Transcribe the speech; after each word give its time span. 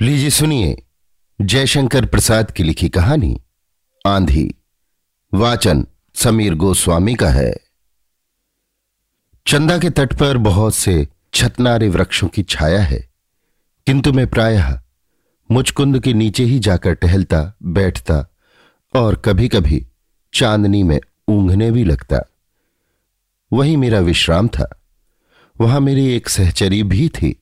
लीजिए, 0.00 0.30
सुनिए 0.30 0.76
जयशंकर 1.40 2.06
प्रसाद 2.06 2.50
की 2.50 2.62
लिखी 2.62 2.88
कहानी, 2.88 3.40
आंधी, 4.06 4.54
वाचन 5.32 5.86
समीर 6.14 6.54
गोस्वामी 6.54 7.14
का 7.14 7.28
है। 7.28 7.52
चंदा 9.46 9.78
के 9.78 9.90
तट 9.90 10.12
पर 10.12 10.36
बहुत 10.36 10.74
से 10.74 11.06
छतनारे 11.34 11.88
वृक्षों 11.88 12.28
की 12.28 12.42
छाया 12.42 12.82
है, 12.82 12.98
किंतु 13.86 14.12
मैं 14.12 14.26
प्रायः 14.26 14.80
मुचकुंद 15.50 16.00
के 16.00 16.12
नीचे 16.12 16.44
ही 16.44 16.58
जाकर 16.58 16.94
टहलता, 16.94 17.56
बैठता 17.62 18.24
और 18.94 19.16
कभी 19.16 19.48
कभी 19.48 19.86
चांदनी 20.34 20.82
में 20.82 20.98
ऊंघने 21.28 21.70
भी 21.70 21.84
लगता। 21.84 22.24
वही 23.52 23.76
मेरा 23.76 24.00
विश्राम 24.00 24.48
था, 24.48 24.70
वहाँ 25.60 25.80
मेरी 25.80 26.06
एक 26.14 26.28
सहचरी 26.28 26.82
भी 26.82 27.08
थी। 27.08 27.34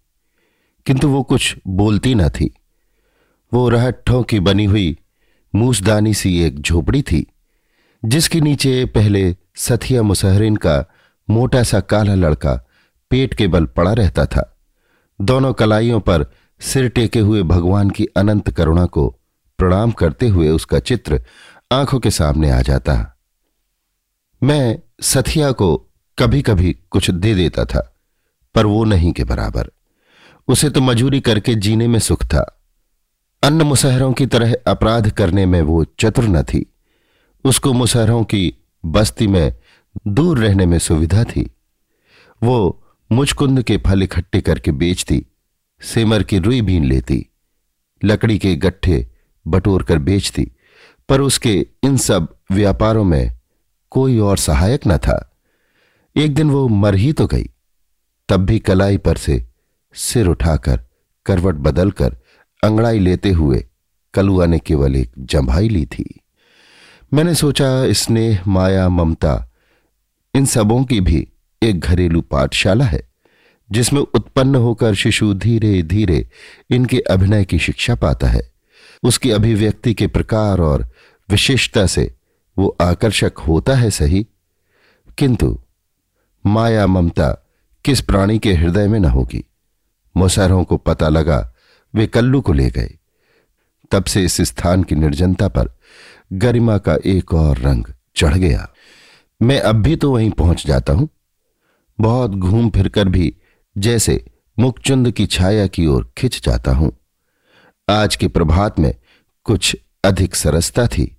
किंतु 0.86 1.08
वो 1.08 1.22
कुछ 1.22 1.56
बोलती 1.66 2.14
न 2.14 2.28
थी। 2.28 2.50
वो 3.52 3.68
रहट्ठों 3.68 4.22
की 4.22 4.40
बनी 4.40 4.64
हुई 4.64 4.96
मूसदानी 5.54 6.14
सी 6.14 6.38
एक 6.42 6.60
झोपड़ी 6.60 7.02
थी, 7.02 7.26
जिसके 8.02 8.40
नीचे 8.40 8.84
पहले 8.84 9.36
सथिया 9.56 10.02
मुसहरिन 10.02 10.56
का 10.56 10.84
मोटा 11.28 11.62
सा 11.62 11.80
काला 11.80 12.14
लड़का 12.14 12.54
पेट 13.10 13.34
के 13.34 13.46
बल 13.46 13.66
पड़ा 13.66 13.92
रहता 13.92 14.26
था। 14.26 14.52
दोनों 15.20 15.52
कलाइयों 15.52 16.00
पर 16.00 16.26
सिर 16.60 16.88
टेके 16.88 17.20
हुए 17.20 17.42
भगवान 17.42 17.90
की 17.90 18.06
अनंत 18.16 18.50
करुणा 18.50 18.86
को 18.86 19.08
प्रणाम 19.58 19.90
करते 19.90 20.28
हुए 20.28 20.48
उसका 20.48 20.78
चित्र 20.78 21.22
आँखों 21.72 22.00
के 22.00 22.10
सामने 22.10 22.50
आ 22.50 22.60
जाता। 22.60 22.94
मैं 24.42 24.78
सथिया 25.02 25.50
को 25.52 25.76
कभी 26.18 26.42
कभी 26.42 26.72
कुछ 26.90 27.10
दे 27.10 27.34
देता 27.34 27.64
था, 27.64 27.94
पर 28.54 28.66
वो 28.66 28.84
नहीं 28.84 29.12
के 29.12 29.24
बराबर। 29.24 29.70
उसे 30.48 30.70
तो 30.70 30.80
मजूरी 30.80 31.20
करके 31.20 31.54
जीने 31.54 31.86
में 31.88 31.98
सुख 31.98 32.24
था। 32.24 32.62
अन्य 33.42 33.64
मुसहरों 33.64 34.12
की 34.12 34.26
तरह 34.26 34.54
अपराध 34.66 35.10
करने 35.10 35.46
में 35.46 35.60
वो 35.62 35.84
चतुर 35.98 36.24
न 36.24 36.42
थी। 36.42 36.64
उसको 37.44 37.72
मुसहरों 37.72 38.22
की 38.24 38.54
बस्ती 38.84 39.26
में 39.26 39.54
दूर 40.08 40.38
रहने 40.38 40.66
में 40.66 40.78
सुविधा 40.78 41.24
थी। 41.24 41.50
वो 42.42 42.82
मुचकुंद 43.10 43.62
के 43.62 43.76
फल 43.76 44.02
इकट्ठे 44.02 44.40
करके 44.40 44.72
बेचती, 44.72 45.24
सेमर 45.82 46.22
की 46.22 46.38
रुई 46.38 46.62
बीन 46.62 46.84
लेती, 46.84 47.26
लकड़ी 48.04 48.38
के 48.38 48.54
गट्ठे 48.56 49.06
बटोर 49.46 49.82
कर 49.82 49.98
बेचती, 49.98 50.50
पर 51.08 51.20
उसके 51.20 51.66
इन 51.82 51.96
सब 51.96 52.34
व्यापारों 52.52 53.04
में 53.04 53.38
कोई 53.90 54.18
और 54.18 54.36
सहायक 54.36 54.86
न 54.86 54.96
था। 54.98 55.38
एक 56.16 56.34
दिन 56.34 56.50
वो 56.50 56.68
मर 56.68 56.94
ही 56.94 57.12
तो 57.12 57.26
गई, 57.26 57.50
तब 58.28 58.44
भी 58.46 58.58
कलाई 58.58 58.98
पर 58.98 59.16
से 59.16 59.44
सिर 59.96 60.26
उठाकर, 60.26 60.80
करवट 61.26 61.54
बदलकर, 61.54 62.16
अंगड़ाई 62.64 62.98
लेते 62.98 63.30
हुए 63.30 63.66
कलुआ 64.14 64.46
ने 64.46 64.58
केवल 64.58 64.96
एक 64.96 65.12
जंभाई 65.18 65.68
ली 65.68 65.86
थी। 65.86 66.20
मैंने 67.14 67.34
सोचा 67.34 67.92
स्नेह, 67.92 68.40
माया, 68.48 68.88
ममता, 68.88 69.52
इन 70.34 70.46
सबों 70.46 70.84
की 70.84 71.00
भी 71.00 71.28
एक 71.62 71.80
घरेलू 71.80 72.20
पाठशाला 72.20 72.84
है, 72.84 73.08
जिसमें 73.70 74.00
उत्पन्न 74.00 74.54
होकर 74.54 74.94
शिशु 74.94 75.34
धीरे 75.34 75.82
धीरे 75.82 76.28
इनके 76.70 76.98
अभिनय 76.98 77.44
की 77.44 77.58
शिक्षा 77.58 77.94
पाता 77.94 78.26
है। 78.26 78.52
उसकी 79.02 79.30
अभिव्यक्ति 79.30 79.94
के 79.94 80.06
प्रकार 80.06 80.58
और 80.60 80.88
विशेषता 81.30 81.86
से 81.86 82.14
वो 82.58 82.76
आकर्षक 82.80 83.32
होता 83.38 83.74
है, 83.74 83.90
सही? 83.90 84.26
किंतु 85.18 85.58
माया, 86.46 86.86
ममता 86.86 87.46
किस 87.84 88.00
प्राणी 88.00 88.38
के 88.38 88.52
हृदय 88.54 88.88
में 88.88 89.00
न 89.00 89.04
होगी? 89.04 89.45
मुसहरों 90.16 90.64
को 90.64 90.76
पता 90.76 91.08
लगा, 91.08 91.52
वे 91.94 92.06
कल्लू 92.06 92.40
को 92.40 92.52
ले 92.52 92.70
गए। 92.70 92.98
तब 93.90 94.04
से 94.04 94.24
इस 94.24 94.40
स्थान 94.40 94.82
की 94.82 94.94
निर्जनता 94.94 95.48
पर 95.48 95.68
गरिमा 96.32 96.78
का 96.78 96.96
एक 97.04 97.34
और 97.34 97.58
रंग 97.58 97.84
चढ़ 98.16 98.34
गया। 98.34 98.68
मैं 99.42 99.60
अब 99.60 99.76
भी 99.76 99.96
तो 99.96 100.12
वहीं 100.12 100.30
पहुँच 100.30 100.66
जाता 100.66 100.92
हूँ। 100.92 101.08
बहुत 102.00 102.30
घूम 102.30 102.70
फिरकर 102.70 103.08
भी 103.08 103.36
जैसे 103.78 104.24
मुखचुंद 104.58 105.10
की 105.10 105.26
छाया 105.26 105.66
की 105.66 105.86
ओर 105.86 106.12
खिंच 106.16 106.42
जाता 106.44 106.72
हूँ। 106.72 106.92
आज 107.90 108.16
के 108.16 108.28
प्रभात 108.28 108.78
में 108.78 108.94
कुछ 109.44 109.76
अधिक 110.04 110.34
सरसता 110.34 110.86
थी। 110.86 111.16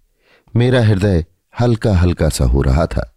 मेरा 0.55 0.85
हृदय 0.85 1.25
हल्का 1.59 1.97
हल्का 1.97 2.29
सा 2.29 2.45
हो 2.45 2.61
रहा 2.61 2.85
था। 2.85 3.15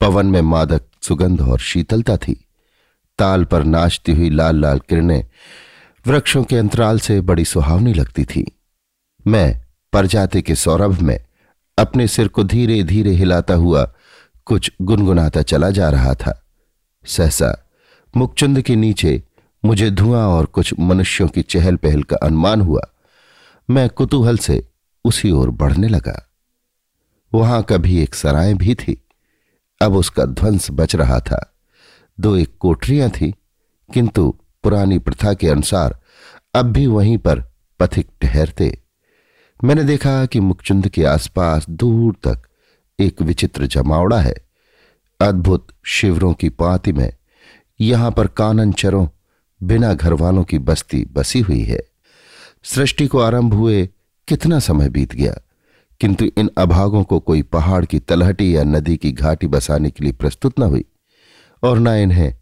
पवन 0.00 0.26
में 0.26 0.40
मादक 0.40 0.82
सुगंध 1.02 1.40
और 1.40 1.58
शीतलता 1.58 2.16
थी। 2.16 2.44
ताल 3.22 3.44
पर 3.44 3.64
नाचती 3.64 4.12
हुई 4.12 4.30
लाल 4.30 4.60
लाल 4.60 4.78
किरणें 4.78 5.24
वृक्षों 6.06 6.44
के 6.44 6.56
अंतराल 6.56 6.98
से 7.00 7.20
बड़ी 7.20 7.44
सुहावनी 7.44 7.94
लगती 7.94 8.24
थी। 8.24 8.58
मैं 9.26 9.64
परजाते 9.92 10.42
के 10.42 10.54
सौरभ 10.54 11.00
में 11.00 11.24
अपने 11.78 12.08
सिर 12.08 12.28
को 12.28 12.44
धीरे 12.44 12.82
धीरे 12.82 13.10
हिलाता 13.10 13.54
हुआ 13.54 13.92
कुछ 14.44 14.72
गुनगुनाता 14.82 15.42
चला 15.42 15.70
जा 15.70 15.90
रहा 15.90 16.14
था। 16.14 16.46
सहसा 17.06 17.70
मुखचुंद 18.16 18.62
के 18.62 18.76
नीचे 18.76 19.22
मुझे 19.64 19.90
धुआँ 19.90 20.26
और 20.26 20.46
कुछ 20.46 20.74
मनुष्यों 20.78 21.28
की 21.28 21.42
चहल 21.42 21.76
पहल 21.76 22.02
का 22.02 22.16
अनुमान 22.16 22.60
हुआ। 22.60 22.80
मैं 23.70 23.88
कुतूहल 23.88 24.38
से 24.38 24.68
उसी 25.04 25.30
ओर 25.30 25.50
बढ़ने 25.50 25.88
लगा। 25.88 26.28
वहाँ 27.34 27.62
कभी 27.62 28.02
एक 28.02 28.14
सराय 28.14 28.54
भी 28.54 28.74
थी। 28.74 29.02
अब 29.82 29.96
उसका 29.96 30.24
ध्वंस 30.24 30.68
बच 30.70 30.96
रहा 30.96 31.20
था। 31.20 31.51
दो 32.22 32.34
एक 32.36 32.56
कोठरियाँ 32.60 33.08
थी, 33.10 33.30
किंतु 33.90 34.28
पुरानी 34.64 34.98
प्रथा 34.98 35.32
के 35.34 35.48
अनुसार 35.48 35.98
अब 36.54 36.72
भी 36.72 36.86
वहीं 36.86 37.16
पर 37.18 37.42
पथिक 37.80 38.08
ठहरते। 38.22 38.76
मैंने 39.60 39.84
देखा 39.84 40.24
कि 40.26 40.40
मुखचुंद 40.40 40.88
के 40.88 41.04
आसपास 41.04 41.66
दूर 41.70 42.14
तक 42.26 42.42
एक 42.98 43.22
विचित्र 43.22 43.66
जमावड़ा 43.66 44.20
है। 44.20 44.34
अद्भुत 45.20 45.66
शिवरों 45.86 46.32
की 46.34 46.48
पाति 46.48 46.92
में 46.92 47.12
यहाँ 47.80 48.10
पर 48.10 48.26
कानन 48.26 48.72
चरों 48.72 49.06
बिना 49.60 49.92
घर 49.94 50.12
वालों 50.12 50.44
की 50.44 50.58
बस्ती 50.60 51.04
बसी 51.12 51.40
हुई 51.40 51.62
है। 51.62 51.82
सृष्टि 52.64 53.06
को 53.06 53.18
आरंभ 53.18 53.54
हुए 53.54 53.86
कितना 54.28 54.58
समय 54.58 54.88
बीत 54.88 55.14
गया, 55.14 55.34
किंतु 56.00 56.24
इन 56.38 56.50
अभागों 56.58 57.02
को 57.04 57.18
कोई 57.20 57.42
पहाड़ 57.42 57.84
की 57.84 57.98
तलहटी 57.98 58.56
या 58.56 58.64
नदी 58.64 58.96
की 58.96 59.12
घाटी 59.12 59.46
बसाने 59.46 59.90
के 59.90 60.04
लिए 60.04 60.12
प्रस्तुत 60.12 60.60
न 60.60 60.62
हुई। 60.62 60.84
और 61.62 61.78
न 61.78 61.88
इन्हें 61.88 62.34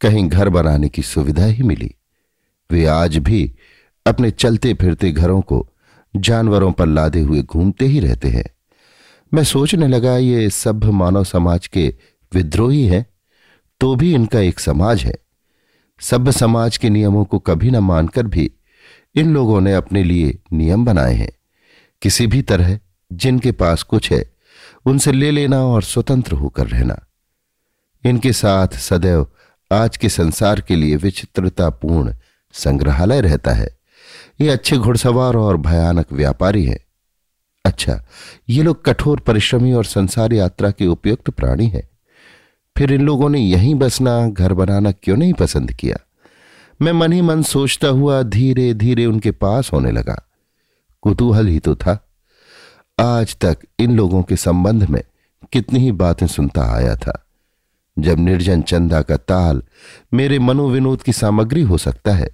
कहीं 0.00 0.28
घर 0.28 0.48
बनाने 0.48 0.88
की 0.88 1.02
सुविधा 1.02 1.44
ही 1.44 1.62
मिली। 1.62 1.94
वे 2.70 2.84
आज 2.86 3.16
भी 3.16 3.52
अपने 4.06 4.30
चलते 4.30 4.74
फिरते 4.74 5.10
घरों 5.12 5.40
को 5.40 5.66
जानवरों 6.14 6.72
पर 6.72 6.86
लादे 6.86 7.20
हुए 7.20 7.42
घूमते 7.42 7.86
ही 7.86 8.00
रहते 8.00 8.28
हैं। 8.28 8.44
मैं 9.32 9.44
सोचने 9.44 9.88
लगा, 9.88 10.16
ये 10.16 10.50
सभ्य 10.50 10.90
मानव 10.90 11.24
समाज 11.24 11.66
के 11.66 11.88
विद्रोही 12.32 12.86
हैं 12.86 13.04
तो 13.80 13.94
भी 13.96 14.14
इनका 14.14 14.40
एक 14.40 14.60
समाज 14.60 15.02
है। 15.04 15.14
सभ्य 16.00 16.32
समाज 16.32 16.76
के 16.76 16.90
नियमों 16.90 17.24
को 17.24 17.38
कभी 17.38 17.70
न 17.70 17.78
मानकर 17.78 18.26
भी 18.26 18.50
इन 19.14 19.34
लोगों 19.34 19.60
ने 19.60 19.74
अपने 19.74 20.02
लिए 20.04 20.38
नियम 20.52 20.84
बनाए 20.84 21.14
हैं। 21.14 21.30
किसी 22.02 22.26
भी 22.26 22.42
तरह 22.42 22.78
जिनके 23.12 23.52
पास 23.52 23.82
कुछ 23.82 24.10
है, 24.12 24.24
उनसे 24.86 25.12
ले 25.12 25.30
लेना 25.30 25.64
और 25.64 25.82
स्वतंत्र 25.82 26.34
होकर 26.34 26.66
रहना। 26.66 26.98
इनके 28.04 28.32
साथ 28.32 28.68
सदैव 28.68 29.26
आज 29.72 29.96
के 29.96 30.08
संसार 30.08 30.60
के 30.60 30.76
लिए 30.76 30.96
विचित्रतापूर्ण 30.96 32.14
संग्रहालय 32.52 33.20
रहता 33.20 33.50
है। 33.50 33.78
ये 34.40 34.48
अच्छे 34.48 34.76
घुड़सवार 34.76 35.34
और 35.34 35.56
भयानक 35.56 36.12
व्यापारी 36.12 36.64
हैं। 36.64 36.84
अच्छा 37.64 38.04
ये 38.48 38.62
लोग 38.62 38.84
कठोर 38.84 39.20
परिश्रमी 39.20 39.72
और 39.72 39.84
संसार 39.84 40.32
यात्रा 40.32 40.70
के 40.70 40.86
उपयुक्त 40.86 41.30
प्राणी 41.30 41.66
हैं। 41.66 41.88
फिर 42.78 42.92
इन 42.92 43.00
लोगों 43.00 43.28
ने 43.28 43.40
यहीं 43.40 43.74
बसना, 43.74 44.28
घर 44.28 44.52
बनाना 44.52 44.92
क्यों 44.92 45.16
नहीं 45.16 45.32
पसंद 45.32 45.72
किया? 45.72 45.96
मैं 46.82 46.92
मन 46.92 47.12
ही 47.12 47.20
मन 47.20 47.42
सोचता 47.42 47.88
हुआ 47.88 48.22
धीरे 48.22 48.74
धीरे 48.74 49.06
उनके 49.06 49.30
पास 49.30 49.72
होने 49.72 49.90
लगा। 49.90 50.28
कुतूहल 51.02 51.46
ही 51.46 51.58
तो 51.58 51.74
था। 51.74 52.08
आज 53.00 53.36
तक 53.36 53.58
इन 53.78 53.96
लोगों 53.96 54.22
के 54.22 54.36
संबंध 54.36 54.84
में 54.84 55.02
कितनी 55.52 55.78
ही 55.78 55.92
बातें 55.92 56.26
सुनता 56.26 56.74
आया 56.74 56.96
था। 56.96 57.24
जब 57.98 58.18
निर्जन 58.18 58.62
चंदा 58.62 59.02
का 59.02 59.16
ताल 59.16 59.62
मेरे 60.14 60.38
मनोविनोद 60.38 61.02
की 61.02 61.12
सामग्री 61.12 61.62
हो 61.62 61.78
सकता 61.78 62.14
है, 62.14 62.30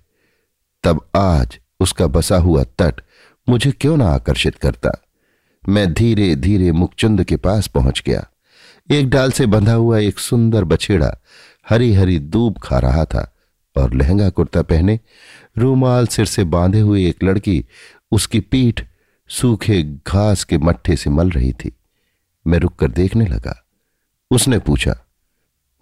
तब 0.82 1.08
आज 1.16 1.58
उसका 1.80 2.06
बसा 2.06 2.36
हुआ 2.36 2.64
तट 2.64 3.00
मुझे 3.48 3.70
क्यों 3.70 3.96
ना 3.96 4.08
आकर्षित 4.08 4.54
करता? 4.54 5.04
मैं 5.68 5.94
धीरे 5.94 6.36
धीरे 6.36 6.72
मुखचुंद 6.72 7.24
के 7.24 7.36
पास 7.36 7.66
पहुँच 7.66 8.02
गया। 8.06 8.26
एक 8.90 9.10
डाल 9.10 9.32
से 9.32 9.46
बंधा 9.46 9.72
हुआ 9.72 9.98
एक 9.98 10.18
सुंदर 10.18 10.64
बछेड़ा 10.64 11.16
हरी 11.68 11.94
हरी 11.94 12.18
दूब 12.18 12.58
खा 12.58 12.78
रहा 12.78 13.04
था 13.04 13.34
और 13.76 13.94
लहंगा 13.94 14.28
कुर्ता 14.28 14.62
पहने 14.62 15.00
रूमाल 15.58 16.06
सिर 16.06 16.26
से 16.26 16.44
बांधे 16.44 16.80
हुए 16.80 17.08
एक 17.08 17.24
लड़की 17.24 17.64
उसकी 18.12 18.40
पीठ 18.40 18.84
सूखे 19.28 19.82
घास 19.82 20.44
के 20.44 20.58
मट्ठे 20.58 20.96
से 20.96 21.10
मल 21.10 21.30
रही 21.30 21.52
थी। 21.52 21.76
मैं 22.46 22.58
रुककर 22.58 22.90
देखने 22.90 23.26
लगा। 23.26 23.64
उसने 24.30 24.58
पूछा 24.58 25.03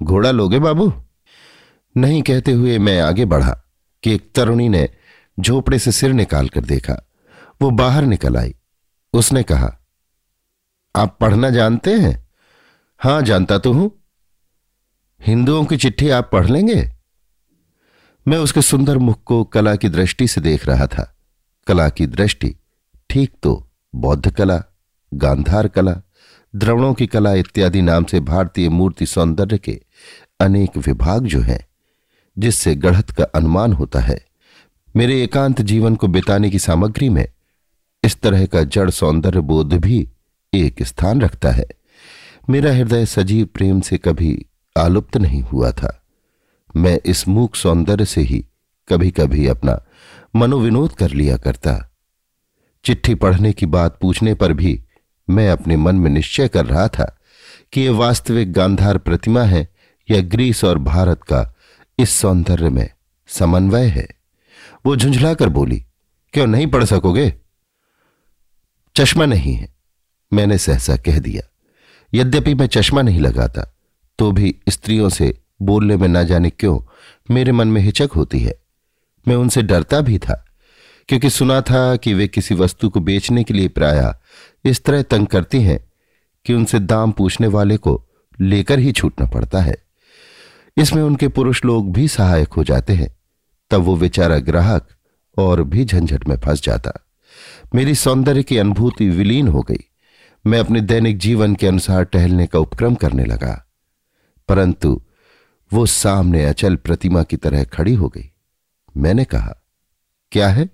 घोड़ा 0.05 0.31
लोगे 0.31 0.59
बाबू? 0.59 0.93
नहीं 1.97 2.23
कहते 2.23 2.53
हुए 2.53 2.79
मैं 2.79 3.01
आगे 3.01 3.25
बढ़ा 3.25 3.63
कि 4.03 4.15
एक 4.15 4.33
तरुणी 4.35 4.69
ने 4.69 4.89
झोपड़े 5.41 5.79
से 5.79 5.93
सिर 5.93 6.13
निकाल 6.13 6.49
कर 6.49 6.61
देखा। 6.61 7.09
वो 7.63 7.71
बाहर 7.71 8.05
निकल 8.05 8.37
आई। 8.37 8.55
उसने 9.13 9.43
कहा, 9.43 9.79
आप 10.97 11.19
पढ़ना 11.21 11.51
जानते 11.51 11.95
हैं? 11.95 12.29
हाँ, 12.99 13.23
जानता 13.23 13.59
तो 13.59 13.73
हूँ। 13.73 13.91
हिंदुओं 15.27 15.65
की 15.65 15.77
चिट्ठी 15.77 16.11
आप 16.11 16.31
पढ़ 16.33 16.47
लेंगे? 16.47 16.93
मैं 18.29 18.39
उसके 18.39 18.63
सुंदर 18.63 18.99
मुख 18.99 19.23
को 19.25 19.45
कला 19.45 19.77
की 19.77 19.89
दृष्टि 19.89 20.29
से 20.29 20.41
देख 20.41 20.67
रहा 20.67 20.87
था। 20.87 21.17
कला 21.67 21.89
की 21.89 22.07
दृष्टि 22.07 22.57
ठीक 23.11 23.35
तो 23.43 23.71
बौद्ध 23.95 24.35
कला, 24.35 24.63
गांधार 25.15 25.69
कला 25.69 26.03
द्रवणों 26.57 26.95
की 26.95 27.07
कला 27.07 27.35
इत्यादि 27.35 27.83
नाम 27.83 28.05
से 28.05 28.21
भारतीय 28.21 28.69
मूर्ति 28.69 29.07
सौंदर्य 29.07 29.59
के 29.59 29.81
अनेक 30.41 30.77
विभाग 30.77 31.25
जो 31.25 31.41
हैं, 31.41 31.67
जिससे 32.39 32.75
गढ़त 32.75 33.11
का 33.11 33.25
अनुमान 33.25 33.73
होता 33.73 34.01
है। 34.01 34.27
मेरे 34.97 35.23
एकांत 35.23 35.63
जीवन 35.63 35.97
को 35.97 36.09
बिताने 36.09 36.51
की 36.51 36.59
सामग्री 36.59 37.09
में 37.09 37.29
इस 38.05 38.21
तरह 38.21 38.47
का 38.47 38.63
जड़ 38.63 38.91
सौंदर्य 38.91 39.41
बोध 39.41 39.73
भी 39.73 40.09
एक 40.55 40.83
स्थान 40.83 41.21
रखता 41.21 41.51
है। 41.51 41.67
मेरा 42.51 42.73
हृदय 42.73 43.07
सजीव 43.07 43.47
प्रेम 43.47 43.81
से 43.81 43.99
कभी 43.99 44.47
आलुप्त 44.79 45.17
नहीं 45.17 45.43
हुआ 45.43 45.73
था। 45.73 46.03
मैं 46.77 47.01
इस 47.07 47.29
मूक 47.29 47.57
सौंदर्य 47.57 48.05
से 48.05 48.21
ही 48.21 48.47
कभी 48.89 49.11
कभी 49.11 49.47
अपना 49.47 49.85
मनोविनोद 50.37 50.93
कर 50.93 51.11
लिया 51.11 51.37
करता। 51.37 51.93
चिट्ठी 52.85 53.15
पढ़ने 53.15 53.53
की 53.53 53.67
बात 53.67 53.99
पूछने 54.01 54.35
पर 54.35 54.53
भी 54.53 54.82
मैं 55.31 55.49
अपने 55.51 55.77
मन 55.77 55.97
में 55.97 56.11
निश्चय 56.11 56.49
कर 56.49 56.67
रहा 56.67 56.89
था 56.89 57.17
कि 57.73 57.81
यह 57.81 57.93
वास्तविक 57.93 58.53
गांधार 58.53 58.99
प्रतिमा 58.99 59.43
है, 59.43 59.69
या 60.11 60.21
ग्रीस 60.21 60.65
और 60.65 60.79
भारत 60.79 61.23
का 61.23 61.55
इस 61.99 62.11
सौंदर्य 62.11 62.69
में 62.69 62.89
समन्वय 63.29 63.87
है। 63.87 64.07
वो 64.87 64.97
झुंझलाकर 64.97 65.49
बोली, 65.49 65.85
क्यों 66.33 66.47
नहीं 66.47 66.67
पढ़ 66.67 66.85
सकोगे? 66.85 67.35
चश्मा 68.97 69.27
नहीं 69.27 69.55
है, 69.55 69.75
मैंने 70.33 70.59
सहसा 70.59 70.97
कह 70.97 71.19
दिया। 71.19 71.43
यद्यपि 72.15 72.55
मैं 72.55 72.67
चश्मा 72.67 73.03
नहीं 73.03 73.21
लगाता 73.21 73.69
तो 74.19 74.31
भी 74.33 74.55
स्त्रियों 74.69 75.09
से 75.09 75.39
बोलने 75.63 75.97
में 75.97 76.09
ना 76.09 76.23
जाने 76.23 76.51
क्यों 76.51 76.79
मेरे 77.31 77.53
मन 77.53 77.69
में 77.69 77.81
हिचक 77.83 78.11
होती 78.17 78.41
है? 78.41 78.55
मैं 79.29 79.37
उनसे 79.37 79.63
डरता 79.63 80.01
भी 80.01 80.19
था, 80.19 80.45
क्योंकि 81.09 81.31
सुना 81.31 81.61
था 81.61 81.97
कि 81.97 82.15
वे 82.15 82.29
किसी 82.29 82.55
वस्तु 82.55 82.89
को 82.89 83.01
बेचने 83.01 83.45
के 83.45 83.55
लिए 83.55 83.69
प्राय 83.69 83.99
इस 84.65 84.85
तरह 84.85 85.03
तंग 85.03 85.27
करती 85.27 85.61
हैं 85.61 85.93
कि 86.45 86.55
उनसे 86.55 86.81
दाम 86.81 87.13
पूछने 87.13 87.47
वाले 87.47 87.77
को 87.77 88.09
लेकर 88.41 88.79
ही 88.79 88.93
छूटना 88.93 89.27
पड़ता 89.27 89.61
है। 89.61 89.77
इसमें 90.77 91.03
उनके 91.03 91.29
पुरुष 91.29 91.65
लोग 91.65 91.93
भी 91.93 92.09
सहायक 92.09 92.49
हो 92.49 92.65
जाते 92.65 92.93
हैं। 92.93 93.17
तब 93.71 93.81
वो 93.81 93.97
बेचारा 93.97 94.39
ग्राहक 94.39 94.89
और 95.39 95.63
भी 95.63 95.85
झंझट 95.85 96.29
में 96.29 96.37
फंस 96.37 96.63
जाता। 96.63 96.93
मेरी 97.75 97.95
सौंदर्य 97.95 98.43
की 98.43 98.59
अनुभूति 98.59 99.09
विलीन 99.09 99.49
हो 99.49 99.61
गई। 99.61 99.85
मैं 100.47 100.61
अपने 100.61 100.81
दैनिक 100.81 101.19
जीवन 101.19 101.55
के 101.55 101.67
अनुसार 101.67 102.05
टहलने 102.05 102.47
का 102.47 102.59
उपक्रम 102.59 102.95
करने 102.95 103.25
लगा। 103.25 103.67
परंतु 104.49 105.03
वो 105.73 105.87
सामने 105.87 106.45
अचल 106.45 106.77
प्रतिमा 106.77 107.23
की 107.23 107.37
तरह 107.37 107.65
खड़ी 107.65 107.95
हो 107.95 108.09
गई। 108.09 108.33
मैंने 108.97 109.25
कहा, 109.25 109.63
क्या 110.33 110.49
है? 110.49 110.71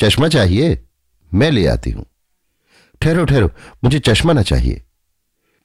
चश्मा 0.00 0.28
चाहिए? 0.28 0.84
मैं 1.34 1.50
ले 1.50 1.66
आती 1.66 1.90
हूँ। 1.90 2.06
ठहरो 3.00 3.24
ठहरो, 3.24 3.50
मुझे 3.84 3.98
चश्मा 3.98 4.32
ना 4.32 4.42
चाहिए। 4.42 4.84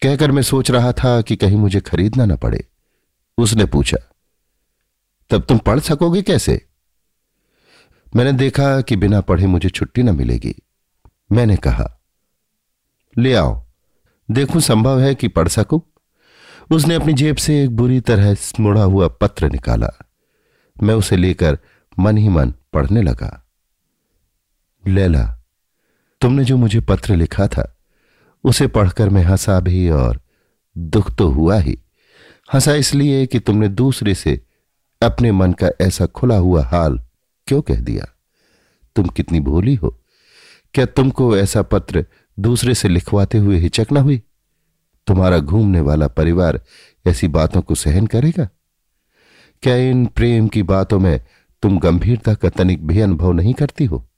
कहकर 0.02 0.32
मैं 0.32 0.42
सोच 0.42 0.72
रहा 0.72 0.92
था 0.92 1.22
कि 1.22 1.36
कहीं 1.36 1.58
मुझे 1.58 1.82
खरीदना 1.82 2.26
ना 2.26 2.36
पड़े। 2.36 2.68
उसने 3.38 3.66
पूछा, 3.66 3.98
तब 5.30 5.42
तुम 5.42 5.58
पढ़ 5.58 5.80
सकोगे 5.80 6.22
कैसे? 6.22 6.66
मैंने 8.16 8.32
देखा 8.32 8.82
कि 8.82 8.96
बिना 8.96 9.22
पढ़े 9.22 9.48
मुझे 9.48 9.70
छुट्टी 9.70 10.04
ना 10.04 10.12
मिलेगी। 10.12 10.56
मैंने 11.32 11.56
कहा, 11.56 12.02
ले 13.18 13.34
आओ, 13.34 13.66
देखूँ 14.32 14.62
संभव 14.62 15.00
है 15.00 15.16
कि 15.16 15.28
पढ़ 15.28 15.48
सकूँ। 15.48 15.82
उसने 16.72 16.96
अपनी 16.96 17.14
जेब 17.14 17.36
से 17.36 17.64
एक 17.64 17.76
बुरी 17.76 18.00
तरह 18.00 18.36
मुड़ा 18.60 18.84
हुआ 18.84 19.08
पत्र 19.08 19.50
निकाला। 19.50 19.90
मैं 20.84 20.94
उसे 20.94 21.18
लेकर 21.18 21.58
मन 22.00 22.18
ही 22.18 22.30
मन 22.30 22.54
पढ़ने 22.74 23.02
लगा। 23.02 23.46
लैला 24.88 25.35
तुमने 26.22 26.46
जो 26.46 26.58
मुझे 26.58 26.80
पत्र 26.80 27.16
लिखा 27.16 27.48
था, 27.48 27.78
उसे 28.44 28.68
पढ़कर 28.68 29.10
मैं 29.10 29.24
हंसा 29.24 29.60
भी 29.60 29.90
और 29.90 30.22
दुख 30.78 31.16
तो 31.16 31.28
हुआ 31.28 31.60
ही। 31.60 31.80
हंसा 32.54 32.74
इसलिए 32.74 33.26
कि 33.26 33.40
तुमने 33.40 33.68
दूसरे 33.68 34.16
से 34.16 34.46
अपने 35.02 35.32
मन 35.32 35.54
का 35.54 35.70
ऐसा 35.82 36.06
खुला 36.06 36.38
हुआ 36.38 36.64
हाल 36.64 37.00
क्यों 37.48 37.62
कह 37.62 37.80
दिया? 37.80 38.06
तुम 38.96 39.08
कितनी 39.08 39.40
भोली 39.40 39.76
हो। 39.76 40.02
क्या 40.74 40.86
तुमको 40.86 41.38
ऐसा 41.38 41.62
पत्र 41.62 42.06
दूसरे 42.40 42.76
से 42.76 42.90
लिखवाते 42.90 43.38
हुए 43.38 43.58
हिचक 43.58 43.88
ना 43.92 44.00
हुई? 44.00 44.22
तुम्हारा 45.08 45.40
घूमने 45.40 45.80
वाला 45.80 46.08
परिवार 46.08 46.62
ऐसी 47.08 47.28
बातों 47.28 47.62
को 47.62 47.76
सहन 47.76 48.08
करेगा? 48.08 48.50
क्या 49.62 49.76
इन 49.76 50.06
प्रेम 50.06 50.48
की 50.48 50.64
बातों 50.64 51.00
में 51.00 51.26
तुम 51.62 51.80
गंभीरता 51.80 52.34
का 52.34 52.50
तनिक 52.50 52.88
भी 52.88 53.00
अनुभव 53.00 53.32
नहीं 53.32 53.54
करती 53.54 53.86
हो? 53.86 54.10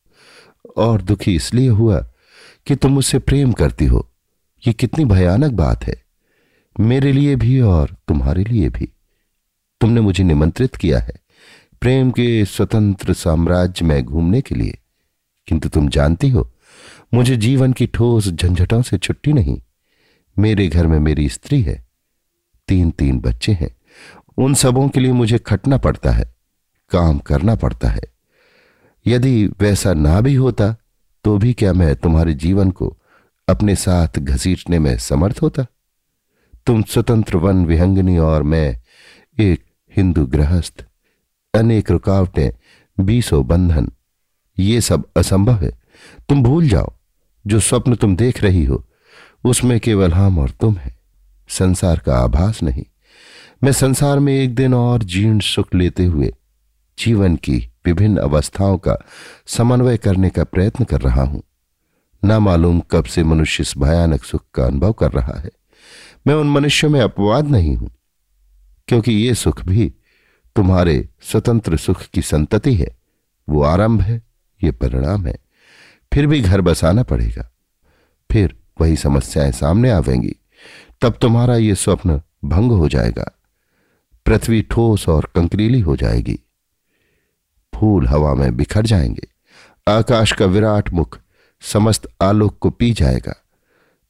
और 0.77 1.01
दुखी 1.01 1.35
इसलिए 1.35 1.69
हुआ 1.69 1.99
कि 2.65 2.75
तुम 2.75 2.91
मुझसे 2.91 3.19
प्रेम 3.19 3.51
करती 3.51 3.85
हो। 3.85 4.09
ये 4.67 4.73
कितनी 4.73 5.05
भयानक 5.05 5.51
बात 5.51 5.83
है। 5.83 6.03
मेरे 6.79 7.11
लिए 7.11 7.35
भी 7.35 7.61
और 7.61 7.95
तुम्हारे 8.07 8.43
लिए 8.43 8.69
भी। 8.69 8.89
तुमने 9.81 10.01
मुझे 10.01 10.23
निमंत्रित 10.23 10.75
किया 10.75 10.99
है 10.99 11.13
प्रेम 11.81 12.11
के 12.11 12.45
स्वतंत्र 12.45 13.13
साम्राज्य 13.13 13.85
में 13.85 14.03
घूमने 14.03 14.41
के 14.41 14.55
लिए। 14.55 14.77
किंतु 15.47 15.69
तुम 15.69 15.89
जानती 15.89 16.29
हो, 16.29 16.51
मुझे 17.13 17.37
जीवन 17.37 17.73
की 17.73 17.87
ठोस 17.87 18.27
झंझटों 18.27 18.81
से 18.81 18.97
छुट्टी 18.97 19.33
नहीं। 19.33 19.61
मेरे 20.39 20.67
घर 20.67 20.87
में 20.87 20.99
मेरी 20.99 21.29
स्त्री 21.29 21.61
है। 21.61 21.87
तीन 22.67 22.91
तीन 22.91 23.19
बच्चे 23.19 23.51
हैं। 23.51 23.77
उन 24.37 24.53
सबों 24.53 24.89
के 24.89 24.99
लिए 24.99 25.11
मुझे 25.11 25.37
खटना 25.37 25.77
पड़ता 25.77 26.11
है। 26.11 26.35
काम 26.89 27.19
करना 27.19 27.55
पड़ता 27.55 27.89
है। 27.89 28.16
यदि 29.07 29.45
वैसा 29.47 29.93
ना 29.93 30.21
भी 30.21 30.35
होता 30.35 30.75
तो 31.23 31.37
भी 31.37 31.53
क्या 31.53 31.73
मैं 31.73 31.95
तुम्हारे 31.95 32.33
जीवन 32.33 32.71
को 32.71 32.97
अपने 33.49 33.75
साथ 33.75 34.19
घसीटने 34.19 34.79
में 34.79 34.97
समर्थ 34.97 35.39
होता? 35.41 35.65
तुम 36.65 36.81
स्वतंत्र 36.83 37.37
वन 37.37 37.65
विहंगनी 37.65 38.17
और 38.17 38.43
मैं 38.43 38.81
एक 39.39 39.63
हिंदू 39.97 40.25
गृहस्थ। 40.25 40.85
अनेक 41.53 41.91
रुकावटें, 41.91 42.51
बीसों 43.05 43.47
बंधन, 43.47 43.89
ये 44.59 44.81
सब 44.81 45.03
असंभव 45.17 45.63
है। 45.63 45.71
तुम 46.29 46.43
भूल 46.43 46.69
जाओ, 46.69 46.93
जो 47.47 47.59
स्वप्न 47.59 47.95
तुम 47.95 48.15
देख 48.15 48.43
रही 48.43 48.65
हो, 48.65 48.85
उसमें 49.45 49.79
केवल 49.79 50.11
हम 50.11 50.39
और 50.39 50.49
तुम 50.49 50.75
है। 50.75 50.97
संसार 51.49 51.99
का 51.99 52.17
आभास 52.17 52.63
नहीं। 52.63 52.83
मैं 53.63 53.71
संसार 53.71 54.19
में 54.19 54.33
एक 54.33 54.55
दिन 54.55 54.73
और 54.73 55.03
जीर्ण 55.03 55.39
सुख 55.39 55.75
लेते 55.75 56.05
हुए 56.05 56.33
जीवन 56.99 57.35
की 57.35 57.71
विभिन्न 57.87 58.17
अवस्थाओं 58.17 58.77
का 58.77 58.97
समन्वय 59.47 59.97
करने 59.97 60.29
का 60.29 60.43
प्रयत्न 60.43 60.83
कर 60.83 61.01
रहा 61.01 61.23
हूँ। 61.23 61.43
ना 62.23 62.39
मालूम 62.39 62.79
कब 62.91 63.05
से 63.05 63.23
मनुष्य 63.23 63.61
इस 63.61 63.73
भयानक 63.77 64.23
सुख 64.23 64.43
का 64.53 64.65
अनुभव 64.65 64.93
कर 64.93 65.11
रहा 65.11 65.39
है। 65.39 65.49
मैं 66.27 66.35
उन 66.35 66.49
मनुष्यों 66.49 66.89
में 66.91 66.99
अपवाद 67.01 67.47
नहीं 67.47 67.75
हूँ, 67.75 67.89
क्योंकि 68.87 69.13
ये 69.13 69.33
सुख 69.33 69.61
भी 69.61 69.93
तुम्हारे 70.55 71.07
स्वतंत्र 71.21 71.77
सुख 71.77 72.01
की 72.03 72.21
संतति 72.21 72.73
है। 72.73 72.95
वो 73.47 73.61
आरंभ 73.63 74.01
है, 74.01 74.21
ये 74.61 74.71
परिणाम 74.71 75.25
है। 75.25 75.37
फिर 76.13 76.27
भी 76.27 76.41
घर 76.41 76.61
बसाना 76.61 77.03
पड़ेगा। 77.03 77.51
फिर 78.31 78.55
वही 78.81 78.95
समस्याएँ 78.95 79.51
सामने 79.51 79.89
आवेंगी। 79.89 80.35
तब 81.01 81.17
तुम्हारा 81.21 81.55
ये 81.55 81.75
स्वप्न 81.75 82.21
भंग 82.45 82.71
हो 82.71 82.89
जाएगा। 82.89 83.31
पृथ्वी 84.25 84.61
ठोस 84.61 85.07
और 85.09 85.29
कंकरीली 85.35 85.79
हो 85.79 85.95
जाएगी। 85.95 86.39
फूल 87.79 88.07
हवा 88.07 88.33
में 88.33 88.57
बिखर 88.57 88.85
जाएँगे। 88.85 89.27
आकाश 89.87 90.31
का 90.31 90.45
विराट 90.45 90.93
मुख 90.93 91.19
समस्त 91.61 92.07
आलोक 92.21 92.57
को 92.59 92.69
पी 92.69 92.91
जाएगा। 92.91 93.43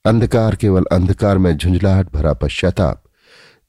अंधकार 0.05 0.55
केवल 0.55 0.85
अंधकार 0.91 1.37
में 1.37 1.57
झुंझलाहट 1.57 2.13
भरा 2.13 2.33
पश्चाताप 2.33 3.03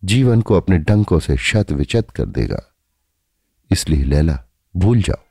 जीवन 0.04 0.40
को 0.40 0.54
अपने 0.54 0.78
डंकों 0.78 1.18
से 1.18 1.36
शत 1.36 1.72
विचत 1.72 2.10
कर 2.10 2.24
देगा। 2.26 2.62
इसलिए 3.70 4.04
लैला, 4.04 4.44
भूल 4.76 5.02
जाओ। 5.02 5.22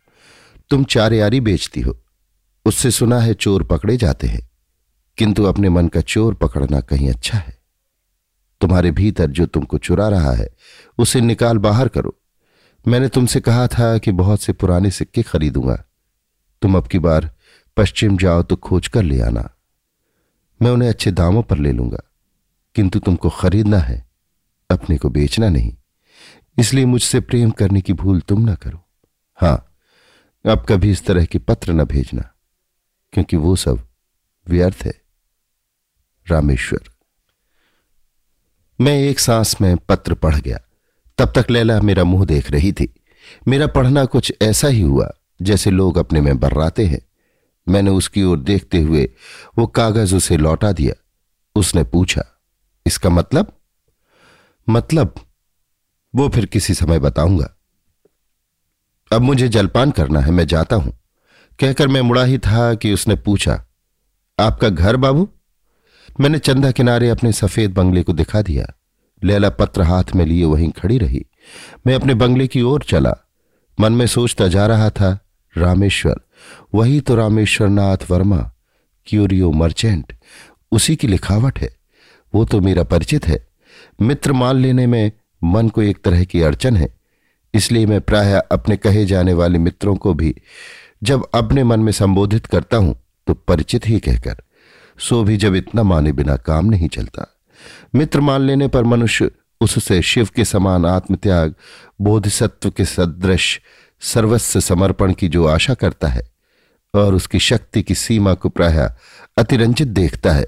तुम 0.69 0.83
चार 0.83 1.13
यारी 1.13 1.41
बेचती 1.41 1.81
हो। 1.81 1.97
उससे 2.65 2.91
सुना 2.91 3.19
है 3.19 3.33
चोर 3.33 3.63
पकड़े 3.63 3.97
जाते 3.97 4.27
हैं। 4.27 4.49
किंतु 5.17 5.43
अपने 5.43 5.69
मन 5.69 5.87
का 5.87 6.01
चोर 6.01 6.33
पकड़ना 6.33 6.81
कहीं 6.81 7.09
अच्छा 7.09 7.37
है। 7.37 7.57
तुम्हारे 8.61 8.91
भीतर 8.91 9.29
जो 9.29 9.45
तुमको 9.45 9.77
चुरा 9.77 10.09
रहा 10.09 10.31
है, 10.31 10.49
उसे 10.97 11.21
निकाल 11.21 11.57
बाहर 11.57 11.87
करो। 11.87 12.15
मैंने 12.85 13.07
तुमसे 13.09 13.39
कहा 13.39 13.67
था 13.67 13.97
कि 13.97 14.11
बहुत 14.11 14.41
से 14.41 14.53
पुराने 14.53 14.91
सिक्के 14.91 15.23
खरीदूँगा। 15.23 15.75
तुम 16.61 16.77
अब 16.77 16.87
की 16.87 16.99
बार 16.99 17.29
पश्चिम 17.77 18.17
जाओ 18.17 18.43
तो 18.43 18.55
खोज 18.55 18.87
कर 18.87 19.03
ले 19.03 19.19
आना। 19.21 19.49
मैं 20.61 20.71
उन्हें 20.71 20.89
अच्छे 20.89 21.11
दामों 21.11 21.43
पर 21.43 21.57
ले 21.57 21.71
लूँगा, 21.71 22.01
किंतु 22.75 22.99
तुमको 22.99 23.29
खरीदना 23.29 23.77
है, 23.77 24.05
अपने 24.69 24.97
को 24.97 25.09
बेचना 25.09 25.49
नहीं। 25.49 25.75
इसलिए 26.57 26.85
मुझसे 26.85 27.19
प्रेम 27.19 27.51
करने 27.51 27.81
की 27.81 27.93
भूल 27.93 28.19
तुम 28.19 28.41
ना 28.41 28.55
करो। 28.55 28.83
हाँ, 29.37 29.75
अब 30.45 30.65
कभी 30.69 30.91
इस 30.91 31.05
तरह 31.05 31.25
के 31.25 31.39
पत्र 31.39 31.73
न 31.73 31.83
भेजना, 31.83 32.29
क्योंकि 33.13 33.37
वो 33.37 33.55
सब 33.55 33.87
व्यर्थ 34.47 34.85
है। 34.85 34.93
रामेश्वर। 36.27 36.89
मैं 38.79 38.95
एक 38.99 39.19
सांस 39.19 39.55
में 39.61 39.75
पत्र 39.79 40.13
पढ़ 40.13 40.35
गया। 40.35 40.59
तब 41.17 41.31
तक 41.35 41.51
लैला 41.51 41.79
मेरा 41.81 42.03
मुँह 42.03 42.25
देख 42.25 42.51
रही 42.51 42.71
थी। 42.71 42.93
मेरा 43.47 43.67
पढ़ना 43.67 44.05
कुछ 44.05 44.33
ऐसा 44.41 44.67
ही 44.67 44.81
हुआ, 44.81 45.11
जैसे 45.41 45.71
लोग 45.71 45.97
अपने 45.97 46.21
में 46.21 46.39
बर्राते 46.39 46.85
हैं। 46.85 47.01
मैंने 47.67 47.91
उसकी 47.91 48.23
ओर 48.23 48.39
देखते 48.39 48.81
हुए 48.81 49.09
वो 49.57 49.67
कागज़ 49.67 50.15
उसे 50.15 50.37
लौटा 50.37 50.71
दिया। 50.71 50.93
उसने 51.55 51.83
पूछा, 51.83 52.23
इसका 52.85 53.09
मतलब? 53.09 53.51
मतलब 54.67 55.13
वो 56.15 56.29
फिर 56.29 56.45
किसी 56.45 56.73
समय 56.73 56.99
बताऊँगा। 56.99 57.49
अब 59.11 59.21
मुझे 59.21 59.47
जलपान 59.47 59.91
करना 59.91 60.19
है, 60.19 60.31
मैं 60.31 60.47
जाता 60.47 60.75
हूँ। 60.75 60.93
कहकर 61.59 61.87
मैं 61.87 62.01
मुड़ा 62.01 62.23
ही 62.23 62.37
था 62.37 62.73
कि 62.73 62.93
उसने 62.93 63.15
पूछा, 63.15 63.63
आपका 64.39 64.69
घर 64.69 64.95
बाबू? 64.95 65.29
मैंने 66.19 66.39
चंदा 66.39 66.71
किनारे 66.71 67.09
अपने 67.09 67.31
सफ़ेद 67.31 67.73
बंगले 67.73 68.03
को 68.03 68.13
दिखा 68.13 68.41
दिया। 68.41 68.65
लैला 69.23 69.49
पत्र 69.49 69.81
हाथ 69.81 70.03
में 70.15 70.25
लिए 70.25 70.45
वहीं 70.45 70.69
खड़ी 70.71 70.97
रही। 70.97 71.25
मैं 71.87 71.95
अपने 71.95 72.13
बंगले 72.13 72.47
की 72.47 72.61
ओर 72.61 72.83
चला। 72.83 73.15
मन 73.79 73.93
में 73.93 74.05
सोचता 74.07 74.47
जा 74.47 74.65
रहा 74.67 74.89
था, 74.89 75.17
रामेश्वर, 75.55 76.19
वही 76.75 76.99
तो 77.01 77.15
रामेश्वर 77.15 77.67
नाथ 77.67 78.09
वर्मा, 78.09 78.51
क्यूरियो 79.07 79.51
मर्चेंट, 79.51 80.13
उसी 80.71 80.95
की 80.95 81.07
लिखावट 81.07 81.59
है। 81.59 81.69
वो 82.33 82.45
तो 82.45 82.59
मेरा 82.61 82.83
परिचित 82.83 83.27
है। 83.27 83.45
मित्र 84.01 84.33
मान 84.33 84.55
लेने 84.55 84.87
में 84.87 85.11
मन 85.43 85.69
को 85.69 85.81
एक 85.81 86.01
तरह 86.03 86.23
की 86.23 86.41
अड़चन 86.41 86.77
है। 86.77 86.89
इसलिए 87.53 87.85
मैं 87.85 88.01
प्राय 88.01 88.33
अपने 88.51 88.77
कहे 88.77 89.05
जाने 89.05 89.33
वाले 89.33 89.59
मित्रों 89.59 89.95
को 89.95 90.13
भी, 90.13 90.35
जब 91.03 91.25
अपने 91.33 91.63
मन 91.63 91.79
में 91.79 91.91
संबोधित 91.91 92.45
करता 92.45 92.77
हूँ 92.77 92.95
तो 93.27 93.33
परिचित 93.33 93.87
ही 93.87 93.99
कहकर, 93.99 94.35
सो 94.99 95.23
भी 95.23 95.37
जब 95.37 95.55
इतना 95.55 95.83
माने 95.83 96.11
बिना 96.11 96.35
काम 96.37 96.65
नहीं 96.65 96.87
चलता। 96.87 97.33
मित्र 97.95 98.19
मान 98.19 98.41
लेने 98.41 98.67
पर 98.67 98.83
मनुष्य 98.83 99.31
उससे 99.61 100.01
शिव 100.01 100.29
के 100.35 100.45
समान 100.45 100.85
आत्मत्याग, 100.85 101.53
बोधिसत्व 102.01 102.69
के 102.69 102.85
सदृश, 102.85 103.59
सर्वस्व 104.01 104.59
समर्पण 104.59 105.13
की 105.13 105.27
जो 105.27 105.45
आशा 105.47 105.73
करता 105.73 106.07
है 106.07 106.29
और 106.93 107.15
उसकी 107.15 107.39
शक्ति 107.39 107.83
की 107.83 107.95
सीमा 107.95 108.33
को 108.33 108.49
प्राय 108.49 108.89
अतिरंजित 109.37 109.87
देखता 109.87 110.31
है, 110.31 110.45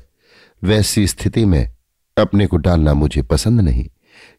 वैसी 0.64 1.08
स्थिति 1.08 1.46
में 1.46 1.76
अपने 2.18 2.46
को 2.48 2.58
डालना 2.58 2.94
मुझे 2.94 3.22
पसंद 3.22 3.62
नहीं, 3.62 3.88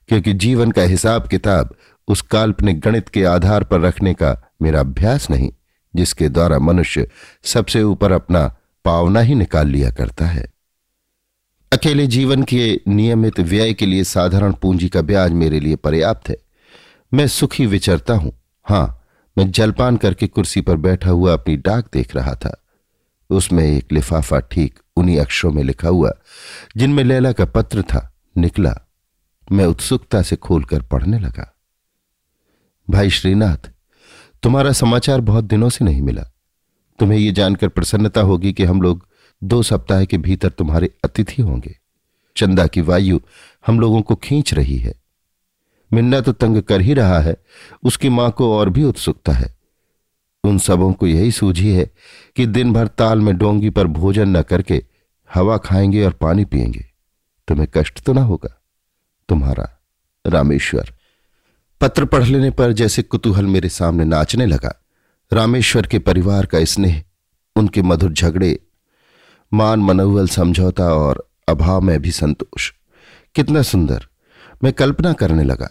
क्योंकि 0.09 0.33
जीवन 0.33 0.71
का 0.71 0.83
हिसाब 0.83 1.27
किताब 1.29 1.75
उस 2.09 2.23
काल्पनिक 2.23 2.81
गणित 2.81 3.09
के 3.09 3.25
आधार 3.25 3.65
पर 3.65 3.81
रखने 3.81 4.15
का 4.15 4.53
मेरा 4.63 4.81
अभ्यास 4.81 5.31
नहीं, 5.31 5.51
जिसके 5.95 6.29
द्वारा 6.29 6.59
मनुष्य 6.59 7.09
सबसे 7.45 7.83
ऊपर 7.83 8.13
अपना 8.13 8.57
पावना 8.85 9.21
ही 9.21 9.35
निकाल 9.35 9.69
लिया 9.69 9.91
करता 9.91 10.27
है। 10.27 10.45
अकेले 11.73 12.07
जीवन 12.07 12.43
के 12.43 12.81
नियमित 12.89 13.41
व्यय 13.41 13.75
के 13.75 13.87
लिए 13.87 14.05
साधारण 14.05 14.53
पूंजी 14.53 14.89
का 14.89 15.03
ब्याज 15.03 15.33
मेरे 15.33 15.61
लिए 15.61 15.77
पर्याप्त 15.77 16.29
है। 16.29 16.37
मैं 17.15 17.27
सुखी 17.27 17.67
विचरता 17.67 18.15
हूँ। 18.15 18.33
हाँ, 18.65 19.05
मैं 19.39 19.51
जलपान 19.51 19.97
करके 19.97 20.27
कुर्सी 20.27 20.61
पर 20.61 20.77
बैठा 20.77 21.11
हुआ 21.11 21.33
अपनी 21.33 21.57
डाक 21.57 21.89
देख 21.93 22.17
रहा 22.17 22.35
था। 22.35 22.65
उसमें 23.31 23.65
एक 23.65 23.93
लिफाफा 23.93 24.41
ठीक 24.41 24.79
उन्हीं 24.97 25.19
अक्षरों 25.19 25.53
में 25.53 25.63
लिखा 25.65 25.89
हुआ, 25.89 26.13
जिनमें 26.77 27.05
लैला 27.05 27.33
का 27.33 27.45
पत्र 27.45 27.83
था, 27.83 28.15
निकला। 28.39 28.75
मैं 29.53 29.67
उत्सुकता 29.67 30.23
से 30.23 30.37
खोलकर 30.37 30.83
पढ़ने 30.83 31.19
लगा। 31.19 31.57
भाई 32.91 33.11
श्रीनाथ, 33.11 33.71
तुम्हारा 34.43 34.73
समाचार 34.73 35.21
बहुत 35.21 35.45
दिनों 35.45 35.69
से 35.69 35.85
नहीं 35.85 36.03
मिला। 36.03 36.23
तुम्हें 36.99 37.19
यह 37.19 37.33
जानकर 37.33 37.69
प्रसन्नता 37.69 38.21
होगी 38.21 38.53
कि 38.53 38.65
हम 38.65 38.83
लोग 38.83 39.10
दो 39.45 39.63
सप्ताह 39.63 40.05
के 40.05 40.19
भीतर 40.19 40.49
तुम्हारे 40.49 40.91
अतिथि 41.05 41.43
होंगे। 41.43 41.79
चंदा 42.37 42.67
की 42.67 42.81
वायु 42.81 43.21
हम 43.67 43.81
लोगों 43.81 44.03
को 44.03 44.15
खींच 44.15 44.55
रही 44.55 44.77
है। 44.77 44.95
मिन्ना 45.93 46.21
तो 46.21 46.33
तंग 46.33 46.63
कर 46.63 46.81
ही 46.81 46.95
रहा 46.95 47.19
है, 47.19 47.37
उसकी 47.85 48.09
माँ 48.09 48.31
को 48.31 48.59
और 48.59 48.71
भी 48.71 48.85
उत्सुकता 48.85 49.33
है। 49.33 49.59
उन 50.45 50.59
सबों 50.59 50.93
को 50.93 51.07
यही 51.07 51.33
सूझी 51.33 51.73
है 51.73 51.91
कि 52.37 52.47
दिन 52.47 52.73
भर 52.73 52.87
ताल 52.87 53.21
में 53.21 53.37
डोंगी 53.37 53.71
पर 53.71 53.87
भोजन 53.87 54.29
न 54.29 54.43
करके 54.43 54.85
हवा 55.35 55.57
खाएँगे 55.57 56.05
और 56.05 56.13
पानी 56.13 56.45
पिएँगे। 56.45 56.85
तुम्हें 57.49 57.69
कष्ट 57.75 58.01
तो 58.01 58.13
ना 58.13 58.23
होगा? 58.23 58.63
तुम्हारा 59.29 59.85
रामेश्वर। 60.27 60.95
पत्र 61.81 62.05
पढ़ 62.05 62.25
लेने 62.25 62.51
पर 62.51 62.73
जैसे 62.73 63.03
कुतूहल 63.03 63.47
मेरे 63.47 63.69
सामने 63.69 64.05
नाचने 64.05 64.47
लगा, 64.47 64.85
रामेश्वर 65.33 65.87
के 65.87 65.99
परिवार 65.99 66.47
का 66.47 66.65
स्नेह, 66.65 67.03
उनके 67.57 67.83
मधुर 67.83 68.13
झगड़े 68.13 68.59
मान 69.53 69.81
मनोवल 69.81 70.29
समझौता 70.29 70.85
और 70.85 71.29
अभाव 71.49 71.81
में 71.81 72.01
भी 72.03 72.11
संतोष। 72.11 72.73
कितना 73.35 73.63
सुंदर। 73.63 74.07
मैं 74.65 74.73
कल्पना 74.73 75.13
करने 75.13 75.45
लगा, 75.45 75.69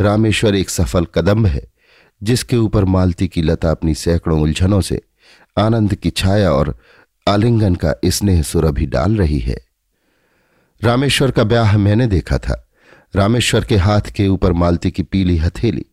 रामेश्वर 0.00 0.54
एक 0.54 0.70
सफल 0.70 1.04
कदम 1.04 1.46
है, 1.46 1.62
जिसके 2.22 2.56
ऊपर 2.56 2.84
मालती 2.84 3.28
की 3.28 3.42
लता 3.42 3.70
अपनी 3.70 3.94
सैकड़ों 3.94 4.40
उलझनों 4.40 4.80
से 4.80 5.00
आनंद 5.58 5.94
की 5.94 6.10
छाया 6.10 6.50
और 6.52 6.78
आलिंगन 7.28 7.74
का 7.74 7.94
स्नेह 8.04 8.42
सुर 8.42 8.64
अभी 8.64 8.86
डाल 8.86 9.16
रही 9.16 9.38
है। 9.38 9.58
रामेश्वर 10.82 11.30
का 11.30 11.44
ब्याह 11.44 11.78
मैंने 11.78 12.06
देखा 12.06 12.38
था। 12.38 12.68
रामेश्वर 13.16 13.64
के 13.64 13.76
हाथ 13.76 14.00
के 14.00 14.28
ऊपर 14.28 14.52
मालती 14.52 14.90
की 14.90 15.02
पीली 15.02 15.36
हथेली, 15.36 15.84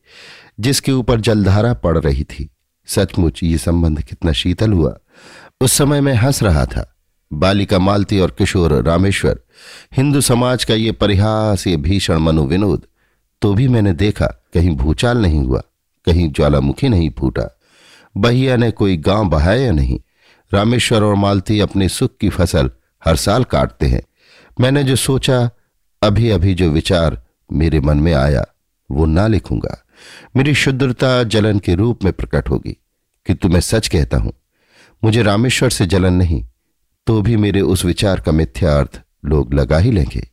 जिसके 0.60 0.92
ऊपर 0.92 1.20
जलधारा 1.20 1.74
पड़ 1.74 1.98
रही 1.98 2.24
थी। 2.24 2.50
सचमुच 2.88 3.44
ये 3.44 3.58
संबंध 3.58 4.02
कितना 4.02 4.32
शीतल 4.32 4.74
हुआ। 4.74 4.98
उस 5.62 5.74
समय 5.74 6.02
मैं 6.02 6.14
हंस 6.14 6.44
रहा 6.44 6.66
था। 6.66 6.96
बालिका 7.32 7.80
मालती 7.80 8.20
और 8.20 8.32
किशोर 8.38 8.74
रामेश्वर, 8.84 9.40
हिंदू 9.98 10.22
समाज 10.22 10.64
का 10.64 10.74
ये 10.74 10.92
परिहास 10.92 11.66
ये 11.68 11.76
भीषण 11.78 12.18
मनोविनोद 12.18 12.86
तो 13.42 13.54
भी 13.54 13.68
मैंने 13.68 13.94
देखा 13.94 14.26
कहीं 14.54 14.76
भूचाल 14.76 15.18
नहीं 15.18 15.40
हुआ, 15.40 15.62
कहीं 16.08 16.32
ज्वालामुखी 16.32 16.90
नहीं 16.90 17.10
फूटा। 17.10 17.50
बहिया 18.16 18.56
ने 18.56 18.72
कोई 18.72 18.98
गाँव 18.98 19.30
बहाया 19.30 19.72
नहीं। 19.72 20.00
रामेश्वर 20.52 21.04
और 21.04 21.16
मालती 21.16 21.60
अपने 21.60 21.90
सुख 21.90 22.18
की 22.18 22.30
फ़सल 22.30 22.70
हर 23.06 23.16
साल 23.16 23.44
काटते 23.44 23.86
हैं। 23.86 24.02
मैंने 24.62 24.84
जो 24.84 24.96
सोचा 24.96 25.50
अभी 26.02 26.30
अभी 26.30 26.54
जो 26.54 26.70
विचार 26.70 27.22
मेरे 27.50 27.80
मन 27.80 27.98
में 27.98 28.14
आया, 28.14 28.46
वो 28.90 29.06
ना 29.06 29.28
लिखूँगा। 29.28 29.78
मेरी 30.36 30.54
शुद्धता 30.54 31.24
जलन 31.24 31.60
के 31.60 31.76
रूप 31.76 32.04
में 32.04 32.14
प्रकट 32.14 32.50
होगी, 32.50 32.78
कि 33.26 33.34
तुम्हें 33.34 33.62
सच 33.62 33.88
कहता 33.88 34.18
हूँ। 34.18 34.34
मुझे 35.04 35.24
रामेश्वर 35.24 35.70
से 35.70 35.86
जलन 35.86 36.14
नहीं 36.14 36.44
तो 37.06 37.22
भी 37.22 37.38
मेरे 37.38 37.62
उस 37.62 37.86
विचार 37.86 38.20
का 38.20 38.32
मिथ्या 38.32 38.79
अर्थ 38.79 39.01
लोग 39.25 39.53
लगा 39.53 39.77
ही 39.77 39.91
लेंगे। 39.91 40.29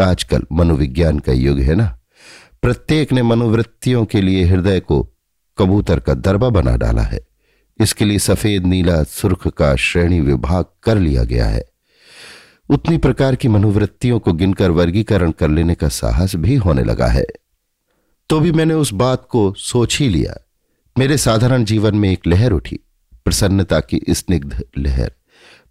आजकल 0.00 0.42
मनोविज्ञान 0.52 1.18
का 1.18 1.32
युग 1.32 1.58
है 1.58 1.74
ना? 1.74 1.98
प्रत्येक 2.62 3.12
ने 3.12 3.22
मनोवृत्तियों 3.22 4.04
के 4.04 4.20
लिए 4.20 4.44
हृदय 4.44 4.80
को 4.80 5.08
कबूतर 5.58 6.00
का 6.00 6.14
दरबा 6.14 6.48
बना 6.48 6.76
डाला 6.76 7.02
है। 7.02 7.26
इसके 7.80 8.04
लिए 8.04 8.18
सफ़ेद, 8.18 8.66
नीला, 8.66 9.02
सुर्ख 9.02 9.48
का 9.48 9.76
श्रेणी 9.76 10.20
विभाग 10.20 10.64
कर 10.82 10.98
लिया 10.98 11.24
गया 11.24 11.46
है। 11.46 11.64
उतनी 12.70 12.98
प्रकार 12.98 13.36
की 13.36 13.48
मनोवृत्तियों 13.48 14.18
को 14.18 14.32
गिनकर 14.32 14.70
वर्गीकरण 14.70 15.30
कर 15.30 15.48
लेने 15.48 15.74
का 15.74 15.88
साहस 15.88 16.36
भी 16.36 16.56
होने 16.56 16.84
लगा 16.84 17.06
है। 17.06 17.26
तो 18.28 18.40
भी 18.40 18.52
मैंने 18.52 18.74
उस 18.74 18.92
बात 18.92 19.26
को 19.30 19.54
सोच 19.56 19.98
ही 19.98 20.08
लिया। 20.08 20.46
मेरे 20.98 21.16
साधारण 21.16 21.64
जीवन 21.64 21.94
में 21.94 22.12
एक 22.12 22.26
लहर 22.26 22.52
उठी। 22.52 22.80
प्रसन्नता 23.24 23.80
की 23.80 24.00
स्निग्ध 24.10 24.64
लहर। 24.78 25.12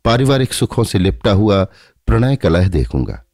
पारिवारिक 0.06 0.54
सुखों 0.54 0.84
से 0.84 1.00
लिपटा 1.00 1.32
हुआ 1.32 1.64
प्रणय 2.08 2.36
कलह 2.36 2.68
देखूँगा। 2.68 3.26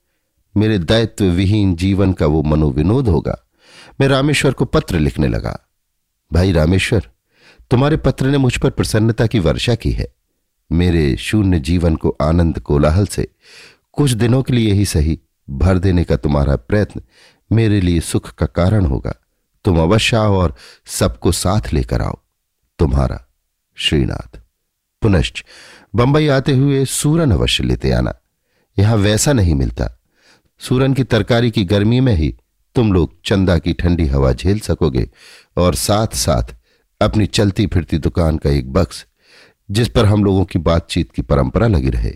मेरे 0.58 0.80
दायित्व 0.80 1.25
विहीन 1.25 1.75
जीवन 1.75 2.13
का 2.13 2.25
वो 2.25 2.44
मनोविनोद 2.44 3.08
होगा। 3.08 3.48
मैं 4.01 4.08
रामेश्वर 4.08 4.54
को 4.54 4.66
पत्र 4.66 5.00
लिखने 5.00 5.28
लगा। 5.28 5.60
भाई 6.34 6.51
रामेश्वर, 6.51 7.10
तुम्हारे 7.72 7.98
पत्र 7.98 8.25
ने 8.25 8.38
मुझ 8.38 8.58
पर 8.58 8.70
प्रसन्नता 8.70 9.28
की 9.28 9.40
वर्षा 9.40 9.75
की 9.75 9.92
है। 9.92 10.16
मेरे 10.72 11.18
शून्य 11.18 11.60
जीवन 11.60 11.96
को 11.96 12.18
आनंद 12.22 12.60
कोलाहल 12.60 13.06
से 13.06 13.28
कुछ 13.94 14.12
दिनों 14.12 14.44
के 14.44 14.54
लिए 14.54 14.74
ही 14.74 14.86
सही, 14.86 15.20
भर 15.50 15.78
देने 15.78 16.04
का 16.04 16.16
तुम्हारा 16.16 16.56
प्रयत्न 16.56 17.01
मेरे 17.51 17.82
लिए 17.82 18.00
सुख 18.00 18.32
का 18.34 18.46
कारण 18.46 18.86
होगा। 18.86 19.13
तुम 19.66 19.80
अवश्य 19.80 20.18
आओ 20.18 20.36
और 20.36 20.56
सबको 20.86 21.32
साथ 21.32 21.74
लेकर 21.74 22.01
आओ। 22.01 22.18
तुम्हारा 22.80 23.25
श्रीनाथ। 23.75 24.42
पुनश्च 25.01 25.46
बंबई 25.93 26.27
आते 26.27 26.55
हुए 26.55 26.83
सूरन 26.86 27.31
अवश्य 27.31 27.63
लेते 27.63 27.91
आना। 27.91 28.13
यहाँ 28.77 28.95
वैसा 28.98 29.33
नहीं 29.33 29.55
मिलता। 29.55 29.89
सूरन 30.62 30.93
की 30.93 31.03
तरकारी 31.03 31.51
की 31.51 31.63
गर्मी 31.65 32.00
में 32.00 32.13
ही 32.15 32.33
तुम 32.75 32.93
लोग 32.93 33.15
चंदा 33.25 33.57
की 33.57 33.74
ठंडी 33.74 34.05
हवा 34.05 34.31
झेल 34.33 34.60
सकोगे 34.60 35.10
और 35.57 35.75
साथ 35.75 36.15
साथ 36.15 36.55
अपनी 37.01 37.25
चलती 37.25 37.65
फिरती 37.67 37.98
दुकान 37.98 38.38
का 38.38 38.50
एक 38.50 38.71
बक्स, 38.74 39.05
जिस 39.69 39.89
पर 39.89 40.05
हम 40.05 40.24
लोगों 40.24 40.45
की 40.45 40.60
बातचीत 40.60 41.12
की 41.12 41.21
परंपरा 41.21 41.67
लगी 41.67 41.89
रहे। 41.89 42.13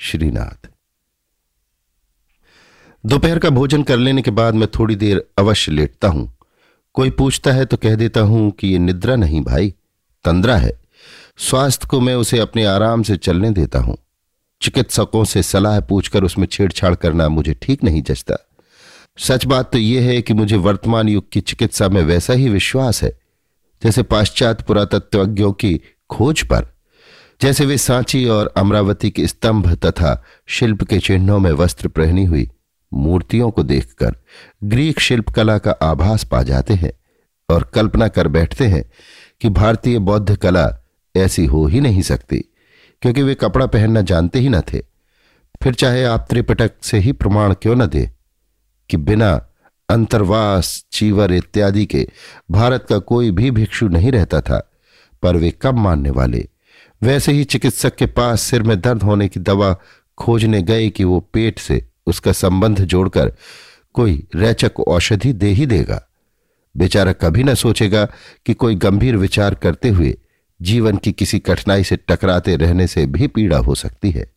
श्रीनाथ। 0.00 0.68
दोपहर 3.04 3.38
का 3.38 3.50
भोजन 3.50 3.82
कर 3.82 3.96
लेने 3.96 4.22
के 4.22 4.30
बाद 4.30 4.54
मैं 4.54 4.68
थोड़ी 4.68 4.96
देर 4.96 5.24
अवश्य 5.38 5.72
लेटता 5.72 6.08
हूँ। 6.08 6.30
कोई 6.94 7.10
पूछता 7.10 7.52
है 7.52 7.64
तो 7.64 7.76
कह 7.76 7.94
देता 7.94 8.20
हूँ 8.20 8.50
कि 8.50 8.68
ये 8.68 8.78
निद्रा 8.78 9.16
नहीं 9.16 9.40
भाई, 9.40 9.74
तंद्रा 10.24 10.56
है। 10.56 10.83
स्वास्थ्य 11.38 11.86
को 11.90 12.00
मैं 12.00 12.14
उसे 12.14 12.38
अपने 12.38 12.64
आराम 12.64 13.02
से 13.02 13.16
चलने 13.16 13.50
देता 13.50 13.78
हूँ। 13.78 13.96
चिकित्सकों 14.60 15.24
से 15.24 15.42
सलाह 15.42 15.80
पूछकर 15.80 16.24
उसमें 16.24 16.46
छेड़छाड़ 16.46 16.94
करना 16.94 17.28
मुझे 17.28 17.54
ठीक 17.62 17.84
नहीं 17.84 18.02
जचता। 18.02 18.36
सच 19.18 19.44
बात 19.46 19.72
तो 19.72 19.78
यह 19.78 20.02
है 20.02 20.20
कि 20.22 20.34
मुझे 20.34 20.56
वर्तमान 20.56 21.08
युग 21.08 21.30
की 21.32 21.40
चिकित्सा 21.40 21.88
में 21.88 22.02
वैसा 22.02 22.32
ही 22.32 22.48
विश्वास 22.48 23.02
है, 23.02 23.10
जैसे 23.82 24.02
पाश्चात्य 24.02 24.64
पुरातत्वज्ञों 24.68 25.52
की 25.52 25.80
खोज 26.10 26.42
पर, 26.42 26.66
जैसे 27.40 27.66
वे 27.66 27.78
सांची 27.78 28.24
और 28.26 28.52
अमरावती 28.56 29.10
के 29.10 29.26
स्तंभ 29.26 29.74
तथा 29.86 30.22
शिल्प 30.46 30.82
के 30.82 30.98
चिन्हों 30.98 31.38
में 31.38 31.50
वस्त्र 31.52 31.88
पहनी 31.88 32.24
हुई 32.24 32.48
मूर्तियों 32.92 33.50
को 33.50 33.62
देखकर 33.62 34.16
ग्रीक 34.64 35.00
शिल्प 35.00 35.30
कला 35.30 35.58
का 35.58 35.70
आभास 35.82 36.24
पा 36.24 36.42
जाते 36.42 36.74
हैं 36.74 36.92
और 37.48 37.62
कल्पना 37.64 38.08
कर 38.08 38.28
बैठते 38.28 38.66
हैं 38.66 38.84
कि 39.40 39.48
भारतीय 39.48 39.98
बौद्ध 39.98 40.36
कला 40.36 40.66
ऐसी 41.16 41.44
हो 41.46 41.66
ही 41.66 41.80
नहीं 41.80 42.02
सकती, 42.02 42.38
क्योंकि 43.02 43.22
वे 43.22 43.34
कपड़ा 43.34 43.66
पहनना 43.66 44.00
जानते 44.00 44.38
ही 44.38 44.48
न 44.48 44.60
थे। 44.60 44.82
फिर 45.62 45.74
चाहे 45.74 46.04
आप 46.04 46.26
त्रिपटक 46.30 46.72
से 46.82 46.98
ही 46.98 47.12
प्रमाण 47.12 47.54
क्यों 47.54 47.76
न 47.76 47.86
दे 47.86 48.10
कि 48.90 48.96
बिना 48.96 49.32
अंतर्वास, 49.88 50.84
चीवर 50.92 51.32
इत्यादि 51.32 51.86
के 51.86 52.06
भारत 52.50 52.86
का 52.88 52.98
कोई 52.98 53.30
भी 53.30 53.50
भिक्षु 53.50 53.88
नहीं 53.88 54.12
रहता 54.12 54.40
था, 54.40 54.70
पर 55.22 55.36
वे 55.36 55.50
कब 55.62 55.74
मानने 55.74 56.10
वाले। 56.10 56.48
वैसे 57.02 57.32
ही 57.32 57.44
चिकित्सक 57.44 57.94
के 57.96 58.06
पास 58.06 58.40
सिर 58.40 58.62
में 58.62 58.80
दर्द 58.80 59.02
होने 59.02 59.28
की 59.28 59.40
दवा 59.40 59.76
खोजने 60.18 60.62
गए 60.62 60.88
कि 60.90 61.04
वो 61.04 61.20
पेट 61.32 61.58
से 61.58 61.86
उसका 62.06 62.32
संबंध 62.32 62.80
जोड़कर 62.80 63.32
कोई 63.94 64.26
रैचक 64.36 64.80
औषधि 64.80 65.32
दे 65.32 65.48
ही 65.48 65.66
देगा। 65.66 66.00
बेचारा 66.76 67.12
कभी 67.12 67.42
न 67.44 67.54
सोचेगा 67.54 68.04
कि 68.46 68.54
कोई 68.54 68.74
गंभीर 68.74 69.16
विचार 69.16 69.54
करते 69.54 69.88
हुए 69.88 70.16
जीवन 70.62 70.96
की 70.96 71.12
किसी 71.12 71.38
कठिनाई 71.38 71.84
से 71.84 71.96
टकराते 71.96 72.56
रहने 72.56 72.86
से 72.86 73.06
भी 73.06 73.26
पीड़ा 73.26 73.58
हो 73.58 73.74
सकती 73.74 74.10
है। 74.10 74.32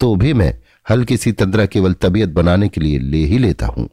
तो 0.00 0.14
भी 0.16 0.32
मैं 0.32 0.58
हल्की 0.90 1.16
सी 1.16 1.32
तंद्रा 1.32 1.66
केवल 1.66 1.92
तबीयत 1.92 2.28
बनाने 2.28 2.68
के 2.68 2.80
लिए 2.80 2.98
ले 2.98 3.18
ही 3.18 3.38
लेता 3.38 3.66
हूँ। 3.66 3.88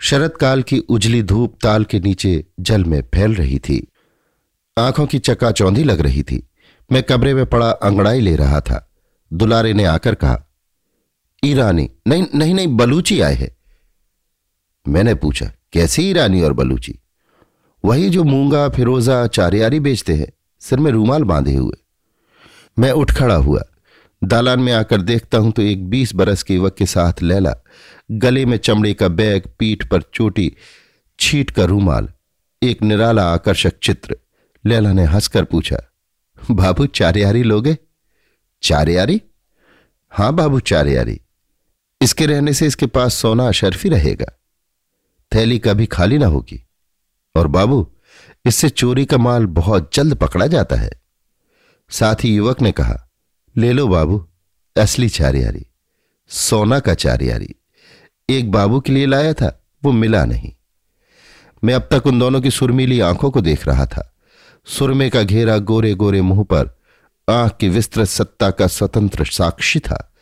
शरद 0.00 0.30
काल 0.30 0.62
की 0.62 0.78
उजली 0.78 1.22
धूप 1.22 1.58
ताल 1.62 1.84
के 1.84 2.00
नीचे 2.00 2.44
जल 2.60 2.84
में 2.84 3.02
फैल 3.14 3.34
रही 3.34 3.58
थी। 3.58 3.86
आँखों 4.78 5.06
की 5.06 5.18
चकाचौंधी 5.18 5.84
लग 5.84 6.00
रही 6.00 6.22
थी। 6.22 6.48
मैं 6.92 7.02
कमरे 7.02 7.34
में 7.34 7.46
पड़ा 7.46 7.70
अंगड़ाई 7.70 8.20
ले 8.20 8.36
रहा 8.36 8.60
था। 8.60 8.92
दुलारे 9.32 9.72
ने 9.72 9.84
आकर 9.84 10.14
कहा, 10.14 10.44
ईरानी, 11.44 11.90
नहीं 12.06 12.26
नहीं 12.34 12.54
नहीं, 12.54 12.76
बलूची 12.76 13.20
आए 13.20 13.34
हैं। 13.34 13.56
मैंने 14.88 15.14
पूछा, 15.14 15.52
कैसी 15.72 16.10
ईरानी 16.10 16.42
और 16.42 16.52
बलूची? 16.52 16.98
वही 17.84 18.08
जो 18.10 18.24
मूँगा, 18.24 18.68
फिरोजा, 18.68 19.26
चारियारी 19.26 19.80
बेचते 19.80 20.14
हैं, 20.14 20.30
सिर 20.60 20.78
में 20.78 20.90
रूमाल 20.90 21.24
बांधे 21.24 21.54
हुए। 21.54 21.76
मैं 22.78 22.90
उठ 22.92 23.12
खड़ा 23.12 23.34
हुआ। 23.34 23.62
दालान 24.22 24.60
में 24.60 24.72
आकर 24.72 25.00
देखता 25.00 25.38
हूँ 25.38 25.52
तो 25.52 25.62
एक 25.62 25.88
बीस 25.88 26.14
बरस 26.14 26.42
के 26.42 26.54
युवक 26.54 26.74
के 26.74 26.86
साथ 26.86 27.22
लैला, 27.22 27.54
गले 28.10 28.44
में 28.46 28.56
चमड़े 28.56 28.92
का 28.94 29.08
बैग, 29.08 29.42
पीठ 29.58 29.88
पर 29.88 30.02
चोटी, 30.14 30.52
छीट 31.18 31.50
का 31.50 31.64
रूमाल, 31.64 32.08
एक 32.62 32.82
निराला 32.82 33.24
आकर्षक 33.24 33.78
चित्र। 33.82 34.16
लैला 34.64 34.92
ने 34.92 35.04
हंसकर 35.04 35.44
पूछा, 35.44 35.80
बाबू, 36.38 36.86
चारियारी 36.86 37.42
लोगे? 37.42 37.76
चारियारी? 38.62 39.20
हाँ 40.12 40.32
बाबू, 40.34 40.60
चारियारी। 40.60 41.20
इसके 42.00 42.26
रहने 42.26 42.52
से 42.54 42.66
इसके 42.66 42.86
पास 42.86 43.14
सोना 43.14 43.48
अशरफी 43.48 43.88
रहेगा। 43.88 44.26
थैली 45.32 45.58
कभी 45.58 45.86
खाली 45.86 46.18
ना 46.18 46.26
होगी। 46.26 46.62
और 47.34 47.46
बाबू, 47.46 47.92
इससे 48.46 48.68
चोरी 48.68 49.04
का 49.04 49.18
माल 49.18 49.46
बहुत 49.46 49.90
जल्द 49.94 50.14
पकड़ा 50.14 50.46
जाता 50.46 50.76
है। 50.76 50.90
साथ 51.90 52.14
ही 52.14 52.34
युवक 52.34 52.60
ने 52.60 52.72
कहा, 52.72 53.10
ले 53.56 53.72
लो 53.72 53.88
बाबू, 53.88 54.28
असली 54.76 55.08
चारियारी, 55.08 55.66
सोना 56.28 56.80
का 56.80 56.94
चारियारी। 56.94 57.54
एक 58.30 58.50
बाबू 58.50 58.80
के 58.80 58.92
लिए 58.92 59.06
लाया 59.06 59.32
था, 59.32 59.64
वो 59.84 59.92
मिला 59.92 60.24
नहीं। 60.24 60.52
मैं 61.64 61.74
अब 61.74 61.88
तक 61.92 62.06
उन 62.06 62.18
दोनों 62.18 62.40
की 62.40 62.50
सुरमीली 62.50 63.00
आँखों 63.00 63.30
को 63.30 63.40
देख 63.40 63.66
रहा 63.66 63.86
था। 63.86 64.16
सुरमे 64.66 65.10
का 65.10 65.22
घेरा 65.22 65.58
गोरे 65.58 65.94
गोरे 65.94 66.22
मुँह 66.22 66.44
पर, 66.44 66.78
आँख 67.28 67.56
की 67.60 67.68
विस्तृत 67.68 68.08
सत्ता 68.08 68.50
का 68.50 68.66
स्वतंत्र 68.66 69.24
साक्षी 69.24 69.80
था। 69.80 70.12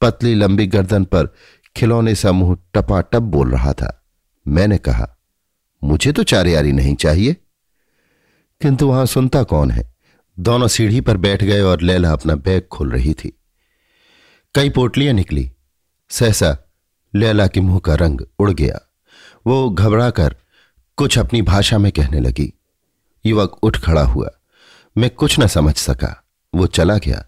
पतली 0.00 0.34
लंबी 0.34 0.66
गर्दन 0.66 1.04
पर 1.04 1.34
खिलौने 1.76 2.14
सा 2.14 2.32
मुँह 2.32 2.58
टपाटप 2.74 3.22
बोल 3.22 3.50
रहा 3.50 3.72
था। 3.72 4.06
मैंने 4.48 4.78
कहा 4.78 5.16
मुझे 5.84 6.12
तो 6.12 6.22
चारियारी 6.22 6.72
नहीं 6.72 6.94
चाहिए। 6.94 7.36
किंतु 8.60 8.88
वहाँ 8.88 9.06
सुनता 9.06 9.42
कौन 9.42 9.70
है? 9.70 9.94
दोनों 10.38 10.68
सीढ़ी 10.68 11.00
पर 11.00 11.16
बैठ 11.16 11.44
गए 11.44 11.60
और 11.60 11.80
लैला 11.80 12.12
अपना 12.12 12.34
बैग 12.34 12.62
खोल 12.62 12.90
रही 12.90 13.14
थी। 13.14 13.40
कई 14.54 14.70
पोटलियाँ 14.70 15.14
निकली। 15.14 15.52
सहसा 16.10 16.58
लैला 17.14 17.46
के 17.46 17.60
मुँह 17.60 17.78
का 17.78 17.94
रंग 17.94 18.20
उड़ 18.38 18.50
गया। 18.50 18.92
वो 19.46 19.70
घबराकर 19.70 20.36
कुछ 20.96 21.18
अपनी 21.18 21.42
भाषा 21.42 21.78
में 21.78 21.92
कहने 21.92 22.20
लगी। 22.20 22.60
युवक 23.26 23.52
उठ 23.62 23.78
खड़ा 23.78 24.02
हुआ। 24.02 24.30
मैं 24.98 25.10
कुछ 25.10 25.40
न 25.40 25.46
समझ 25.46 25.76
सका। 25.76 26.24
वो 26.54 26.66
चला 26.66 26.98
गया। 26.98 27.24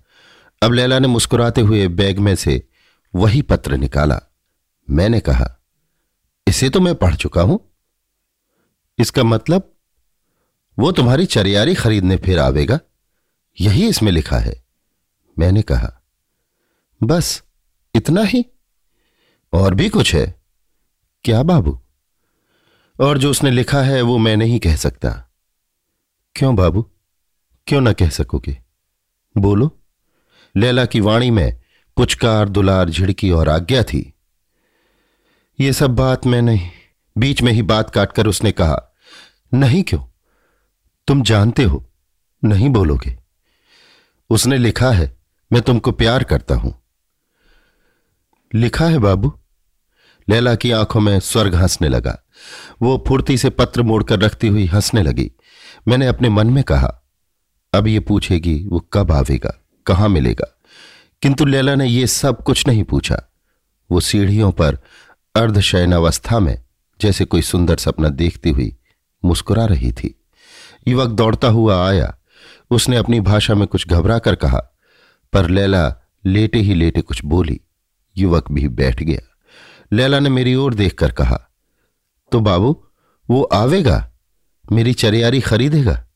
अब 0.63 0.73
लैला 0.73 0.99
ने 0.99 1.09
मुस्कुराते 1.09 1.61
हुए 1.61 1.89
बैग 1.89 2.19
में 2.19 2.35
से 2.35 2.69
वही 3.15 3.43
पत्र 3.43 3.77
निकाला। 3.77 4.21
मैंने 4.91 5.21
कहा, 5.21 5.61
इसे 6.49 6.71
तो 6.71 6.81
मैं 6.81 6.95
पढ़ 6.95 7.15
चुका 7.15 7.43
हूँ। 7.43 7.72
इसका 8.99 9.23
मतलब 9.23 9.75
वो 10.79 10.93
तुम्हारी 10.93 11.27
चरियारी 11.27 11.75
खरीदने 11.75 12.17
फिर 12.17 12.39
आवेगा। 12.39 12.81
यही 13.61 13.89
इसमें 13.89 14.13
लिखा 14.13 14.39
है। 14.39 14.65
मैंने 15.39 15.63
कहा, 15.63 16.03
बस 17.03 17.43
इतना 17.95 18.23
ही? 18.23 18.47
और 19.53 19.75
भी 19.75 19.89
कुछ 19.89 20.15
है? 20.15 20.43
क्या 21.25 21.43
बाबू? 21.43 21.81
और 23.01 23.19
जो 23.19 23.31
उसने 23.31 23.51
लिखा 23.51 23.83
है, 23.83 24.03
वो 24.03 24.19
मैं 24.19 24.37
नहीं 24.37 24.61
कह 24.61 24.77
सकता। 24.77 25.31
क्यों 26.35 26.57
बाबू? 26.57 26.83
क्यों 27.67 27.81
ना 27.81 27.93
कह 27.93 28.09
सकोगे? 28.09 28.59
बोलो। 29.37 29.79
लैला 30.57 30.87
की 30.87 31.01
वाणी 31.01 31.31
में 31.31 31.61
पुचकार, 31.97 32.49
दुलार, 32.49 32.91
झिड़की 32.91 33.31
और 33.31 33.49
आज्ञा 33.49 33.83
थी। 33.83 34.15
ये 35.61 35.73
सब 35.73 35.91
बात 35.91 36.27
मैं 36.27 36.43
नहीं 36.43 36.71
बीच 37.19 37.43
में 37.43 37.53
ही 37.53 37.63
बात 37.63 37.91
काटकर 37.91 38.27
उसने 38.27 38.53
कहा, 38.53 38.95
नहीं 39.55 39.83
क्यों? 39.83 40.01
तुम 41.07 41.23
जानते 41.23 41.63
हो, 41.63 41.91
नहीं 42.45 42.69
बोलोगे। 42.69 43.19
उसने 44.31 44.59
लिखा 44.59 44.91
है, 44.91 45.17
मैं 45.53 45.63
तुमको 45.63 45.93
प्यार 45.93 46.25
करता 46.25 46.55
हूँ। 46.55 46.83
लिखा 48.55 48.87
है 48.87 48.99
बाबू? 48.99 49.39
लैला 50.29 50.55
की 50.55 50.71
आँखों 50.71 51.01
में 51.01 51.21
स्वर्ग 51.21 51.55
हंसने 51.55 51.89
लगा। 51.89 52.25
वो 52.83 53.05
फुर्ती 53.09 53.39
से 53.39 53.51
पत्र 53.51 53.83
मोड़कर 53.83 54.19
रखती 54.21 54.49
हुई 54.49 54.67
हंसने 54.67 55.03
लगी। 55.03 55.33
मैंने 55.89 56.07
अपने 56.07 56.29
मन 56.29 56.47
में 56.47 56.65
कहा, 56.65 57.03
अब 57.75 57.87
ये 57.87 58.01
पूछेगी, 58.01 58.67
वो 58.67 58.81
कब 58.93 59.13
आवेगा, 59.13 59.61
कहाँ 59.87 60.09
मिलेगा? 60.09 60.59
किंतु 61.23 61.45
लैला 61.45 61.75
ने 61.75 61.87
ये 61.87 62.07
सब 62.07 62.43
कुछ 62.43 62.67
नहीं 62.67 62.85
पूछा। 62.85 63.33
वो 63.91 64.01
सीढ़ियों 64.01 64.53
पर 64.53 64.79
अर्धशयनावस्था 65.35 66.39
में 66.39 66.65
जैसे 67.03 67.25
कोई 67.25 67.43
सुंदर 67.43 67.77
सपना 67.77 68.09
देखती 68.09 68.51
हुई 68.51 68.77
मुस्कुरा 69.25 69.65
रही 69.65 69.93
थी। 69.93 70.25
युवक 70.89 71.09
दौड़ता 71.09 71.49
हुआ 71.49 71.89
आया। 71.89 72.15
उसने 72.71 72.97
अपनी 72.97 73.21
भाषा 73.21 73.55
में 73.55 73.67
कुछ 73.67 73.89
घबरा 73.89 74.19
कर 74.19 74.35
कहा, 74.35 74.61
पर 75.33 75.51
लैला 75.51 75.97
लेटे 76.25 76.59
ही 76.59 76.75
लेटे 76.75 77.01
कुछ 77.01 77.25
बोली। 77.25 77.61
युवक 78.17 78.53
भी 78.53 78.69
बैठ 78.69 79.03
गया। 79.03 79.21
लैला 79.93 80.21
ने 80.21 80.29
मेरी 80.29 80.55
ओर 80.55 80.75
देखकर 80.75 81.13
कहा 81.13 81.49
तो 82.33 82.41
बाबू, 82.41 82.87
वो 83.31 83.43
आवेगा? 83.43 84.13
मेरी 84.73 84.93
चरियारी 84.93 85.41
खरीदेगा? 85.41 86.07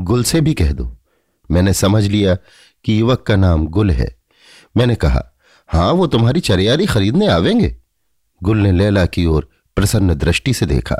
गुल 0.00 0.24
से 0.24 0.40
भी 0.40 0.54
कह 0.54 0.72
दो। 0.72 0.96
मैंने 1.50 1.72
समझ 1.72 2.06
लिया 2.06 2.34
कि 2.84 3.00
युवक 3.00 3.22
का 3.22 3.36
नाम 3.36 3.66
गुल 3.66 3.90
है। 3.90 4.16
मैंने 4.76 4.94
कहा, 4.94 5.22
हाँ, 5.68 5.92
वो 5.92 6.06
तुम्हारी 6.06 6.40
चरियारी 6.40 6.86
खरीदने 6.86 7.26
आवेंगे? 7.26 7.76
गुल 8.42 8.58
ने 8.58 8.72
लैला 8.72 9.06
की 9.06 9.26
ओर 9.26 9.48
प्रसन्न 9.76 10.14
दृष्टि 10.14 10.54
से 10.54 10.66
देखा। 10.66 10.96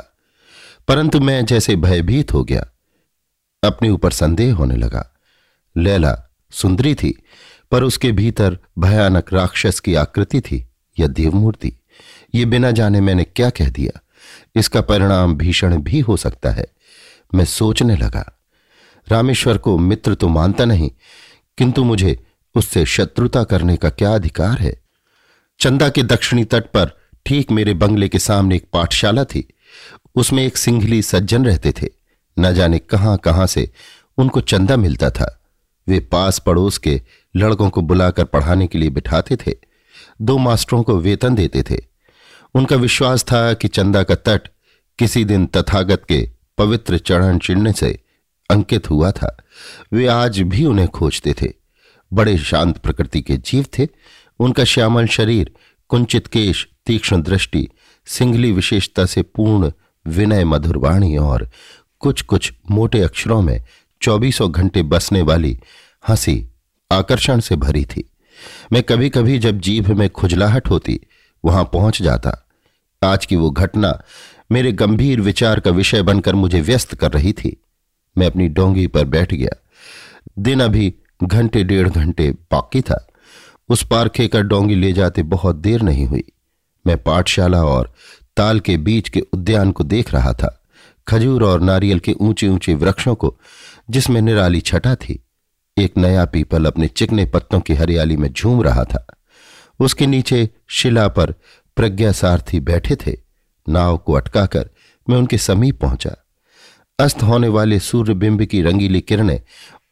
परंतु 0.87 1.19
मैं 1.19 1.45
जैसे 1.45 1.75
भयभीत 1.75 2.33
हो 2.33 2.43
गया, 2.43 2.65
अपने 3.63 3.89
ऊपर 3.89 4.11
संदेह 4.11 4.53
होने 4.55 4.75
लगा। 4.75 5.11
लैला 5.77 6.17
सुंदरी 6.51 6.95
थी, 6.95 7.23
पर 7.71 7.83
उसके 7.83 8.11
भीतर 8.11 8.57
भयानक 8.79 9.33
राक्षस 9.33 9.79
की 9.79 9.95
आकृति 9.95 10.41
थी 10.41 10.67
या 10.99 11.07
देवमूर्ति। 11.07 11.73
ये 12.35 12.45
बिना 12.45 12.71
जाने 12.71 13.01
मैंने 13.01 13.23
क्या 13.23 13.49
कह 13.49 13.69
दिया। 13.69 13.99
इसका 14.55 14.81
परिणाम 14.81 15.35
भीषण 15.35 15.77
भी 15.77 15.99
हो 15.99 16.17
सकता 16.17 16.49
है। 16.49 16.65
मैं 17.35 17.45
सोचने 17.45 17.95
लगा, 17.95 18.39
रामेश्वर 19.07 19.57
को 19.57 19.77
मित्र 19.77 20.15
तो 20.15 20.27
मानता 20.27 20.65
नहीं, 20.65 20.91
किंतु 21.57 21.83
मुझे 21.83 22.25
उससे 22.55 22.85
शत्रुता 22.85 23.43
करने 23.43 23.77
का 23.77 23.89
क्या 23.89 24.13
अधिकार 24.15 24.57
है? 24.59 24.81
चंदा 25.59 25.89
के 25.89 26.03
दक्षिणी 26.03 26.45
तट 26.45 26.63
पर 26.63 26.91
ठीक 27.25 27.51
मेरे 27.51 27.73
बंगले 27.73 28.09
के 28.09 28.19
सामने 28.19 28.55
एक 28.55 28.65
पाठशाला 28.73 29.23
थी। 29.23 29.47
उसमें 30.15 30.45
एक 30.45 30.57
सिंघली 30.57 31.01
सज्जन 31.01 31.45
रहते 31.45 31.71
थे। 31.71 31.87
न 32.39 32.53
जाने 32.53 32.79
कहाँ 32.79 33.17
कहाँ 33.17 33.47
से 33.47 33.71
उनको 34.17 34.41
चंदा 34.41 34.77
मिलता 34.77 35.09
था। 35.09 35.41
वे 35.87 35.99
पास 35.99 36.39
पड़ोस 36.39 36.77
के 36.77 37.01
लड़कों 37.35 37.69
को 37.69 37.81
बुलाकर 37.81 38.23
पढ़ाने 38.23 38.67
के 38.67 38.77
लिए 38.77 38.89
बिठाते 38.89 39.35
थे। 39.35 39.51
दो 40.21 40.37
मास्टरों 40.37 40.83
को 40.83 40.97
वेतन 40.97 41.35
देते 41.35 41.63
थे। 41.63 41.77
उनका 42.55 42.75
विश्वास 42.75 43.23
था 43.23 43.53
कि 43.53 43.67
चंदा 43.67 44.03
का 44.03 44.15
तट 44.15 44.41
किसी 44.99 45.25
दिन 45.25 45.45
तथागत 45.45 46.01
के 46.09 46.29
पवित्र 46.57 46.97
चरण 46.97 47.37
चिड़ने 47.37 47.73
से 47.73 47.99
अंकित 48.49 48.89
हुआ 48.89 49.11
था। 49.11 49.37
वे 49.93 50.07
आज 50.07 50.39
भी 50.39 50.65
उन्हें 50.65 50.87
खोजते 50.87 51.33
थे। 51.33 51.53
बड़े 52.13 52.37
शांत 52.37 52.77
प्रकृति 52.77 53.21
के 53.21 53.37
जीव 53.37 53.65
थे। 53.79 53.87
उनका 54.39 54.63
श्यामल 54.63 55.07
शरीर, 55.07 55.51
कुंचित 55.89 56.27
केश 56.27 56.67
तीक्ष्ण 56.85 57.21
दृष्टि, 57.21 57.69
सिंगली 58.05 58.51
विशेषता 58.51 59.05
से 59.05 59.21
पूर्ण 59.21 59.71
विनय 60.07 60.43
मधुरवाणी 60.45 61.17
और 61.17 61.49
कुछ 61.99 62.21
कुछ 62.21 62.53
मोटे 62.71 63.01
अक्षरों 63.01 63.41
में 63.41 63.63
चौबीसों 64.01 64.51
घंटे 64.51 64.83
बसने 64.83 65.21
वाली 65.21 65.59
हँसी 66.09 66.47
आकर्षण 66.91 67.39
से 67.39 67.55
भरी 67.55 67.85
थी। 67.85 68.09
मैं 68.71 68.83
कभी 68.83 69.09
कभी 69.09 69.39
जब 69.39 69.59
जीभ 69.59 69.91
में 69.91 70.09
खुजलाहट 70.09 70.69
होती, 70.69 70.99
वहाँ 71.45 71.63
पहुँच 71.63 72.01
जाता। 72.01 72.47
आज 73.03 73.25
की 73.25 73.35
वो 73.35 73.51
घटना 73.51 74.01
मेरे 74.51 74.71
गंभीर 74.71 75.21
विचार 75.21 75.59
का 75.59 75.71
विषय 75.71 76.01
बनकर 76.01 76.35
मुझे 76.35 76.61
व्यस्त 76.61 76.95
कर 76.95 77.11
रही 77.11 77.33
थी। 77.33 77.57
मैं 78.17 78.27
अपनी 78.27 78.47
डोंगी 78.47 78.87
पर 78.87 79.05
बैठ 79.05 79.33
गया। 79.33 79.63
दिन 80.39 80.59
अभी 80.59 80.95
घंटे 81.23 81.63
डेढ़ 81.63 81.89
घंटे 81.89 82.31
बाकी 82.31 82.81
था। 82.81 83.07
उस 83.69 83.87
पार 83.87 84.09
खेकर 84.09 84.41
डोंगी 84.41 84.75
ले 84.75 84.93
जाते 84.93 85.23
बहुत 85.23 85.55
देर 85.55 85.81
नहीं 85.81 86.05
हुई। 86.05 86.23
मैं 86.87 86.97
पाठशाला 86.97 87.63
और 87.63 87.93
ताल 88.37 88.59
के 88.59 88.77
बीच 88.77 89.09
के 89.09 89.19
उद्यान 89.33 89.71
को 89.71 89.83
देख 89.83 90.13
रहा 90.13 90.33
था। 90.33 90.61
खजूर 91.07 91.43
और 91.43 91.61
नारियल 91.61 91.99
के 91.99 92.13
ऊँचे 92.13 92.47
ऊँचे 92.47 92.73
वृक्षों 92.73 93.15
को, 93.15 93.35
जिसमें 93.89 94.21
निराली 94.21 94.61
छटा 94.61 94.95
थी, 94.95 95.19
एक 95.77 95.97
नया 95.97 96.25
पीपल 96.25 96.65
अपने 96.65 96.87
चिकने 96.87 97.25
पत्तों 97.25 97.59
की 97.59 97.73
हरियाली 97.73 98.17
में 98.17 98.31
झूम 98.33 98.61
रहा 98.63 98.83
था। 98.83 99.05
उसके 99.79 100.05
नीचे 100.07 100.49
शिला 100.69 101.07
पर 101.07 101.33
प्रज्ञा 101.77 102.11
सारथी 102.11 102.59
बैठे 102.59 102.95
थे। 102.95 103.17
नाव 103.67 103.97
को 103.97 104.13
अटकाकर 104.13 104.69
मैं 105.07 105.17
उनके 105.17 105.37
समीप 105.37 105.79
पहुँचा। 105.81 106.15
अस्त 106.99 107.23
होने 107.23 107.47
वाले 107.47 107.79
सूर्य 107.79 108.13
बिंब 108.13 108.43
की 108.43 108.61
रंगीली 108.61 109.01
किरणें 109.01 109.39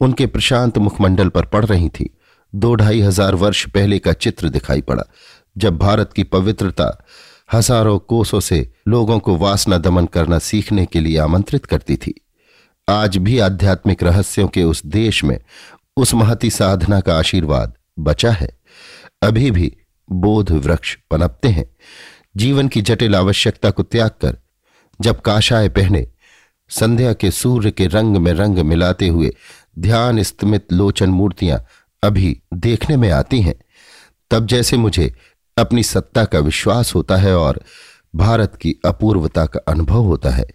उनके 0.01 0.25
प्रशांत 0.25 0.77
मुखमंडल 0.77 1.29
पर 1.29 1.45
पड़ 1.45 1.65
रही 1.65 1.89
थी। 1.89 2.09
दो 2.53 2.73
ढाई 2.75 3.01
हज़ार 3.01 3.35
वर्ष 3.35 3.65
पहले 3.65 3.99
का 3.99 4.13
चित्र 4.13 4.49
दिखाई 4.49 4.81
पड़ा। 4.81 5.03
जब 5.55 5.77
भारत 5.77 6.13
की 6.13 6.23
पवित्रता 6.23 7.05
हज़ारों 7.53 7.97
कोसों 7.99 8.39
से 8.39 8.67
लोगों 8.87 9.19
को 9.19 9.35
वासना 9.37 9.77
दमन 9.77 10.05
करना 10.05 10.39
सीखने 10.39 10.85
के 10.85 10.99
लिए 10.99 11.17
आमंत्रित 11.17 11.65
करती 11.65 11.95
थी, 11.95 12.13
आज 12.87 13.17
भी 13.17 13.37
आध्यात्मिक 13.39 14.03
रहस्यों 14.03 14.47
के 14.47 14.63
उस 14.63 14.85
देश 14.85 15.23
में 15.23 15.37
उस 15.97 16.13
महती 16.13 16.49
साधना 16.49 16.99
का 16.99 17.17
आशीर्वाद 17.17 17.73
बचा 17.99 18.31
है। 18.31 18.49
अभी 19.21 19.51
भी 19.51 19.71
बोध 20.09 20.51
वृक्ष 20.51 20.95
पनपते 21.11 21.47
हैं। 21.47 21.65
जीवन 22.37 22.67
की 22.67 22.81
जटिल 22.81 23.15
आवश्यकता 23.15 23.69
को 23.71 23.83
त्याग 23.83 24.11
कर, 24.21 24.37
जब 24.99 25.21
काशाय 25.21 25.69
पहने, 25.69 26.07
संध्या 26.71 27.13
के 27.13 27.31
सूर्य 27.31 27.71
के 27.71 27.87
रंग 27.87 28.17
में 28.17 28.31
रंग 28.33 28.59
मिलाते 28.59 29.07
हुए 29.07 29.31
ध्यान 29.79 30.21
स्तमित 30.23 30.73
लोचन 30.73 31.09
मूर्तियाँ 31.09 31.63
अभी 32.03 32.41
देखने 32.53 32.97
में 32.97 33.09
आती 33.11 33.41
हैं, 33.41 33.55
तब 34.31 34.47
जैसे 34.47 34.77
मुझे 34.77 35.13
अपनी 35.57 35.83
सत्ता 35.83 36.23
का 36.25 36.39
विश्वास 36.39 36.93
होता 36.95 37.15
है 37.15 37.35
और 37.37 37.59
भारत 38.15 38.55
की 38.55 38.75
अपूर्वता 38.85 39.45
का 39.45 39.59
अनुभव 39.67 40.03
होता 40.03 40.29
है। 40.29 40.45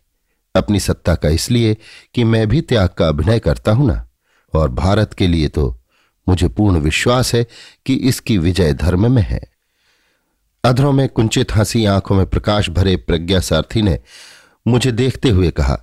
अपनी 0.54 0.80
सत्ता 0.80 1.14
का 1.14 1.28
इसलिए 1.28 1.76
कि 2.14 2.24
मैं 2.24 2.46
भी 2.48 2.60
त्याग 2.60 2.88
का 2.88 3.08
अभिनय 3.08 3.38
करता 3.38 3.72
हूँ 3.72 3.86
ना, 3.86 4.04
और 4.54 4.68
भारत 4.70 5.14
के 5.14 5.26
लिए 5.26 5.48
तो 5.48 5.74
मुझे 6.26 6.48
पूर्ण 6.48 6.78
विश्वास 6.78 7.34
है 7.34 7.46
कि 7.86 7.94
इसकी 8.08 8.38
विजय 8.38 8.72
धर्म 8.74 9.10
में 9.12 9.22
है। 9.22 9.40
अधरों 10.64 10.92
में 10.92 11.08
कुंचित 11.08 11.54
हँसी 11.56 11.84
आँखों 11.84 12.16
में 12.16 12.26
प्रकाश 12.26 12.68
भरे 12.70 12.96
प्रज्ञा 12.96 13.40
सारथी 13.40 13.82
ने 13.82 13.98
मुझे 14.66 14.92
देखते 14.92 15.28
हुए 15.28 15.50
कहा, 15.50 15.78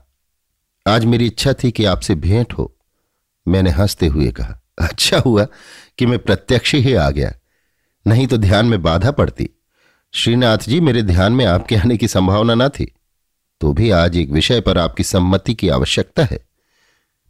आज 0.86 1.06
मेरी 1.06 1.26
इच्छा 1.26 1.54
थी 1.54 1.72
कि 1.72 1.86
आपसे 1.86 2.16
भेंट 2.16 2.54
हो। 2.54 2.72
मैंने 3.46 3.70
हँसते 3.70 4.08
हुए 4.08 4.32
कहा 4.32 4.60
अच्छा 4.80 5.20
हुआ 5.20 5.46
कि 5.98 6.06
मैं 6.06 6.20
प्रत्यक्ष 6.20 6.74
ही 6.76 6.94
आ 6.94 7.10
गया। 7.10 7.34
नहीं 8.06 8.28
तो 8.28 8.38
ध्यान 8.38 8.66
में 8.66 8.82
बाधा 8.82 9.12
पड़ती। 9.12 9.50
श्रीनाथ 10.14 10.58
जी 10.58 10.80
मेरे 10.80 11.02
ध्यान 11.02 11.34
में 11.34 11.46
आपके 11.46 11.76
आने 11.76 11.98
की 11.98 12.08
संभावना 12.08 12.56
ना 12.56 12.70
थी। 12.70 12.92
तो 13.62 13.74
भी 13.74 13.90
आज 13.90 14.18
एक 14.18 14.30
विषय 14.30 14.62
पर 14.62 14.78
आपकी 14.78 15.04
सम्मति 15.04 15.54
की 15.54 15.70
आवश्यकता 15.70 16.24
है। 16.24 16.40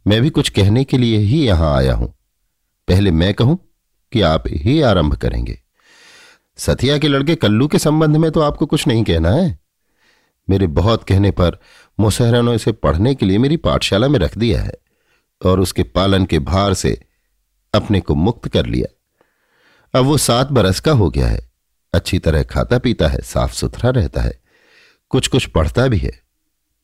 मैं 0.06 0.20
भी 0.22 0.30
कुछ 0.30 0.48
कहने 0.48 0.84
के 0.84 0.98
लिए 0.98 1.18
ही 1.18 1.46
यहाँ 1.46 1.76
आया 1.76 1.94
हूँ। 1.94 2.14
पहले 2.88 3.10
मैं 3.10 3.34
कहूँ 3.34 3.58
कि 4.12 4.20
आप 4.20 4.44
ही 4.48 4.80
आरंभ 4.80 5.14
करेंगे। 5.14 5.58
सतिया 6.56 6.98
के 6.98 7.08
लड़के 7.08 7.34
कल्लू 7.34 7.68
के 7.68 7.78
संबंध 7.78 8.16
में 8.16 8.30
तो 8.30 8.40
आपको 8.40 8.66
कुछ 8.66 8.86
नहीं 8.86 9.04
कहना 9.04 9.30
है। 9.30 9.58
मेरे 10.48 10.66
बहुत 10.66 11.04
कहने 11.04 11.30
पर 11.30 11.58
मुसहरा 12.00 12.40
ने 12.40 12.54
इसे 12.54 12.72
पढ़ने 12.72 13.14
के 13.14 13.26
लिए 13.26 13.38
मेरी 13.38 13.56
पाठशाला 13.56 14.08
में 14.08 14.18
रख 14.18 14.38
दिया 14.38 14.62
है 14.62 14.74
और 15.44 15.60
उसके 15.60 15.82
पालन 15.82 16.24
के 16.24 16.38
भार 16.38 16.74
से 16.74 16.98
अपने 17.74 18.00
को 18.00 18.14
मुक्त 18.14 18.48
कर 18.48 18.66
लिया। 18.66 18.92
अब 19.96 20.04
वो 20.04 20.16
सात 20.16 20.48
बरस 20.52 20.80
का 20.80 20.92
हो 20.92 21.10
गया 21.10 21.26
है। 21.26 21.50
अच्छी 21.94 22.18
तरह 22.18 22.42
खाता 22.42 22.78
पीता 22.78 23.08
है 23.08 23.20
साफ़ 23.20 23.52
सुथरा 23.52 23.90
रहता 23.90 24.22
है। 24.22 24.42
कुछ 25.10 25.28
कुछ 25.28 25.46
पढ़ता 25.46 25.86
भी 25.88 25.98
है, 25.98 26.10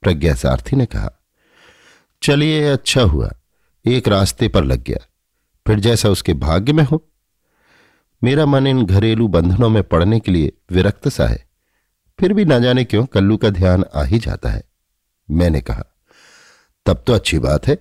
प्रज्ञा 0.02 0.34
सारथी 0.34 0.76
ने 0.76 0.86
कहा। 0.86 1.10
चलिए 2.22 2.64
अच्छा 2.68 3.02
हुआ। 3.02 3.30
एक 3.86 4.08
रास्ते 4.08 4.48
पर 4.48 4.64
लग 4.64 4.82
गया। 4.82 5.04
फिर 5.66 5.80
जैसा 5.80 6.08
उसके 6.08 6.34
भाग्य 6.34 6.72
में 6.72 6.84
हो। 6.84 7.10
मेरा 8.24 8.46
मन 8.46 8.66
इन 8.66 8.86
घरेलू 8.86 9.28
बंधनों 9.28 9.68
में 9.68 9.82
पड़ने 9.82 10.20
के 10.20 10.32
लिए 10.32 10.52
विरक्त 10.70 11.08
सा 11.08 11.26
है। 11.26 11.48
फिर 12.18 12.32
भी 12.32 12.44
ना 12.44 12.58
जाने 12.58 12.84
क्यों 12.84 13.06
कल्लू 13.06 13.36
का 13.36 13.50
ध्यान 13.50 13.84
आ 13.94 14.02
ही 14.02 14.18
जाता 14.18 14.50
है। 14.50 14.62
मैंने 15.30 15.60
कहा, 15.60 15.84
तब 16.86 17.04
तो 17.06 17.12
अच्छी 17.12 17.38
बात 17.38 17.66
है। 17.66 17.78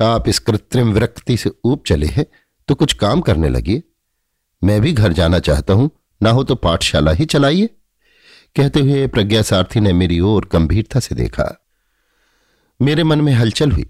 आप 0.00 0.28
इस 0.28 0.38
कृत्रिम 0.38 0.92
विरक्ति 0.92 1.36
से 1.36 1.50
ऊब 1.64 1.82
चले 1.86 2.06
हैं 2.06 2.26
तो 2.68 2.74
कुछ 2.74 2.92
काम 2.92 3.20
करने 3.20 3.48
लगिए। 3.48 3.82
मैं 4.62 4.80
भी 4.80 4.92
घर 4.92 5.12
जाना 5.12 5.38
चाहता 5.38 5.74
हूँ, 5.74 5.90
ना 6.22 6.30
हो 6.30 6.44
तो 6.44 6.54
पाठशाला 6.54 7.10
ही 7.10 7.24
चलाइए। 7.24 7.66
कहते 8.56 8.80
हुए 8.80 9.06
प्रज्ञा 9.06 9.42
सारथी 9.42 9.80
ने 9.80 9.92
मेरी 9.92 10.20
ओर 10.20 10.48
गंभीरता 10.52 11.00
से 11.00 11.14
देखा। 11.14 11.64
मेरे 12.80 13.04
मन 13.04 13.20
में 13.20 13.32
हलचल 13.32 13.72
हुई। 13.72 13.86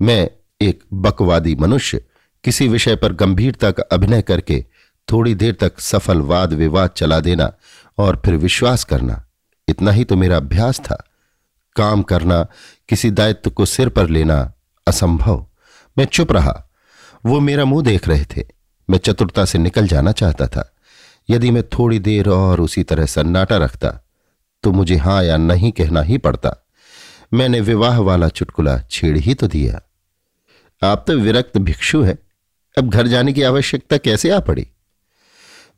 मैं 0.00 0.30
एक 0.60 0.84
बकवादी 0.92 1.54
मनुष्य, 1.54 2.04
किसी 2.44 2.68
विषय 2.68 2.96
पर 2.96 3.12
गंभीरता 3.12 3.70
का 3.70 3.82
अभिनय 3.92 4.22
करके 4.22 4.64
थोड़ी 5.08 5.34
देर 5.34 5.54
तक 5.54 5.80
सफल 5.80 6.20
वाद 6.20 6.52
विवाद 6.52 6.90
चला 6.90 7.20
देना 7.20 7.52
और 7.98 8.22
फिर 8.24 8.34
विश्वास 8.34 8.84
करना, 8.84 9.24
इतना 9.68 9.90
ही 9.90 10.04
तो 10.04 10.16
मेरा 10.16 10.36
अभ्यास 10.36 10.80
था। 10.80 11.04
काम 11.76 12.02
करना, 12.02 12.42
किसी 12.88 13.10
दायित्व 13.10 13.50
को 13.50 13.66
सिर 13.66 13.88
पर 13.88 14.08
लेना 14.08 14.52
असंभव। 14.86 15.46
मैं 15.98 16.04
चुप 16.04 16.32
रहा। 16.32 16.70
वो 17.26 17.40
मेरा 17.40 17.64
मुँह 17.64 17.82
देख 17.84 18.08
रहे 18.08 18.24
थे। 18.24 18.59
मैं 18.90 18.98
चतुरता 18.98 19.44
से 19.44 19.58
निकल 19.58 19.86
जाना 19.86 20.12
चाहता 20.12 20.46
था। 20.46 20.70
यदि 21.28 21.50
मैं 21.50 21.62
थोड़ी 21.68 21.98
देर 21.98 22.28
और 22.28 22.60
उसी 22.60 22.82
तरह 22.82 23.06
सन्नाटा 23.06 23.56
रखता 23.56 23.90
तो 24.64 24.72
मुझे 24.72 24.96
हाँ 24.96 25.22
या 25.24 25.36
नहीं 25.36 25.70
कहना 25.72 26.02
ही 26.02 26.18
पड़ता। 26.18 26.56
मैंने 27.32 27.60
विवाह 27.60 27.98
वाला 27.98 28.28
चुटकुला 28.28 28.78
छेड़ 28.90 29.16
ही 29.18 29.34
तो 29.34 29.46
दिया। 29.46 29.80
आप 30.82 31.04
तो 31.06 31.16
विरक्त 31.18 31.58
भिक्षु 31.58 32.02
हैं। 32.02 32.18
अब 32.76 32.88
घर 32.88 33.06
जाने 33.06 33.32
की 33.32 33.42
आवश्यकता 33.42 33.96
कैसे 33.96 34.30
आ 34.30 34.38
पड़ी? 34.40 34.66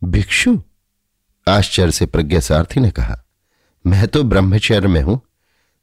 भिक्षु? 0.03 0.59
आश्चर्य 1.47 1.93
से 1.93 2.07
प्रज्ञा 2.07 2.41
सारथी 2.41 2.81
ने 2.81 2.91
कहा, 2.91 3.17
मैं 3.85 4.09
तो 4.09 4.23
ब्रह्मचर्य 4.25 4.89
में 4.89 5.01
हूँ। 5.03 5.21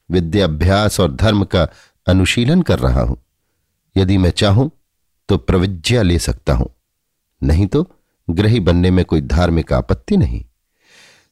विद्याभ्यास 0.10 1.00
और 1.00 1.12
धर्म 1.12 1.44
का 1.44 1.68
अनुशीलन 2.08 2.62
कर 2.62 2.80
रहा 2.80 3.02
हूँ। 3.02 3.18
यदि 3.96 4.18
मैं 4.18 4.32
चाहूँ 4.32 4.70
तो 5.30 5.38
प्रविज्ञा 5.38 6.02
ले 6.02 6.20
सकता 6.20 6.54
हूँ। 6.54 6.70
नहीं 7.44 7.68
तो 7.68 7.96
ग्रही 8.30 8.60
बनने 8.60 8.92
में 8.92 9.06
कोई 9.06 9.22
धार्मिक 9.22 9.74
आपत्ति 9.74 10.18
नहीं। 10.18 10.46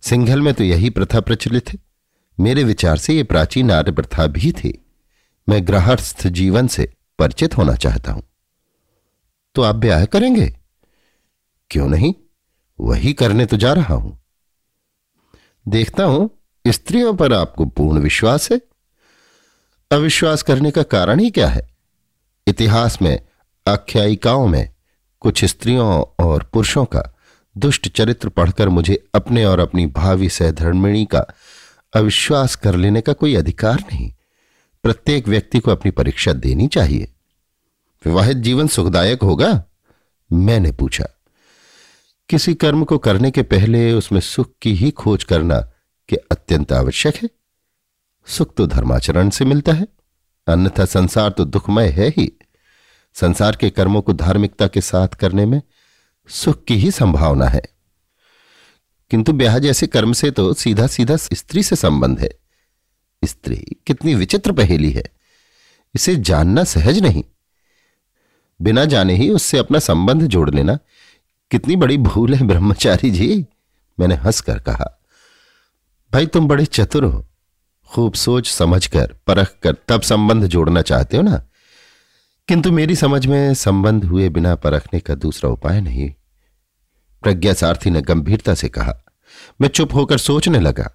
सिंघल 0.01 0.41
में 0.41 0.53
तो 0.53 0.63
यही 0.63 0.89
प्रथा 0.89 1.19
प्रचलित 1.19 1.69
है। 1.69 1.79
मेरे 2.39 2.63
विचार 2.63 2.97
से 2.97 3.13
ये 3.13 3.23
प्राचीन 3.23 3.71
आर्य 3.71 3.91
प्रथा 3.91 4.27
भी 4.27 4.51
थी। 4.51 4.85
मैं 5.49 5.67
ग्रहस्थ 5.67 6.27
जीवन 6.27 6.67
से 6.67 6.93
परिचित 7.19 7.57
होना 7.57 7.75
चाहता 7.75 8.11
हूँ। 8.11 8.23
तो 9.55 9.61
आप 9.61 9.75
ब्याह 9.75 10.05
करेंगे? 10.05 10.57
क्यों 11.69 11.87
नहीं? 11.87 12.13
वही 12.79 13.13
करने 13.13 13.45
तो 13.45 13.57
जा 13.57 13.73
रहा 13.73 13.93
हूँ। 13.93 14.19
देखता 15.67 16.03
हूँ, 16.03 16.29
स्त्रियों 16.67 17.13
पर 17.13 17.33
आपको 17.33 17.65
पूर्ण 17.65 17.99
विश्वास 17.99 18.51
है। 18.51 18.61
अविश्वास 19.91 20.41
करने 20.41 20.71
का 20.71 20.83
कारण 20.83 21.19
ही 21.19 21.31
क्या 21.31 21.47
है? 21.47 21.69
इतिहास 22.47 23.01
में, 23.01 23.19
आख्यायिकाओं 23.67 24.47
में 24.47 24.69
कुछ 25.19 25.45
स्त्रियों 25.45 26.23
और 26.25 26.49
पुरुषों 26.53 26.85
का 26.85 27.17
दुष्ट 27.57 27.87
चरित्र 27.87 28.29
पढ़कर 28.29 28.69
मुझे 28.69 29.07
अपने 29.15 29.45
और 29.45 29.59
अपनी 29.59 29.85
भावी 29.85 30.29
सहधर्मिणी 30.29 31.05
का 31.05 31.25
अविश्वास 31.93 32.55
कर 32.55 32.75
लेने 32.75 33.01
का 33.01 33.13
कोई 33.13 33.35
अधिकार 33.35 33.79
नहीं। 33.79 34.13
प्रत्येक 34.83 35.27
व्यक्ति 35.27 35.59
को 35.59 35.71
अपनी 35.71 35.91
परीक्षा 35.91 36.33
देनी 36.33 36.67
चाहिए। 36.67 37.13
विवाहित 38.05 38.37
जीवन 38.37 38.67
सुखदायक 38.67 39.23
होगा? 39.23 39.63
मैंने 40.33 40.71
पूछा। 40.71 41.07
किसी 42.29 42.53
कर्म 42.53 42.83
को 42.83 42.97
करने 42.97 43.31
के 43.31 43.41
पहले 43.41 43.93
उसमें 43.93 44.19
सुख 44.19 44.51
की 44.61 44.73
ही 44.73 44.91
खोज 44.91 45.23
करना 45.23 45.59
कि 46.09 46.15
अत्यंत 46.15 46.71
आवश्यक 46.71 47.15
है। 47.15 47.29
सुख 48.27 48.53
तो 48.55 48.67
धर्माचरण 48.67 49.29
से 49.29 49.45
मिलता 49.45 49.73
है, 49.73 49.87
अन्यथा 50.47 50.85
संसार 50.85 51.29
तो 51.29 51.45
दुखमय 51.45 51.87
है 51.87 52.09
ही। 52.09 52.36
संसार 53.21 53.55
के 53.55 53.69
कर्मों 53.69 54.01
को 54.01 54.13
धार्मिकता 54.13 54.67
के 54.67 54.81
साथ 54.81 55.07
करने 55.07 55.45
में 55.45 55.61
सुख 56.27 56.63
की 56.63 56.75
ही 56.75 56.91
संभावना 56.91 57.45
है। 57.45 57.61
किंतु 59.09 59.33
ब्याह 59.33 59.57
जैसे 59.57 59.87
कर्म 59.87 60.13
से 60.13 60.31
तो 60.31 60.53
सीधा 60.53 60.87
सीधा 60.87 61.17
स्त्री 61.17 61.63
से 61.63 61.75
संबंध 61.75 62.19
है। 62.19 62.39
स्त्री 63.25 63.65
कितनी 63.87 64.15
विचित्र 64.15 64.51
पहेली 64.51 64.91
है। 64.91 65.03
इसे 65.95 66.15
जानना 66.15 66.63
सहज 66.63 66.99
नहीं। 66.99 67.23
बिना 68.61 68.85
जाने 68.85 69.15
ही 69.15 69.29
उससे 69.29 69.57
अपना 69.57 69.79
संबंध 69.79 70.23
जोड़ 70.23 70.49
लेना। 70.49 70.79
कितनी 71.51 71.75
बड़ी 71.75 71.97
भूल 71.97 72.33
है 72.33 72.43
ब्रह्मचारी 72.43 73.11
जी, 73.11 73.45
मैंने 73.99 74.15
हंसकर 74.15 74.59
कहा। 74.59 74.99
भाई 76.13 76.25
तुम 76.25 76.47
बड़े 76.47 76.65
चतुर 76.65 77.03
हो। 77.03 77.25
खूब 77.85 78.13
सोच 78.13 78.51
समझकर, 78.51 79.15
परख 79.27 79.55
कर 79.63 79.75
तब 79.87 80.01
संबंध 80.01 80.45
जोड़ना 80.45 80.81
चाहते 80.81 81.17
हो 81.17 81.23
ना? 81.23 81.45
किंतु 82.47 82.71
मेरी 82.71 82.95
समझ 82.95 83.25
में 83.25 83.53
संबंध 83.53 84.05
हुए 84.05 84.29
बिना 84.29 84.55
परखने 84.55 84.99
का 84.99 85.15
दूसरा 85.15 85.49
उपाय 85.49 85.81
नहीं। 85.81 86.13
प्रज्ञा 87.23 87.53
सारथी 87.53 87.89
ने 87.89 88.01
गंभीरता 88.01 88.53
से 88.53 88.69
कहा। 88.69 89.03
मैं 89.61 89.69
चुप 89.69 89.93
होकर 89.93 90.17
सोचने 90.17 90.59
लगा। 90.59 90.91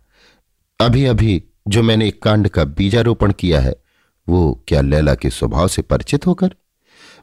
अभी 0.80 1.04
अभी 1.04 1.44
जो 1.68 1.82
मैंने 1.82 2.08
एक 2.08 2.22
कांड 2.22 2.48
का 2.48 2.64
बीजारोपण 2.64 3.32
किया 3.32 3.60
है, 3.60 3.76
वो 4.28 4.64
क्या 4.68 4.80
लैला 4.80 5.14
के 5.14 5.30
स्वभाव 5.30 5.68
से 5.68 5.82
परिचित 5.82 6.26
होकर? 6.26 6.54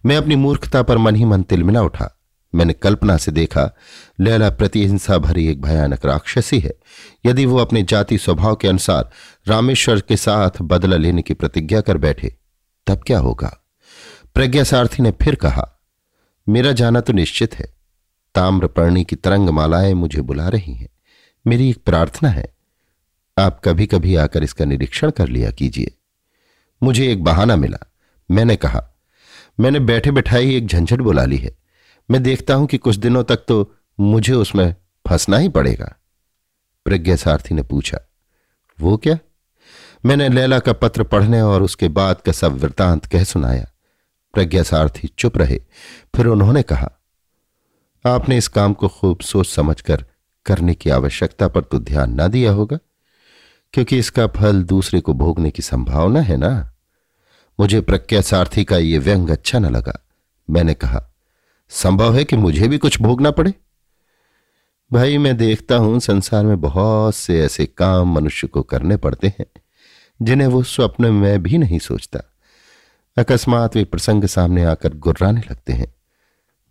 मैं 0.05 0.17
अपनी 0.17 0.35
मूर्खता 0.35 0.83
पर 0.83 0.97
मन 0.97 1.15
ही 1.15 1.25
मन 1.25 1.43
तिलमिला 1.43 1.81
उठा। 1.81 2.19
मैंने 2.55 2.73
कल्पना 2.73 3.17
से 3.17 3.31
देखा, 3.31 3.77
लैला 4.19 4.49
प्रतिहिंसा 4.49 5.17
भरी 5.17 5.47
एक 5.47 5.61
भयानक 5.61 6.05
राक्षसी 6.05 6.59
है। 6.59 6.73
यदि 7.25 7.45
वो 7.45 7.57
अपने 7.57 7.83
जाति 7.83 8.17
स्वभाव 8.17 8.55
के 8.55 8.67
अनुसार 8.67 9.09
रामेश्वर 9.47 10.01
के 10.01 10.17
साथ 10.17 10.49
बदला 10.61 10.97
लेने 10.97 11.21
की 11.21 11.33
प्रतिज्ञा 11.33 11.81
कर 11.81 11.97
बैठे, 11.97 12.37
तब 12.87 13.01
क्या 13.07 13.19
होगा? 13.19 13.65
प्रज्ञा 14.35 14.63
सारथी 14.63 15.03
ने 15.03 15.11
फिर 15.11 15.35
कहा, 15.35 15.79
मेरा 16.49 16.71
जाना 16.71 17.01
तो 17.01 17.13
निश्चित 17.13 17.55
है। 17.55 17.73
ताम्रपर्णी 18.35 19.03
की 19.03 19.15
तरंग 19.15 19.49
मालाएँ 19.49 19.93
मुझे 19.93 20.21
बुला 20.21 20.47
रही 20.47 20.73
हैं। 20.73 20.89
मेरी 21.47 21.69
एक 21.69 21.83
प्रार्थना 21.83 22.29
है। 22.29 22.55
आप 23.37 23.61
कभी 23.65 23.85
कभी 23.85 24.15
आकर 24.15 24.43
इसका 24.43 24.65
निरीक्षण 24.65 25.11
कर 25.11 25.27
लिया 25.27 25.51
कीजिए। 25.51 25.97
मुझे 26.83 27.11
एक 27.11 27.23
बहाना 27.23 27.55
मिला। 27.55 27.77
मैंने 28.31 28.55
कहा, 28.55 28.87
मैंने 29.59 29.79
बैठे 29.79 30.11
बैठाई 30.11 30.55
एक 30.55 30.67
झंझट 30.67 30.99
बुला 30.99 31.25
ली 31.25 31.37
है। 31.37 31.57
मैं 32.11 32.23
देखता 32.23 32.53
हूँ 32.53 32.67
कि 32.67 32.77
कुछ 32.77 32.95
दिनों 32.95 33.23
तक 33.23 33.37
तो 33.47 33.75
मुझे 33.99 34.33
उसमें 34.33 34.75
फंसना 35.07 35.37
ही 35.37 35.49
पड़ेगा। 35.49 35.95
प्रज्ञा 36.85 37.15
सारथी 37.15 37.55
ने 37.55 37.63
पूछा, 37.63 37.99
वो 38.79 38.97
क्या? 38.97 39.17
मैंने 40.05 40.29
लैला 40.29 40.59
का 40.59 40.73
पत्र 40.73 41.03
पढ़ने 41.03 41.41
और 41.41 41.63
उसके 41.63 41.87
बाद 41.87 42.21
का 42.21 42.31
सब 42.31 42.57
वृतांत 42.57 43.05
कह 43.05 43.23
सुनाया। 43.23 43.68
प्रज्ञा 44.33 44.63
सारथी 44.63 45.09
चुप 45.17 45.37
रहे। 45.37 45.59
फिर 46.15 46.25
उन्होंने 46.25 46.61
कहा, 46.63 46.91
आपने 48.05 48.37
इस 48.37 48.47
काम 48.47 48.73
को 48.73 48.87
खूब 48.87 49.19
सोच 49.19 49.47
समझकर 49.47 50.05
करने 50.45 50.73
की 50.73 50.89
आवश्यकता 50.89 51.47
पर 51.47 51.61
तो 51.61 51.79
ध्यान 51.79 52.13
ना 52.13 52.27
दिया 52.27 52.51
होगा, 52.51 52.77
क्योंकि 53.73 53.97
इसका 53.97 54.27
फल 54.27 54.63
दूसरे 54.63 55.01
को 55.01 55.13
भोगने 55.13 55.51
की 55.51 55.61
संभावना 55.61 56.21
है 56.21 56.37
ना? 56.37 56.71
मुझे 57.59 57.81
प्रज्ञा 57.81 58.21
सारथी 58.21 58.63
का 58.63 58.77
यह 58.77 58.99
व्यंग 58.99 59.29
अच्छा 59.29 59.59
न 59.59 59.65
लगा। 59.65 59.99
मैंने 60.49 60.73
कहा, 60.73 61.05
संभव 61.69 62.15
है 62.15 62.23
कि 62.23 62.35
मुझे 62.35 62.67
भी 62.67 62.77
कुछ 62.77 63.01
भोगना 63.01 63.31
पड़े? 63.31 63.53
भाई, 64.91 65.17
मैं 65.17 65.35
देखता 65.37 65.75
हूँ, 65.75 65.99
संसार 65.99 66.45
में 66.45 66.61
बहुत 66.61 67.15
से 67.15 67.39
ऐसे 67.41 67.65
काम 67.65 68.13
मनुष्य 68.13 68.47
को 68.47 68.61
करने 68.61 68.97
पड़ते 68.97 69.27
हैं, 69.27 69.45
जिन्हें 70.21 70.47
वो 70.47 70.63
स्वप्न 70.63 71.11
में 71.13 71.43
भी 71.43 71.57
नहीं 71.57 71.79
सोचता। 71.79 72.19
अकस्मात 73.19 73.75
वे 73.75 73.83
प्रसंग 73.83 74.25
सामने 74.25 74.63
आकर 74.63 74.93
गुर्राने 74.93 75.41
लगते 75.51 75.73
हैं। 75.73 75.95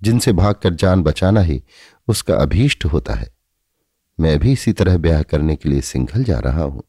जिनसे 0.02 0.32
भागकर 0.32 0.74
जान 0.74 1.02
बचाना 1.02 1.40
ही 1.40 1.62
उसका 2.08 2.34
अभीष्ट 2.34 2.84
होता 2.84 3.14
है। 3.14 3.34
मैं 4.20 4.38
भी 4.38 4.52
इसी 4.52 4.72
तरह 4.72 4.98
ब्याह 4.98 5.22
करने 5.22 5.56
के 5.56 5.68
लिए 5.68 5.80
सिंघल 5.80 6.24
जा 6.24 6.38
रहा 6.38 6.62
हूँ। 6.62 6.82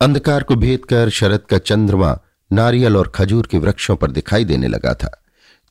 अंधकार 0.00 0.42
को 0.42 0.56
भेद 0.56 0.84
कर 0.84 1.08
शरद 1.08 1.40
का 1.40 1.58
चंद्रमा 1.58 2.18
नारियल 2.52 2.96
और 2.96 3.08
खजूर 3.08 3.46
के 3.46 3.58
वृक्षों 3.58 3.96
पर 3.96 4.10
दिखाई 4.10 4.44
देने 4.44 4.68
लगा 4.68 4.94
था। 4.94 5.22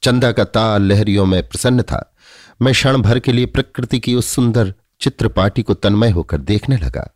चंदा 0.02 0.32
का 0.32 0.44
ताल 0.44 0.82
लहरियों 0.82 1.26
में 1.26 1.48
प्रसन्न 1.48 1.82
था। 1.82 2.16
मैं 2.62 2.74
क्षण 2.74 2.98
भर 2.98 3.20
के 3.20 3.32
लिए 3.32 3.46
प्रकृति 3.46 4.00
की 4.00 4.16
उस 4.16 4.28
सुंदर 4.28 4.74
चित्रपाटी 5.02 5.64
को 5.64 5.74
तन्मय 5.74 6.10
होकर 6.10 6.38
देखने 6.38 6.78
लगा। 6.78 7.16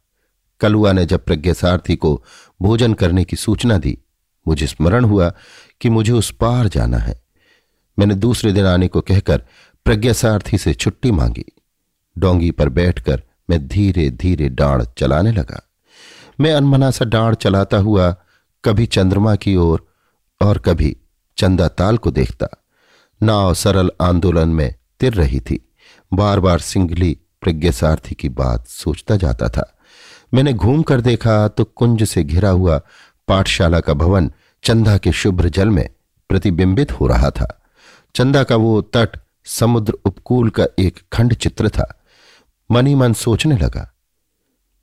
कलुआ 0.59 0.91
ने 0.91 1.05
जब 1.05 1.25
प्रज्ञा 1.25 1.53
सारथी 1.53 1.95
को 1.95 2.23
भोजन 2.61 2.93
करने 2.93 3.23
की 3.23 3.35
सूचना 3.35 3.77
दी 3.77 3.97
मुझे 4.49 4.67
स्मरण 4.67 5.05
हुआ 5.05 5.33
कि 5.81 5.89
मुझे 5.89 6.11
उस 6.11 6.31
पार 6.31 6.67
जाना 6.67 6.97
है। 6.97 7.21
मैंने 7.99 8.15
दूसरे 8.15 8.51
दिन 8.51 8.65
आने 8.65 8.87
को 8.87 9.01
कहकर 9.01 9.37
प्रज्ञा 9.85 10.13
सारथी 10.13 10.57
से 10.57 10.73
छुट्टी 10.73 11.11
मांगी। 11.11 11.45
डोंगी 12.17 12.51
पर 12.51 12.69
बैठकर 12.69 13.23
मैं 13.49 13.67
धीरे 13.67 14.09
धीरे 14.09 14.49
डांड 14.49 14.83
चलाने 14.97 15.31
लगा। 15.31 15.69
मैं 16.39 16.53
अनमना 16.53 16.91
सा 16.91 17.05
डांड 17.05 17.35
चलाता 17.35 17.77
हुआ 17.77 18.15
कभी 18.65 18.85
चंद्रमा 18.85 19.35
की 19.35 19.55
ओर 19.55 19.87
और, 20.41 20.47
और 20.47 20.57
कभी 20.57 20.97
चंदा 21.37 21.67
ताल 21.67 21.97
को 21.97 22.11
देखता। 22.11 22.47
नाव 23.23 23.53
सरल 23.53 23.91
आंदोलन 24.01 24.49
में 24.49 24.75
तिर 24.99 25.13
रही 25.13 25.39
थी। 25.39 25.71
बार 26.13 26.39
बार 26.39 26.59
सिंगली 26.59 27.17
प्रज्ञा 27.41 27.71
सारथी 27.71 28.15
की 28.15 28.29
बात 28.29 28.67
सोचता 28.67 29.15
जाता 29.15 29.49
था। 29.49 29.77
मैंने 30.33 30.53
घूम 30.53 30.81
कर 30.81 31.01
देखा 31.01 31.47
तो 31.47 31.63
कुंज 31.63 32.03
से 32.03 32.23
घिरा 32.23 32.49
हुआ 32.49 32.81
पाठशाला 33.29 33.79
का 33.79 33.93
भवन 33.93 34.31
चंदा 34.63 34.97
के 34.97 35.11
शुभ्र 35.11 35.49
जल 35.49 35.69
में 35.69 35.87
प्रतिबिंबित 36.29 36.91
हो 36.91 37.07
रहा 37.07 37.29
था। 37.29 37.47
चंदा 38.15 38.43
का 38.43 38.55
वो 38.55 38.81
तट 38.81 39.19
समुद्र 39.45 39.93
उपकूल 40.05 40.49
का 40.49 40.65
एक 40.79 40.99
खंड 41.13 41.33
चित्र 41.33 41.69
था। 41.69 41.93
मन 42.69 42.95
मन 42.95 43.13
सोचने 43.13 43.57
लगा, 43.57 43.89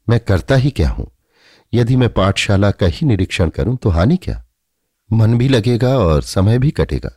मैं 0.09 0.20
करता 0.20 0.54
ही 0.54 0.70
क्या 0.70 0.88
हूँ? 0.90 1.11
यदि 1.72 1.96
मैं 1.96 2.09
पाठशाला 2.09 2.70
का 2.70 2.87
ही 2.87 3.06
निरीक्षण 3.06 3.48
करूँ 3.48 3.76
तो 3.76 3.90
हानि 3.90 4.16
क्या? 4.16 4.42
मन 5.11 5.38
भी 5.38 5.48
लगेगा 5.48 5.96
और 5.98 6.22
समय 6.22 6.59
भी 6.59 6.70
कटेगा। 6.70 7.11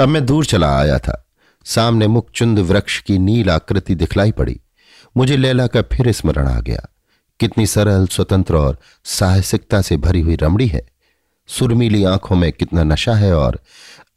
अब 0.00 0.08
मैं 0.08 0.24
दूर 0.26 0.44
चला 0.44 0.76
आया 0.78 0.98
था। 0.98 1.24
सामने 1.66 2.06
मुखचुंद 2.06 2.58
वृक्ष 2.58 3.00
की 3.00 3.18
नील 3.18 3.50
आकृति 3.50 3.94
दिखलाई 3.94 4.32
पड़ी। 4.32 4.60
मुझे 5.16 5.36
लैला 5.36 5.66
का 5.66 5.82
फिर 5.82 6.12
स्मरण 6.12 6.48
आ 6.48 6.60
गया। 6.60 6.86
कितनी 7.40 7.66
सरल, 7.66 8.06
स्वतंत्र 8.06 8.56
और 8.56 8.78
साहसिकता 9.04 9.82
से 9.82 9.96
भरी 9.96 10.20
हुई 10.20 10.36
रमड़ी 10.36 10.66
है। 10.66 10.86
सुरमीली 11.46 12.04
आँखों 12.04 12.36
में 12.36 12.52
कितना 12.52 12.82
नशा 12.82 13.14
है 13.14 13.36
और 13.36 13.60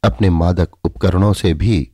अपने 0.04 0.30
मादक 0.30 0.68
उपकरणों 0.84 1.32
से 1.32 1.54
भी 1.54 1.90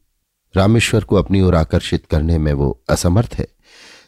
रामेश्वर 0.57 1.05
को 1.05 1.17
अपनी 1.17 1.41
ओर 1.41 1.55
आकर्षित 1.55 2.07
करने 2.11 2.39
में 2.39 2.53
वो 2.53 2.83
असमर्थ 2.91 3.35
है। 3.35 3.47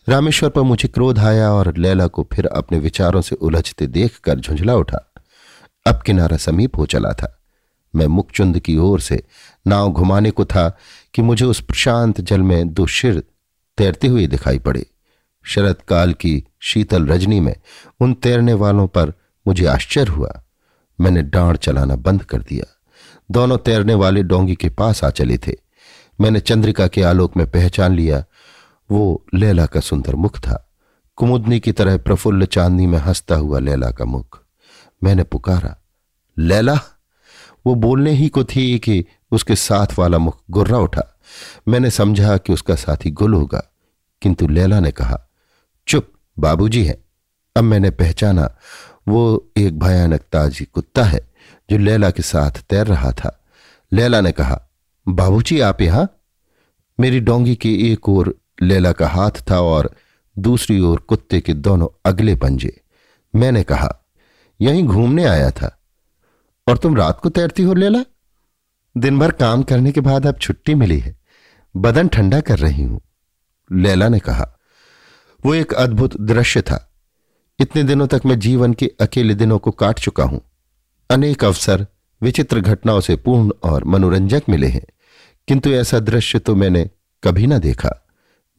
रामेश्वर 0.09 0.51
पर 0.51 0.61
मुझे 0.61 0.89
क्रोध 0.89 1.19
आया 1.19 1.53
और 1.53 1.77
लैला 1.77 2.07
को 2.07 2.29
फिर 2.33 2.47
अपने 2.47 2.79
विचारों 2.79 3.21
से 3.21 3.37
उलझते 3.37 3.87
देखकर 3.87 4.39
झुंझला 4.39 4.75
उठा। 4.75 5.13
अब 5.87 6.03
किनारा 6.03 6.37
समीप 6.37 6.77
हो 6.77 6.87
चला 6.87 7.13
था। 7.13 7.41
मैं 7.97 8.07
मुखचुंद 8.07 8.59
की 8.59 8.77
ओर 8.77 9.01
से 9.01 9.23
नाव 9.67 9.93
घुमाने 9.93 10.31
को 10.31 10.45
था 10.45 10.79
कि 11.15 11.23
मुझे 11.23 11.45
उस 11.45 11.61
प्रशांत 11.61 12.21
जल 12.21 12.41
में 12.41 12.75
दो 12.75 12.87
शिर 12.87 13.23
तैरते 13.79 14.07
हुए 14.07 14.27
दिखाई 14.27 14.59
पड़े। 14.59 14.87
शरद 15.45 15.77
काल 15.89 16.13
की 16.13 16.45
शीतल 16.61 17.07
रजनी 17.07 17.41
में 17.41 17.57
उन 18.01 18.15
तैरने 18.15 18.53
वालों 18.53 18.87
पर 18.87 19.13
मुझे 19.47 19.67
आश्चर्य 19.67 20.13
हुआ। 20.13 20.45
मैंने 21.01 21.23
डांड 21.23 21.57
चलाना 21.57 21.97
बंद 21.97 22.25
कर 22.25 22.39
दिया। 22.43 22.81
दोनों 23.31 23.59
तैरने 23.59 23.95
वाले 23.95 24.23
डोंगी 24.23 24.55
के 24.55 24.69
पास 24.69 25.05
आ 25.05 25.11
चले 25.11 25.39
थे। 25.39 25.53
मैंने 26.21 26.41
चंद्रिका 26.41 26.87
के 26.87 27.03
आलोक 27.03 27.37
में 27.37 27.51
पहचान 27.51 27.95
लिया। 27.95 28.25
वो 28.91 29.25
लैला 29.35 29.67
का 29.67 29.81
सुंदर 29.81 30.15
मुख 30.15 30.39
था। 30.39 30.71
कुमुदनी 31.17 31.61
की 31.61 31.73
तरह 31.73 31.99
प्रफुल्ल 31.99 32.47
चांदनी 32.47 32.87
में 32.87 32.99
हंसता 32.99 33.35
हुआ 33.35 33.59
लैला 33.59 33.91
का 33.91 34.05
मुख। 34.05 34.43
मैंने 35.05 35.23
पुकारा, 35.23 35.83
लैला? 36.39 36.81
वो 37.67 37.75
बोलने 37.75 38.11
ही 38.11 38.29
को 38.29 38.45
थी 38.45 38.79
कि 38.79 39.05
उसके 39.31 39.55
साथ 39.55 39.87
वाला 39.99 40.19
मुख 40.19 40.39
गुर्रा 40.51 40.79
उठा। 40.79 41.21
मैंने 41.69 41.91
समझा 41.91 42.37
कि 42.37 42.53
उसका 42.53 42.75
साथी 42.75 43.11
गुल 43.11 43.35
होगा। 43.35 43.71
किंतु 44.23 44.49
लैला 44.49 44.81
ने 44.81 44.91
कहा 44.91 45.27
बाबूजी 46.39 46.85
है। 46.85 47.05
अब 47.57 47.65
मैंने 47.65 47.91
पहचाना, 47.91 48.57
वो 49.09 49.51
एक 49.57 49.79
भयानक 49.79 50.21
ताजी 50.21 50.65
कुत्ता 50.65 51.05
है, 51.05 51.31
जो 51.71 51.79
लैला 51.79 52.11
के 52.11 52.23
साथ 52.23 52.51
तैर 52.51 52.87
रहा 52.87 53.13
था। 53.13 53.45
लैला 53.93 54.21
ने 54.21 54.33
कहा, 54.33 54.69
बाबूजी, 55.09 55.61
आप 55.61 55.81
यहाँ? 55.81 56.17
मेरी 57.01 57.21
डोंगी 57.21 57.55
की 57.55 57.93
एक 57.93 58.09
ओर 58.09 58.41
लैला 58.63 58.93
का 58.93 59.09
हाथ 59.09 59.31
था 59.51 59.61
और 59.61 59.95
दूसरी 60.39 60.81
ओर 60.81 60.99
कुत्ते 60.99 61.41
के 61.41 61.55
दोनों 61.55 61.89
अगले 62.07 62.37
पंजे। 62.37 62.81
मैंने 63.35 63.63
कहा, 63.63 64.05
यहीं 64.61 64.85
घूमने 64.85 65.25
आया 65.25 65.51
था। 65.51 65.81
और 66.69 66.79
तुम 66.79 66.97
रात 66.97 67.21
को 67.21 67.29
तैरती 67.29 67.63
हो 67.63 67.75
लेला? 67.75 68.05
दिन 68.97 69.19
भर 69.19 69.31
काम 69.31 69.63
करने 69.63 69.93
के 69.93 70.01
बाद 70.01 70.27
अब 70.27 70.39
छुट्टी 70.39 70.75
मिली 70.75 70.99
है। 70.99 71.17
बदन 71.77 72.09
ठंडा 72.09 72.41
कर 72.41 72.59
रही 72.59 72.83
हूँ। 72.83 73.01
लैला 73.73 74.09
ने 74.09 74.19
कहा 74.19 74.54
वो 75.47 75.55
एक 75.55 75.73
अद्भुत 75.73 76.21
दृश्य 76.21 76.63
था। 76.63 76.93
इतने 77.61 77.83
दिनों 77.83 78.07
तक 78.07 78.23
मैं 78.27 78.39
जीवन 78.39 78.73
के 78.73 78.91
अकेले 79.01 79.35
दिनों 79.35 79.59
को 79.59 79.71
काट 79.71 79.99
चुका 79.99 80.25
हूँ। 80.25 80.41
अनेक 81.11 81.45
अवसर, 81.45 81.87
विचित्र 82.23 82.61
घटनाओं 82.61 83.01
से 83.01 83.17
पूर्ण 83.17 83.53
और 83.63 83.85
मनोरंजक 83.85 84.43
मिले 84.49 84.67
हैं। 84.67 84.87
किंतु 85.49 85.71
ऐसा 85.71 85.99
दृश्य 85.99 86.39
तो 86.39 86.55
मैंने 86.55 86.91
कभी 87.25 87.47
ना 87.47 87.59
देखा। 87.59 88.07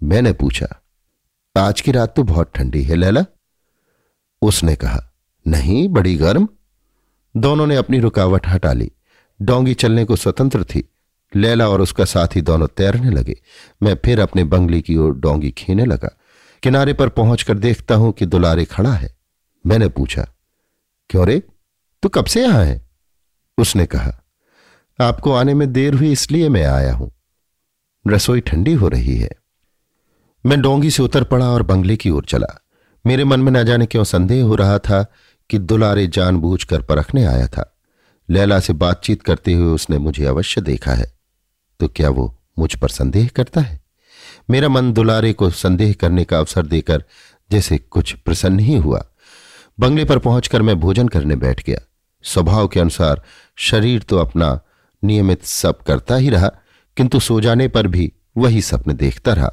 मैंने 0.04 0.34
पूछा, 0.34 0.68
आज 1.58 1.82
की 1.82 1.92
रात 1.92 2.16
तो 2.16 2.24
बहुत 2.24 2.52
ठंडी 2.56 2.84
है, 2.84 2.96
लैला? 2.96 3.26
उसने 4.42 4.76
कहा, 4.76 5.14
नहीं, 5.48 5.90
बड़ी 5.90 6.16
गर्म। 6.16 6.48
दोनों 7.38 7.68
ने 7.68 7.76
अपनी 7.76 8.00
रुकावट 8.00 8.48
हटा 8.48 8.74
ली। 8.74 8.92
डोंगी 9.42 9.74
चलने 9.74 10.06
को 10.06 10.16
स्वतंत्र 10.16 10.64
थी। 10.64 10.90
लैला 11.36 11.70
और 11.70 11.82
उसका 11.82 12.06
साथी 12.06 12.42
दोनों 12.42 12.68
तैरने 12.68 13.10
लगे। 13.10 13.42
मैं 13.84 13.98
फिर 14.06 14.20
अपने 14.20 14.44
बंगले 14.44 14.82
की 14.82 14.96
ओर 14.96 15.14
डोंगी 15.14 15.52
खींचने 15.52 15.86
लगा। 15.86 16.18
किनारे 16.66 16.94
पर 16.94 17.10
पहुंचकर 17.10 17.58
देखता 17.58 17.96
हूँ 17.96 18.12
कि 18.14 18.26
दुलारे 18.26 18.66
खड़ा 18.66 18.94
है। 18.94 19.18
मैंने 19.66 19.88
पूछा, 19.88 20.28
क्यों 21.10 21.28
रे? 21.28 21.44
तू 22.04 22.10
कब 22.10 22.26
से 22.26 22.42
यहाँ 22.42 22.64
है? 22.66 22.90
उसने 23.58 23.86
कहा, 23.86 24.12
आपको 25.02 25.34
आने 25.34 25.54
में 25.54 25.74
देर 25.74 25.94
हुई 25.94 26.12
इसलिए 26.12 26.50
मैं 26.50 26.66
आया 26.66 26.94
हूँ। 26.94 27.12
रसोई 28.08 28.42
ठंडी 28.42 28.74
हो 28.74 28.88
रही 28.88 29.18
है। 29.18 29.30
मैं 30.46 30.62
डोंगी 30.62 30.92
से 30.92 31.04
उतर 31.04 31.24
पड़ा 31.24 31.50
और 31.50 31.64
बंगले 31.64 31.98
की 31.98 32.10
ओर 32.10 32.26
चला। 32.26 32.64
मेरे 33.06 33.24
मन 33.24 33.40
में 33.40 33.52
न 33.52 33.64
जाने 33.64 33.86
क्यों 33.86 34.04
संदेह 34.04 34.44
हो 34.44 34.56
रहा 34.56 34.80
था 34.80 35.06
कि 35.50 35.60
दुलारे 35.60 36.08
जानबूझकर 36.08 36.82
परखने 36.82 37.26
आया 37.26 37.48
था। 37.48 37.78
लैला 38.30 38.60
से 38.60 38.74
बातचीत 38.74 39.24
करते 39.24 39.54
हुए 39.54 39.74
उसने 39.74 39.98
मुझे 39.98 40.26
अवश्य 40.26 40.62
देखा 40.62 40.92
है। 40.92 41.14
तो 41.80 41.88
क्या 41.88 42.10
वो 42.10 42.40
मुझ 42.60 42.76
पर 42.76 42.90
संदेह 42.90 43.28
करता 43.28 43.62
है? 43.62 43.85
मेरा 44.50 44.70
मन 44.70 44.92
दुलारे 44.94 45.34
को 45.34 45.50
संदेह 45.50 45.94
करने 45.94 46.24
का 46.24 46.40
अवसर 46.40 46.66
देकर 46.66 47.04
जैसे 47.52 47.78
कुछ 47.78 48.14
प्रसन्न 48.14 48.60
ही 48.60 48.78
हुआ। 48.78 49.06
बंगले 49.80 50.06
पर 50.06 50.20
पहुंचकर 50.20 50.62
मैं 50.62 50.80
भोजन 50.80 51.08
करने 51.08 51.36
बैठ 51.36 51.64
गया। 51.66 51.80
स्वभाव 52.24 52.68
के 52.68 52.80
अनुसार 52.80 53.22
शरीर 53.56 54.02
तो 54.02 54.18
अपना 54.18 54.60
नियमित 55.04 55.44
सब 55.44 55.82
करता 55.82 56.16
ही 56.16 56.30
रहा, 56.30 56.52
किंतु 56.98 57.20
सो 57.20 57.42
जाने 57.42 57.68
पर 57.68 57.88
भी 57.88 58.12
वही 58.38 58.62
सपने 58.62 58.94
देखता 58.94 59.34
रहा। 59.34 59.52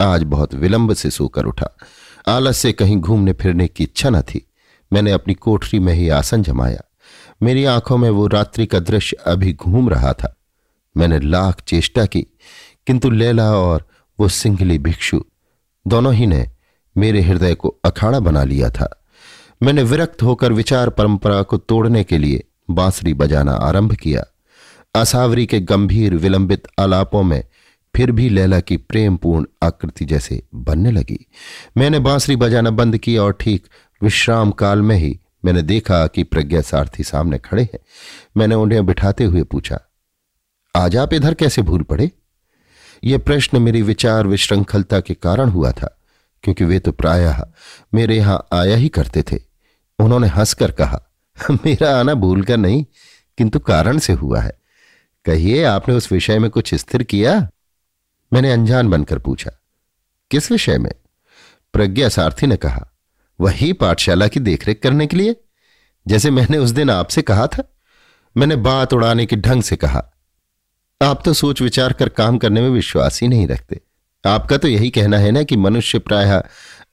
आज 0.00 0.22
बहुत 0.22 0.54
विलंब 0.54 0.94
से 0.94 1.10
सोकर 1.10 1.44
उठा। 1.44 1.76
आलस 2.28 2.58
से 2.58 2.72
कहीं 2.72 2.96
घूमने 2.96 3.32
फिरने 3.32 3.68
की 3.68 3.84
इच्छा 3.84 4.10
न 4.10 4.22
थी। 4.22 4.46
मैंने 4.92 5.10
अपनी 5.10 5.34
कोठरी 5.34 5.78
में 5.78 5.94
ही 5.94 6.08
आसन 6.08 6.42
जमाया। 6.42 6.80
मेरी 7.42 7.64
आँखों 7.64 7.96
में 7.96 8.10
वो 8.10 8.26
रात्रि 8.26 8.66
का 8.66 8.80
दृश्य 8.80 9.16
अभी 9.16 9.52
घूम 9.52 9.88
रहा 9.88 10.12
था। 10.12 10.34
मैंने 10.96 11.20
लाख 11.20 11.60
चेष्टा 11.60 12.06
की, 12.06 12.26
किंतु 12.86 13.10
लैला 13.10 13.50
और 13.52 13.86
वो 14.22 14.28
सिंगली 14.28 14.78
भिक्षु, 14.78 15.20
दोनों 15.86 16.12
ही 16.14 16.26
ने 16.26 16.44
मेरे 16.96 17.20
हृदय 17.20 17.54
को 17.54 17.68
अखाड़ा 17.84 18.18
बना 18.20 18.42
लिया 18.44 18.68
था। 18.70 18.88
मैंने 19.62 19.82
विरक्त 19.82 20.22
होकर 20.22 20.52
विचार 20.52 20.90
परंपरा 20.90 21.42
को 21.42 21.56
तोड़ने 21.58 22.02
के 22.04 22.18
लिए 22.18 22.44
बांसुरी 22.70 23.14
बजाना 23.14 23.52
आरंभ 23.52 23.94
किया। 23.94 24.24
असावरी 24.94 25.46
के 25.46 25.60
गंभीर 25.60 26.14
विलंबित 26.16 26.68
आलापों 26.80 27.22
में 27.22 27.42
फिर 27.94 28.12
भी 28.12 28.28
लैला 28.28 28.60
की 28.60 28.76
प्रेमपूर्ण 28.76 29.44
आकृति 29.62 30.04
जैसे 30.04 30.42
बनने 30.54 30.90
लगी। 30.90 31.18
मैंने 31.76 31.98
बांसुरी 31.98 32.36
बजाना 32.36 32.70
बंद 32.72 32.98
किया 32.98 33.22
और 33.22 33.36
ठीक 33.40 33.66
विश्राम 34.02 34.50
काल 34.50 34.82
में 34.82 34.96
ही 34.96 35.18
मैंने 35.44 35.62
देखा 35.64 36.06
कि 36.06 36.22
प्रज्ञा 36.22 36.60
सारथी 36.62 37.04
सामने 37.04 37.38
खड़े 37.40 37.62
हैं। 37.64 37.80
मैंने 38.36 38.54
उन्हें 38.54 38.84
बिठाते 38.86 39.24
हुए 39.24 39.42
पूछा, 39.42 39.80
आज 40.74 40.96
आप 40.96 41.14
इधर 41.14 41.34
कैसे 41.34 41.62
भूल 41.62 41.82
पड़े? 41.82 42.10
यह 43.02 43.18
प्रश्न 43.18 43.62
मेरी 43.62 43.82
विचार 43.82 44.26
विश्रृंखलता 44.26 45.00
के 45.00 45.14
कारण 45.14 45.48
हुआ 45.48 45.70
था, 45.72 45.98
क्योंकि 46.44 46.64
वे 46.64 46.78
तो 46.78 46.92
प्रायः 46.92 47.42
मेरे 47.94 48.16
यहाँ 48.16 48.46
आया 48.52 48.76
ही 48.76 48.88
करते 48.88 49.22
थे। 49.22 49.38
उन्होंने 49.98 50.28
हंसकर 50.28 50.70
कहा, 50.70 51.00
मेरा 51.50 51.96
आना 51.98 52.14
भूल 52.14 52.42
कर 52.42 52.56
नहीं, 52.56 52.84
किंतु 53.38 53.58
कारण 53.58 53.98
से 53.98 54.12
हुआ 54.12 54.40
है। 54.40 54.56
कहिए, 55.24 55.64
आपने 55.64 55.94
उस 55.94 56.10
विषय 56.12 56.38
में 56.38 56.50
कुछ 56.50 56.74
स्थिर 56.74 57.02
किया? 57.02 57.48
मैंने 58.32 58.52
अनजान 58.52 58.90
बनकर 58.90 59.18
पूछा, 59.18 59.50
किस 60.30 60.50
विषय 60.50 60.78
में? 60.78 60.92
प्रज्ञा 61.74 62.08
सारथी 62.08 62.46
ने 62.46 62.56
कहा, 62.56 62.86
वही 63.40 63.72
पाठशाला 63.72 64.26
की 64.28 64.40
देखरेख 64.40 64.80
करने 64.82 65.06
के 65.06 65.16
लिए, 65.16 65.36
जैसे 66.06 66.30
मैंने 66.30 66.58
उस 66.58 66.70
दिन 66.70 66.90
आपसे 66.90 67.22
कहा 67.22 67.46
था? 67.46 67.62
मैंने 68.36 68.56
बात 68.56 68.92
उड़ाने 68.92 69.26
के 69.26 69.36
ढंग 69.36 69.62
से 69.62 69.76
कहा 69.76 70.08
आप 71.02 71.22
तो 71.24 71.32
सोच 71.32 71.62
विचार 71.62 71.92
कर 71.92 72.08
काम 72.08 72.38
करने 72.38 72.60
में 72.60 72.68
विश्वास 72.70 73.20
ही 73.22 73.28
नहीं 73.28 73.46
रखते। 73.46 73.80
आपका 74.24 74.56
तो 74.56 74.68
यही 74.68 74.90
कहना 74.90 75.18
है 75.18 75.30
ना 75.30 75.42
कि 75.42 75.56
मनुष्य 75.56 75.98
प्रायः 75.98 76.42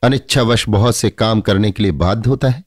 अनिच्छावश 0.04 0.68
बहुत 0.70 0.96
से 0.96 1.10
काम 1.10 1.42
करने 1.42 1.72
के 1.72 1.84
लिए 1.84 1.92
बाध्य 1.92 2.30
होता 2.30 2.50
है। 2.50 2.64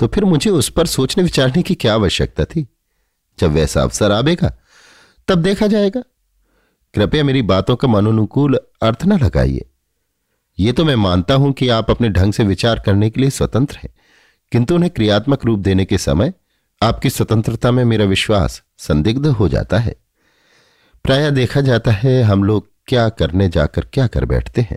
तो 0.00 0.06
फिर 0.06 0.24
मुझे 0.24 0.50
उस 0.50 0.68
पर 0.68 0.86
सोचने 0.86 1.24
विचारने 1.24 1.62
की 1.62 1.74
क्या 1.74 1.94
आवश्यकता 1.94 2.44
थी? 2.44 2.66
जब 3.38 3.52
वैसा 3.52 3.82
अवसर 3.82 4.12
आवेगा, 4.12 4.52
तब 5.28 5.42
देखा 5.42 5.66
जाएगा। 5.66 6.02
कृपया 6.94 7.24
मेरी 7.24 7.42
बातों 7.42 7.76
का 7.76 7.88
मनोनुकूल 7.88 8.58
अर्थ 8.82 9.04
न 9.06 9.18
लगाइए। 9.18 9.64
ये 10.58 10.72
तो 10.72 10.84
मैं 10.84 10.96
मानता 10.96 11.34
हूँ 11.34 11.52
कि 11.52 11.68
आप 11.68 11.90
अपने 11.90 12.08
ढंग 12.08 12.32
से 12.32 12.44
विचार 12.44 12.82
करने 12.86 13.10
के 13.10 13.20
लिए 13.20 13.30
स्वतंत्र 13.30 13.78
हैं, 13.82 13.92
किंतु 14.52 14.74
उन्हें 14.74 14.92
क्रियात्मक 14.92 15.44
रूप 15.44 15.58
देने 15.58 15.84
के 15.84 15.98
समय 15.98 16.32
आपकी 16.82 17.10
स्वतंत्रता 17.10 17.70
में 17.70 17.84
मेरा 17.84 18.04
विश्वास 18.04 18.62
संदिग्ध 18.78 19.26
हो 19.26 19.48
जाता 19.48 19.78
है। 19.78 19.94
प्राय 21.04 21.30
देखा 21.30 21.60
जाता 21.60 21.90
है 21.90 22.22
हम 22.22 22.44
लोग 22.44 22.68
क्या 22.88 23.08
करने 23.08 23.48
जाकर 23.48 23.84
क्या 23.84 24.06
कर 24.06 24.24
बैठते 24.24 24.60
हैं। 24.60 24.76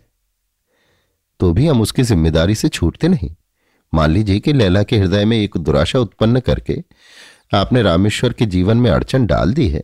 तो 1.40 1.52
भी 1.54 1.68
हम 1.68 1.82
उसकी 1.82 2.04
ज़िम्मेदारी 2.04 2.56
से 2.56 2.70
छूटते 2.70 3.08
नहीं। 3.08 3.30
मान 3.94 4.12
लीजिए 4.12 4.40
कि 4.40 4.54
लैला 4.54 4.82
के 4.84 4.98
हृदय 4.98 5.26
में 5.26 5.38
एक 5.38 5.58
दुराशा 5.58 6.00
उत्पन्न 6.00 6.40
करके 6.40 6.76
आपने 7.54 7.82
रामेश्वर 7.82 8.34
के 8.34 8.46
जीवन 8.46 8.78
में 8.78 8.90
अड़चन 8.92 9.26
डाल 9.26 9.54
दी 9.54 9.68
है। 9.70 9.84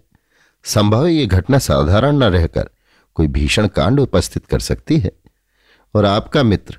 संभव 0.66 1.06
है 1.06 1.14
ये 1.14 1.26
घटना 1.26 1.58
साधारण 1.60 2.18
न 2.18 2.24
रहकर 2.24 2.70
कोई 3.18 3.28
भीषण 3.28 3.68
कांड 3.68 4.00
उपस्थित 4.00 4.46
कर 4.46 4.60
सकती 4.60 4.98
है 5.00 5.12
और 5.94 6.06
आपका 6.06 6.44
मित्र 6.44 6.78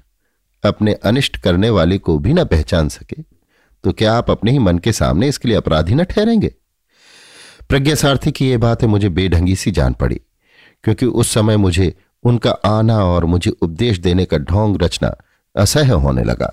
अपने 0.64 0.94
अनिष्ट 1.04 1.36
करने 1.36 1.70
वाले 1.70 1.98
को 1.98 2.18
भी 2.18 2.34
न 2.34 2.44
पहचान 2.44 2.88
सके। 2.88 3.22
तो 3.84 3.92
क्या 3.92 4.12
आप 4.14 4.30
अपने 4.30 4.52
ही 4.52 4.58
मन 4.58 4.78
के 4.78 4.92
सामने 4.92 5.28
इसके 5.28 5.48
लिए 5.48 5.56
अपराधी 5.56 5.94
न 5.94 6.04
ठहरेंगे? 6.04 6.54
प्रज्ञा 7.70 7.94
सारथी 7.94 8.32
की 8.32 8.50
यह 8.50 8.58
बात 8.58 8.84
मुझे 8.84 9.08
बेढंगी 9.10 9.56
सी 9.56 9.70
जान 9.70 9.92
पड़ी, 9.92 10.20
क्योंकि 10.84 11.06
उस 11.06 11.32
समय 11.34 11.56
मुझे 11.56 11.92
उनका 12.24 12.50
आना 12.66 12.98
और 13.04 13.24
मुझे 13.24 13.50
उपदेश 13.52 13.98
देने 13.98 14.24
का 14.24 14.38
ढोंग 14.40 14.76
रचना 14.82 15.14
असह्य 15.54 15.92
होने 15.94 16.24
लगा। 16.24 16.52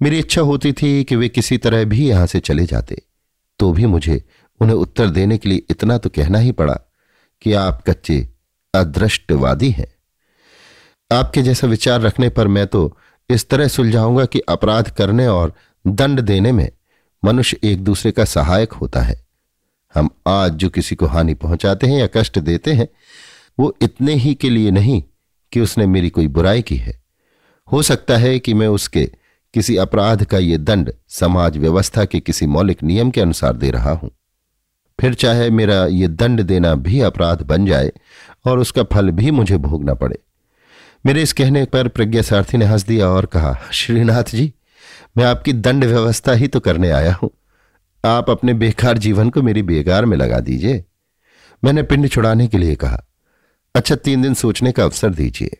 मेरी 0.00 0.18
इच्छा 0.18 0.42
होती 0.42 0.72
थी 0.72 1.02
कि 1.04 1.16
वे 1.16 1.28
किसी 1.28 1.58
तरह 1.58 1.84
भी 1.84 2.08
यहाँ 2.08 2.26
से 2.26 2.40
चले 2.40 2.64
जाते 2.66 3.02
तो 3.60 3.72
भी 3.72 3.86
मुझे 3.86 4.22
उन्हें 4.60 4.76
उत्तर 4.76 5.10
देने 5.10 5.38
के 5.38 5.48
लिए 5.48 5.62
इतना 5.70 5.96
तो 5.98 6.10
कहना 6.10 6.38
ही 6.38 6.52
पड़ा 6.52 6.74
कि 7.42 7.52
आप 7.52 7.82
कच्चे, 7.88 8.28
अदृष्टवादी 8.74 9.70
हैं। 9.70 9.86
आपके 11.10 11.42
जैसा 11.42 11.66
विचार 11.66 12.00
रखने 12.00 12.28
पर 12.28 12.48
मैं 12.48 12.66
तो 12.66 12.96
इस 13.30 13.48
तरह 13.48 13.68
सुलझाऊँगा 13.68 14.24
कि 14.24 14.40
अपराध 14.48 14.90
करने 14.90 15.26
और 15.26 15.52
दंड 15.84 16.20
देने 16.20 16.52
में 16.52 16.70
मनुष्य 17.22 17.58
एक 17.64 17.82
दूसरे 17.84 18.12
का 18.12 18.24
सहायक 18.26 18.72
होता 18.72 19.00
है। 19.00 19.20
हम 19.94 20.10
आज 20.26 20.52
जो 20.52 20.68
किसी 20.68 20.94
को 20.94 21.06
हानि 21.06 21.34
पहुंचाते 21.34 21.86
हैं 21.86 21.98
या 21.98 22.06
कष्ट 22.06 22.38
देते 22.38 22.72
हैं, 22.72 22.88
वो 23.60 23.76
इतने 23.82 24.14
ही 24.14 24.34
के 24.34 24.50
लिए 24.50 24.70
नहीं 24.70 25.02
कि 25.52 25.60
उसने 25.60 25.86
मेरी 25.86 26.10
कोई 26.10 26.28
बुराई 26.28 26.62
की 26.62 26.76
है। 26.76 27.02
हो 27.72 27.82
सकता 27.82 28.16
है 28.16 28.38
कि 28.38 28.54
मैं 28.54 28.68
उसके 28.68 29.10
किसी 29.54 29.76
अपराध 29.76 30.24
का 30.24 30.38
ये 30.38 30.58
दंड 30.58 30.92
समाज 31.08 31.56
व्यवस्था 31.56 32.04
के 32.04 32.20
किसी 32.20 32.46
मौलिक 32.46 32.82
नियम 32.82 33.10
के 33.10 33.20
अनुसार 33.20 33.52
दे 33.52 33.70
रहा 33.70 33.90
हूँ। 33.90 34.10
फिर 35.00 35.14
चाहे 35.14 35.50
मेरा 35.50 35.86
ये 35.86 36.08
दंड 36.08 36.40
देना 36.40 36.74
भी 36.74 37.00
अपराध 37.00 37.42
बन 37.42 37.66
जाए 37.66 37.92
और 38.46 38.58
उसका 38.58 38.82
फल 38.82 39.10
भी 39.10 39.30
मुझे 39.30 39.56
भोगना 39.56 39.94
पड़े। 39.94 40.18
मेरे 41.06 41.22
इस 41.22 41.32
कहने 41.32 41.64
पर 41.64 41.88
प्रज्ञा 41.88 42.22
सारथी 42.22 42.58
ने 42.58 42.64
हंस 42.64 42.86
दिया 42.86 43.08
और 43.08 43.26
कहा, 43.26 43.58
श्रीनाथ 43.72 44.24
जी, 44.24 44.52
मैं 45.16 45.24
आपकी 45.24 45.52
दंड 45.52 45.84
व्यवस्था 45.84 46.32
ही 46.32 46.48
तो 46.48 46.60
करने 46.60 46.90
आया 46.90 47.14
हूँ। 47.14 47.30
आप 48.04 48.30
अपने 48.30 48.54
बेकार 48.54 48.98
जीवन 48.98 49.30
को 49.30 49.42
मेरी 49.42 49.62
बेगार 49.62 50.04
में 50.04 50.16
लगा 50.16 50.40
दीजिए। 50.40 50.84
मैंने 51.64 51.82
पिंड 51.82 52.08
छुड़ाने 52.08 52.48
के 52.48 52.58
लिए 52.58 52.74
कहा। 52.74 53.04
अच्छा 53.74 53.94
तीन 53.94 54.22
दिन 54.22 54.34
सोचने 54.34 54.72
का 54.72 54.84
अवसर 54.84 55.10
दीजिए। 55.10 55.56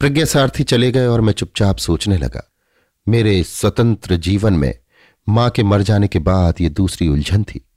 प्रज्ञा 0.00 0.24
सारथी 0.24 0.64
चले 0.64 0.92
गए 0.92 1.06
और 1.06 1.20
मैं 1.20 1.32
चुपचाप 1.32 1.76
सोचने 1.76 2.18
लगा। 2.18 2.52
मेरे 3.08 3.42
स्वतंत्र 3.42 4.16
जीवन 4.16 4.52
में 4.52 4.78
माँ 5.28 5.50
के 5.50 5.62
मर 5.62 5.82
जाने 5.82 6.08
के 6.08 6.18
बाद 6.18 6.54
ये 6.60 6.68
दूसरी 6.68 7.08
उलझन 7.08 7.44
थी। 7.44 7.68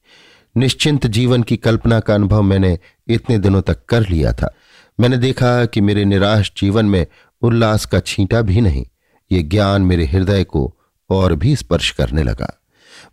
निश्चिंत 0.57 1.07
जीवन 1.07 1.43
की 1.43 1.57
कल्पना 1.57 1.99
का 1.99 2.15
अनुभव 2.15 2.41
मैंने 2.41 2.79
इतने 3.07 3.37
दिनों 3.37 3.61
तक 3.61 3.85
कर 3.85 4.09
लिया 4.09 4.33
था। 4.33 4.53
मैंने 4.99 5.17
देखा 5.17 5.65
कि 5.65 5.81
मेरे 5.81 6.05
निराश 6.05 6.51
जीवन 6.57 6.85
में 6.85 7.07
उल्लास 7.41 7.85
का 7.85 7.99
छींटा 7.99 8.41
भी 8.41 8.61
नहीं। 8.61 8.85
ये 9.31 9.43
ज्ञान 9.43 9.81
मेरे 9.81 10.05
हृदय 10.05 10.43
को 10.43 10.75
और 11.09 11.35
भी 11.35 11.55
स्पर्श 11.55 11.91
करने 11.91 12.23
लगा। 12.23 12.61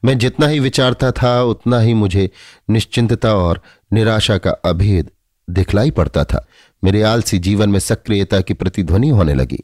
मैं 0.04 0.18
जितना 0.18 0.46
ही 0.46 0.60
विचारता 0.60 1.10
था, 1.10 1.42
उतना 1.42 1.80
ही 1.80 1.94
मुझे 1.94 2.30
निश्चिंतता 2.70 3.34
और 3.34 3.62
निराशा 3.92 4.38
का 4.38 4.50
अभेद 4.50 5.10
दिखलाई 5.50 5.90
पड़ता 5.90 6.24
था। 6.24 6.46
मेरे 6.84 7.02
आलसी 7.02 7.38
जीवन 7.38 7.68
में 7.68 7.78
सक्रियता 7.78 8.40
की 8.40 8.54
प्रतिध्वनि 8.54 9.08
होने 9.08 9.34
लगी। 9.34 9.60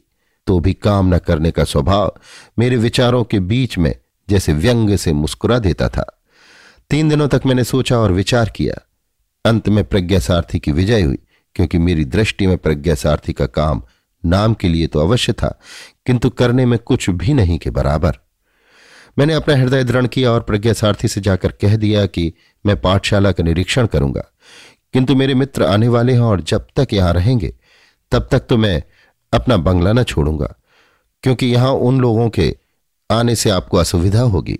तो 0.47 0.59
भी 0.59 0.73
काम 0.73 1.15
न 1.15 1.17
करने 1.17 1.51
का 1.51 1.63
स्वभाव 1.63 2.15
मेरे 2.59 2.75
विचारों 2.75 3.23
के 3.23 3.39
बीच 3.39 3.77
में 3.77 3.95
जैसे 4.29 4.53
व्यंग 4.53 4.95
से 4.95 5.13
मुस्कुरा 5.13 5.59
देता 5.59 5.89
था। 5.89 6.21
तीन 6.89 7.09
दिनों 7.09 7.27
तक 7.27 7.41
मैंने 7.45 7.63
सोचा 7.63 7.97
और 7.97 8.11
विचार 8.11 8.49
किया। 8.49 8.87
अंत 9.45 9.69
में 9.69 9.83
प्रज्ञा 9.83 10.19
सारथी 10.19 10.59
की 10.59 10.71
विजय 10.71 11.01
हुई, 11.01 11.17
क्योंकि 11.55 11.77
मेरी 11.77 12.05
दृष्टि 12.05 12.47
में 12.47 12.57
प्रज्ञा 12.57 12.95
सारथी 12.95 13.33
का 13.33 13.45
काम 13.45 13.83
नाम 14.25 14.53
के 14.53 14.67
लिए 14.67 14.87
तो 14.87 14.99
अवश्य 14.99 15.33
था, 15.33 15.59
किंतु 16.05 16.29
करने 16.29 16.65
में 16.65 16.79
कुछ 16.79 17.09
भी 17.09 17.33
नहीं 17.33 17.59
के 17.59 17.69
बराबर। 17.69 18.17
मैंने 19.17 19.33
अपना 19.33 19.55
हृदय 19.55 19.83
दृढ़ 19.83 20.07
किया 20.07 20.31
और 20.31 20.41
प्रज्ञा 20.41 20.73
सारथी 20.73 21.07
से 21.07 21.21
जाकर 21.21 21.51
कह 21.51 21.75
दिया 21.75 22.05
कि 22.05 22.31
मैं 22.65 22.79
पाठशाला 22.81 23.31
का 23.31 23.43
निरीक्षण 23.43 23.87
करूँगा। 23.87 24.23
किंतु 24.93 25.15
मेरे 25.15 25.33
मित्र 25.33 25.63
आने 25.63 25.87
वाले 25.87 26.13
हैं 26.13 26.19
और 26.19 26.41
जब 26.41 26.67
तक 26.75 26.93
यहाँ 26.93 27.13
रहेंगे, 27.13 27.53
तब 28.11 28.27
तक 28.31 28.45
तो 28.49 28.57
मैं 28.57 28.81
अपना 29.33 29.57
बंगला 29.57 29.93
न 29.93 30.03
छोड़ूँगा, 30.03 30.53
क्योंकि 31.23 31.47
यहाँ 31.47 31.71
उन 31.71 31.99
लोगों 32.01 32.29
के 32.29 32.55
आने 33.09 33.35
से 33.35 33.49
आपको 33.49 33.77
असुविधा 33.77 34.21
होगी। 34.21 34.57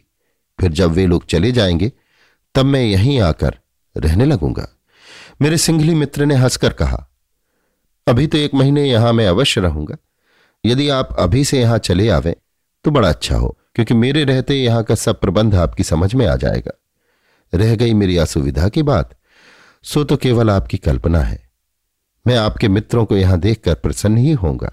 फिर 0.60 0.72
जब 0.72 0.92
वे 0.92 1.06
लोग 1.06 1.26
चले 1.26 1.52
जाएँगे, 1.52 1.92
तब 2.56 2.66
मैं 2.66 2.82
यहीं 2.82 3.20
आकर 3.22 3.58
रहने 3.96 4.26
लगूँगा। 4.26 4.68
मेरे 5.42 5.58
सिंघली 5.58 5.96
मित्र 5.96 6.26
ने 6.26 6.36
हंसकर 6.36 6.74
कहा, 6.74 7.08
अभी 8.08 8.28
तो 8.28 8.38
एक 8.38 8.54
महीने 8.54 8.84
यहाँ 8.84 9.14
मैं 9.14 9.28
अवश्य 9.28 9.62
रहूँगा। 9.62 9.98
यदि 10.64 10.90
आप 10.90 11.16
अभी 11.20 11.44
से 11.46 11.60
यहाँ 11.62 11.78
चले 11.78 12.08
आवे 12.10 12.36
तो 12.86 12.92
बड़ा 12.92 13.10
अच्छा 13.10 13.36
हो। 13.36 13.58
क्योंकि 13.76 13.94
मेरे 13.94 14.24
रहते 14.24 14.56
यहाँ 14.56 14.84
का 14.84 14.96
सब 14.96 15.20
प्रबंध 15.20 15.56
आपकी 15.56 15.84
समझ 15.84 16.14
में 16.16 16.26
आ 16.28 16.36
जाएगा। 16.36 16.72
रह 17.54 17.76
गई 17.76 17.94
मेरी 17.94 18.18
असुविधा 18.18 18.68
की 18.70 18.84
बात, 18.84 19.16
सो 19.86 20.04
तो 20.04 20.18
केवल 20.18 20.50
आपकी 20.50 20.78
कल्पना 20.78 21.20
है। 21.20 21.40
मैं 22.26 22.36
आपके 22.38 22.68
मित्रों 22.70 23.06
को 23.06 23.18
यहाँ 23.18 23.40
देखकर 23.40 23.74
प्रसन्न 23.76 24.18
ही 24.18 24.32
होऊँगा, 24.34 24.72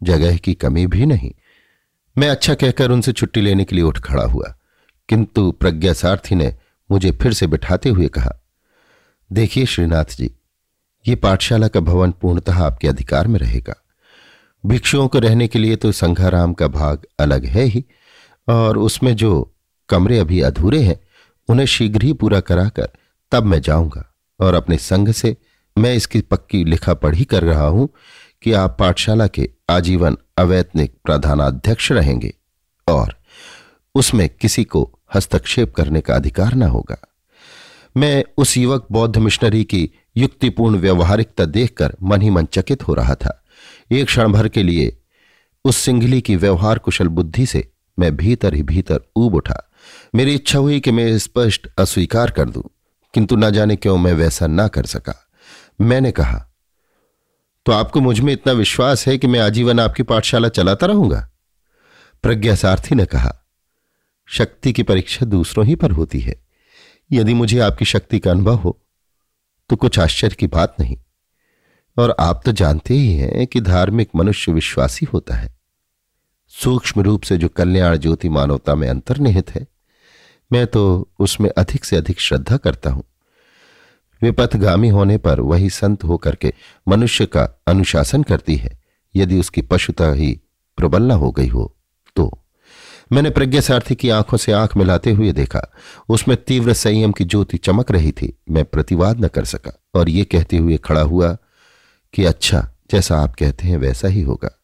जगह 0.00 0.36
की 0.36 0.54
कमी 0.54 0.86
भी 0.86 1.06
नहीं। 1.06 1.32
मैं 2.16 2.28
अच्छा 2.28 2.54
कहकर 2.54 2.90
उनसे 2.90 3.12
छुट्टी 3.12 3.40
लेने 3.40 3.64
के 3.64 3.76
लिए 3.76 3.84
उठ 3.84 3.98
खड़ा 3.98 4.24
हुआ, 4.24 4.54
किंतु 5.08 5.50
प्रज्ञा 5.52 5.92
सारथी 5.92 6.34
ने 6.34 6.54
मुझे 6.90 7.10
फिर 7.12 7.32
से 7.32 7.46
बिठाते 7.46 7.88
हुए 7.88 8.08
कहा, 8.08 8.32
देखिए 9.30 9.66
श्रीनाथ 9.66 10.16
जी, 10.16 10.30
ये 11.04 11.14
पाठशाला 11.14 11.68
का 11.68 11.80
भवन 11.80 12.10
पूर्णतः 12.12 12.62
आपके 12.62 12.88
अधिकार 12.88 13.26
में 13.26 13.38
रहेगा। 13.40 13.74
भिक्षुओं 14.64 15.06
को 15.08 15.18
रहने 15.18 15.46
के 15.48 15.58
लिए 15.58 15.76
तो 15.76 15.92
संघाराम 15.92 16.52
का 16.52 16.68
भाग 16.68 17.06
अलग 17.18 17.44
है 17.46 17.64
ही 17.64 17.84
और 18.50 18.78
उसमें 18.78 19.16
जो 19.16 19.54
कमरे 19.88 20.18
अभी 20.18 20.40
अधूरे 20.40 20.82
हैं, 20.82 21.00
उन्हें 21.48 21.66
शीघ्र 21.66 22.02
ही 22.02 22.12
पूरा 22.12 22.40
कराकर 22.40 22.88
तब 23.32 23.44
मैं 23.44 23.60
जाऊँगा। 23.60 24.06
और 24.40 24.54
अपने 24.54 24.76
संघ 24.76 25.10
से 25.10 25.36
मैं 25.78 25.94
इसकी 25.94 26.20
पक्की 26.20 26.64
लिखा 26.64 26.94
पढ़ी 26.94 27.24
कर 27.24 27.42
रहा 27.42 27.66
हूँ 27.66 27.88
कि 28.42 28.52
आप 28.52 28.76
पाठशाला 28.80 29.26
के 29.26 29.50
आजीवन 29.70 30.16
अवैतनिक 30.38 30.94
प्रधानाध्यक्ष 31.04 31.92
रहेंगे 31.92 32.34
और 32.88 33.14
उसमें 33.94 34.28
किसी 34.28 34.64
को 34.64 34.98
हस्तक्षेप 35.14 35.74
करने 35.74 36.00
का 36.00 36.14
अधिकार 36.14 36.54
न 36.54 36.62
होगा। 36.62 36.96
मैं 37.96 38.24
उस 38.38 38.56
युवक 38.56 38.86
बौद्ध 38.92 39.16
मिशनरी 39.16 39.64
की 39.64 39.90
युक्तिपूर्ण 40.16 40.76
व्यवहारिकता 40.76 41.44
देखकर 41.44 41.96
मन 42.02 42.22
ही 42.22 42.30
मन 42.30 42.44
चकित 42.44 42.88
हो 42.88 42.94
रहा 42.94 43.14
था। 43.14 43.44
एक 43.92 44.06
क्षण 44.06 44.32
भर 44.32 44.48
के 44.48 44.62
लिए 44.62 44.96
उस 45.64 45.76
सिंघली 45.76 46.20
की 46.20 46.36
व्यवहार 46.36 46.78
कुशल 46.78 47.08
बुद्धि 47.08 47.46
से 47.46 47.72
मैं 48.00 48.16
भीतर 48.16 48.54
ही 48.54 48.62
भीतर 48.64 49.00
ऊब 49.16 49.34
उठा। 49.34 49.62
मेरी 50.14 50.34
इच्छा 50.34 50.58
हुई 50.58 50.80
कि 50.80 50.90
मैं 50.90 51.18
स्पष्ट 51.18 51.68
अस्वीकार 51.78 52.30
कर 52.30 52.50
दूँ, 52.50 52.62
किंतु 53.14 53.36
ना 53.36 53.50
जाने 53.50 53.76
क्यों 53.76 53.96
मैं 53.98 54.12
वैसा 54.12 54.46
ना 54.46 54.68
कर 54.68 54.86
सका। 54.86 55.14
मैंने 55.80 56.12
कहा 56.12 56.46
तो 57.66 57.72
आपको 57.72 58.00
मुझमें 58.00 58.32
इतना 58.32 58.52
विश्वास 58.52 59.06
है 59.08 59.16
कि 59.18 59.26
मैं 59.26 59.40
आजीवन 59.40 59.80
आपकी 59.80 60.02
पाठशाला 60.02 60.48
चलाता 60.48 60.86
रहूँगा? 60.86 61.28
प्रज्ञा 62.24 62.54
सारथी 62.54 62.94
ने 62.94 63.04
कहा, 63.06 63.32
शक्ति 64.28 64.72
की 64.72 64.82
परीक्षा 64.82 65.26
दूसरों 65.26 65.66
ही 65.66 65.74
पर 65.74 65.90
होती 65.90 66.20
है। 66.20 66.40
यदि 67.10 67.34
मुझे 67.34 67.58
आपकी 67.58 67.84
शक्ति 67.84 68.18
का 68.18 68.30
अनुभव 68.30 68.56
हो 68.56 68.76
तो 69.70 69.76
कुछ 69.76 69.98
आश्चर्य 69.98 70.34
की 70.34 70.46
बात 70.46 70.74
नहीं। 70.80 70.96
और 71.96 72.14
आप 72.20 72.42
तो 72.44 72.52
जानते 72.52 72.94
ही 72.94 73.12
हैं 73.14 73.46
कि 73.46 73.60
धार्मिक 73.60 74.10
मनुष्य 74.16 74.52
विश्वासी 74.52 75.06
होता 75.06 75.34
है। 75.34 75.54
सूक्ष्म 76.52 77.00
रूप 77.00 77.22
से 77.22 77.36
जो 77.36 77.48
कल्याण 77.48 77.96
ज्योति 77.96 78.28
मानवता 78.28 78.74
में 78.74 78.88
अंतर्निहित 78.88 79.50
है, 79.50 79.66
मैं 80.52 80.66
तो 80.66 81.08
उसमें 81.18 81.50
अधिक 81.50 81.84
से 81.84 81.96
अधिक 81.96 82.20
श्रद्धा 82.20 82.56
करता 82.56 82.90
हूँ। 82.90 83.04
विपथगामी 84.22 84.88
होने 84.88 85.16
पर 85.18 85.40
वही 85.40 85.70
संत 85.70 86.04
होकर 86.04 86.34
के 86.34 86.52
मनुष्य 86.88 87.26
का 87.26 87.48
अनुशासन 87.66 88.22
करती 88.22 88.56
है, 88.56 88.78
यदि 89.14 89.38
उसकी 89.40 89.62
पशुता 89.62 90.12
ही 90.12 90.40
प्रबल 90.78 91.02
न 91.02 91.10
हो 91.10 91.30
गई 91.30 91.48
हो 91.48 91.76
तो। 92.16 92.30
मैंने 93.12 93.30
प्रज्ञा 93.30 93.60
सारथी 93.60 93.94
की 93.94 94.10
आँखों 94.10 94.36
से 94.36 94.52
आँख 94.52 94.76
मिलाते 94.76 95.10
हुए 95.10 95.32
देखा, 95.32 95.60
उसमें 96.08 96.36
तीव्र 96.44 96.72
संयम 96.72 97.12
की 97.12 97.24
ज्योति 97.24 97.58
चमक 97.58 97.90
रही 97.90 98.12
थी, 98.12 98.32
मैं 98.50 98.64
प्रतिवाद 98.64 99.24
न 99.24 99.28
कर 99.28 99.44
सका, 99.44 99.72
और 99.94 100.08
ये 100.08 100.24
कहते 100.24 100.56
हुए 100.56 100.76
खड़ा 100.76 101.00
हुआ 101.00 101.36
कि 102.14 102.24
अच्छा 102.24 102.68
जैसा 102.90 103.20
आप 103.20 103.34
कहते 103.34 103.66
हैं, 103.66 103.76
वैसा 103.76 104.08
ही 104.08 104.22
होगा। 104.22 104.56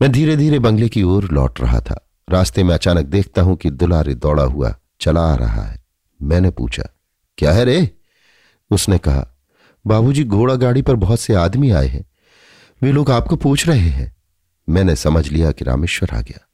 मैं 0.00 0.12
धीरे 0.12 0.36
धीरे 0.36 0.58
बंगले 0.58 0.88
की 0.88 1.02
ओर 1.02 1.28
लौट 1.32 1.60
रहा 1.60 1.80
था। 1.80 2.08
रास्ते 2.30 2.62
में 2.64 2.74
अचानक 2.74 3.06
देखता 3.06 3.42
हूँ 3.42 3.56
कि 3.56 3.70
दुलारे 3.70 4.14
दौड़ा 4.14 4.42
हुआ 4.42 4.74
चला 5.00 5.20
आ 5.20 5.34
रहा 5.34 5.62
है। 5.62 5.84
मैंने 6.22 6.50
पूछा, 6.50 6.82
क्या 7.38 7.52
है 7.52 7.64
रे? 7.64 7.90
उसने 8.70 8.98
कहा, 8.98 9.26
बाबूजी, 9.86 10.24
घोड़ा 10.24 10.54
गाड़ी 10.54 10.82
पर 10.82 10.94
बहुत 10.94 11.20
से 11.20 11.34
आदमी 11.34 11.70
आए 11.70 11.86
हैं। 11.86 12.04
वे 12.82 12.92
लोग 12.92 13.10
आपको 13.10 13.36
पूछ 13.36 13.68
रहे 13.68 13.88
हैं। 13.88 14.16
मैंने 14.68 14.96
समझ 14.96 15.28
लिया 15.28 15.52
कि 15.52 15.64
रामेश्वर 15.64 16.16
आ 16.16 16.20
गया। 16.20 16.46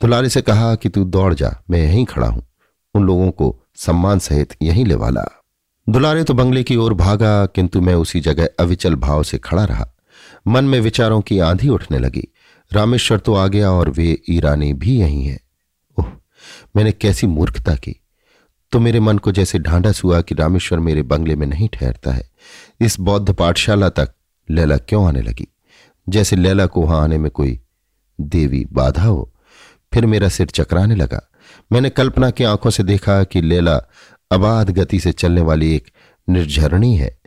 दुलारे 0.00 0.28
से 0.28 0.42
कहा 0.42 0.74
कि 0.74 0.88
तू 0.88 1.04
दौड़ 1.04 1.34
जा, 1.34 1.62
मैं 1.70 1.78
यहीं 1.78 2.04
खड़ा 2.04 2.26
हूँ। 2.26 2.46
उन 2.94 3.04
लोगों 3.04 3.30
को 3.30 3.62
सम्मान 3.74 4.18
सहित 4.18 4.56
यहीं 4.62 4.84
ले 4.84 4.94
वाला। 4.94 5.24
दुलारे 5.88 6.24
तो 6.24 6.34
बंगले 6.34 6.62
की 6.62 6.76
ओर 6.76 6.94
भागा, 6.94 7.46
किंतु 7.46 7.80
मैं 7.80 7.94
उसी 7.94 8.20
जगह 8.20 8.48
अविचल 8.60 8.94
भाव 8.94 9.22
से 9.22 9.38
खड़ा 9.38 9.64
रहा। 9.64 9.94
मन 10.46 10.64
में 10.64 10.80
विचारों 10.80 11.20
की 11.20 11.38
आंधी 11.38 11.68
उठने 11.68 11.98
लगी। 11.98 12.28
रामेश्वर 12.72 13.18
तो 13.18 13.34
आ 13.34 13.46
गया 13.46 13.70
और 13.70 13.90
वे 13.90 14.22
ईरानी 14.30 14.72
भी 14.72 15.00
यही 15.00 15.24
हैं। 15.24 15.40
ओह, 15.98 16.06
मैंने 16.76 16.92
कैसी 16.92 17.26
मूर्खता 17.26 17.74
की। 17.74 18.00
तो 18.72 18.80
मेरे 18.80 19.00
मन 19.00 19.18
को 19.18 19.32
जैसे 19.32 19.58
ढांढस 19.58 20.04
हुआ 20.04 20.20
कि 20.20 20.34
रामेश्वर 20.34 20.78
मेरे 20.78 21.02
बंगले 21.02 21.36
में 21.36 21.46
नहीं 21.46 21.68
ठहरता 21.68 22.12
है। 22.12 22.30
इस 22.80 23.00
बौद्ध 23.00 23.32
पाठशाला 23.32 23.88
तक 23.88 24.14
लैला 24.50 24.76
क्यों 24.76 25.08
आने 25.08 25.22
लगी? 25.22 25.46
जैसे 26.08 26.36
लैला 26.36 26.66
को 26.66 26.82
वहाँ 26.82 27.02
आने 27.02 27.18
में 27.18 27.30
कोई 27.30 27.60
देवी 28.20 28.66
बाधा 28.72 29.04
हो, 29.04 29.34
फिर 29.94 30.06
मेरा 30.06 30.28
सिर 30.28 30.46
चकराने 30.46 30.94
लगा। 30.94 31.30
मैंने 31.72 31.90
कल्पना 31.90 32.30
की 32.30 32.44
आँखों 32.44 32.70
से 32.70 32.82
देखा 32.82 33.24
कि 33.24 33.40
लेला 33.40 33.80
अबाध 34.32 34.70
गति 34.70 35.00
से 35.00 35.12
चलने 35.12 35.40
वाली 35.40 35.74
एक 35.74 35.90
निर्झरणी 36.28 36.96
है। 36.96 37.18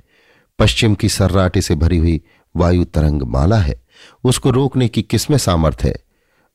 पश्चिम 0.59 0.95
की 0.95 1.09
सर्राटे 1.09 1.61
से 1.61 1.75
भरी 1.75 1.97
हुई 1.97 2.21
वायु 2.55 2.83
तरंग 2.83 3.21
माला 3.21 3.57
है। 3.57 3.82
उसको 4.23 4.49
रोकने 4.49 4.87
की 4.87 5.01
किसमें 5.01 5.37
सामर्थ 5.37 5.77
है? 5.83 5.95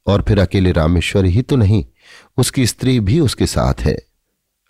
और 0.06 0.22
फिर 0.22 0.40
अकेले 0.40 0.72
रामेश्वर 0.72 1.24
ही 1.24 1.42
तो 1.42 1.56
नहीं, 1.56 1.84
उसकी 2.36 2.66
स्त्री 2.66 3.00
भी 3.00 3.20
उसके 3.20 3.46
साथ 3.46 3.74
है। 3.80 3.98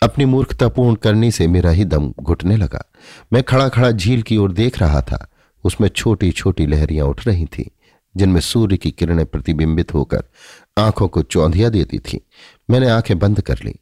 अपनी 0.03 0.25
मूर्खता 0.25 0.67
पूर्ण 0.67 0.95
करने 0.95 1.31
से 1.31 1.47
मेरा 1.47 1.69
ही 1.69 1.85
दम 1.85 2.13
घुटने 2.21 2.57
लगा। 2.57 2.91
मैं 3.33 3.43
खड़ा 3.43 3.69
खड़ा 3.69 3.91
झील 3.91 4.21
की 4.21 4.37
ओर 4.37 4.51
देख 4.51 4.79
रहा 4.79 5.01
था। 5.01 5.27
उसमें 5.63 5.89
छोटी 5.89 6.31
छोटी 6.31 6.65
लहरियाँ 6.65 7.05
उठ 7.05 7.27
रही 7.27 7.45
थीं, 7.45 7.83
जिनमें 8.17 8.41
सूर्य 8.41 8.77
की 8.77 8.91
किरणें 8.91 9.25
प्रतिबिंबित 9.25 9.93
होकर 9.93 10.23
आँखों 10.77 11.07
को 11.07 11.21
चौंधिया 11.21 11.69
देती 11.69 11.99
थी। 11.99 12.27
मैंने 12.69 12.89
आँखें 12.89 13.19
बंद 13.19 13.41
कर 13.41 13.59
ली। 13.65 13.75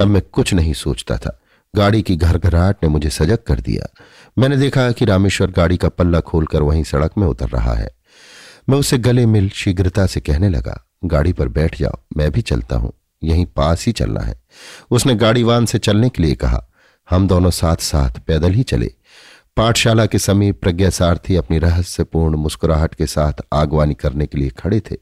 अब 0.00 0.06
मैं 0.06 0.22
कुछ 0.22 0.54
नहीं 0.54 0.72
सोचता 0.72 1.16
था। 1.16 1.40
गाड़ी 1.76 2.02
की 2.02 2.16
घरघराहट 2.16 2.76
ने 2.82 2.88
मुझे 2.88 3.10
सजग 3.10 3.38
कर 3.46 3.60
दिया। 3.60 4.02
मैंने 4.38 4.56
देखा 4.56 4.92
कि 4.92 5.04
रामेश्वर 5.04 5.50
गाड़ी 5.50 5.76
का 5.76 5.88
पल्ला 5.88 6.20
खोलकर 6.20 6.62
वहीं 6.62 6.84
सड़क 6.84 7.10
में 7.18 7.26
उतर 7.26 7.48
रहा 7.48 7.74
है। 7.74 7.90
मैं 8.68 8.78
उसे 8.78 8.98
गले 8.98 9.26
मिल 9.26 9.48
शीघ्रता 9.50 10.06
से 10.06 10.20
कहने 10.20 10.48
लगा, 10.48 10.80
गाड़ी 11.04 11.32
पर 11.32 11.48
बैठ 11.48 11.78
जाओ, 11.78 11.98
मैं 12.16 12.30
भी 12.30 12.42
चलता 12.42 12.76
हूँ, 12.76 12.92
यहीं 13.22 13.46
पास 13.46 13.86
ही 13.86 13.92
चलना 13.92 14.20
है। 14.20 14.40
उसने 14.90 15.14
गाड़ी 15.14 15.42
वान 15.42 15.66
से 15.66 15.78
चलने 15.78 16.08
के 16.08 16.22
लिए 16.22 16.34
कहा, 16.34 16.64
हम 17.08 17.28
दोनों 17.28 17.50
साथ 17.50 17.76
साथ 17.76 18.20
पैदल 18.26 18.52
ही 18.52 18.62
चले। 18.62 18.90
पाठशाला 19.56 20.06
के 20.06 20.18
समीप 20.18 20.60
प्रज्ञा 20.60 20.90
सारथी 20.90 21.36
अपनी 21.36 21.58
रहस्यपूर्ण 21.58 22.36
मुस्कुराहट 22.36 22.94
के 22.94 23.06
साथ 23.06 23.42
आगवानी 23.52 23.94
करने 23.94 24.26
के 24.26 24.38
लिए 24.38 24.50
खड़े 24.50 24.80
थे। 24.80 24.96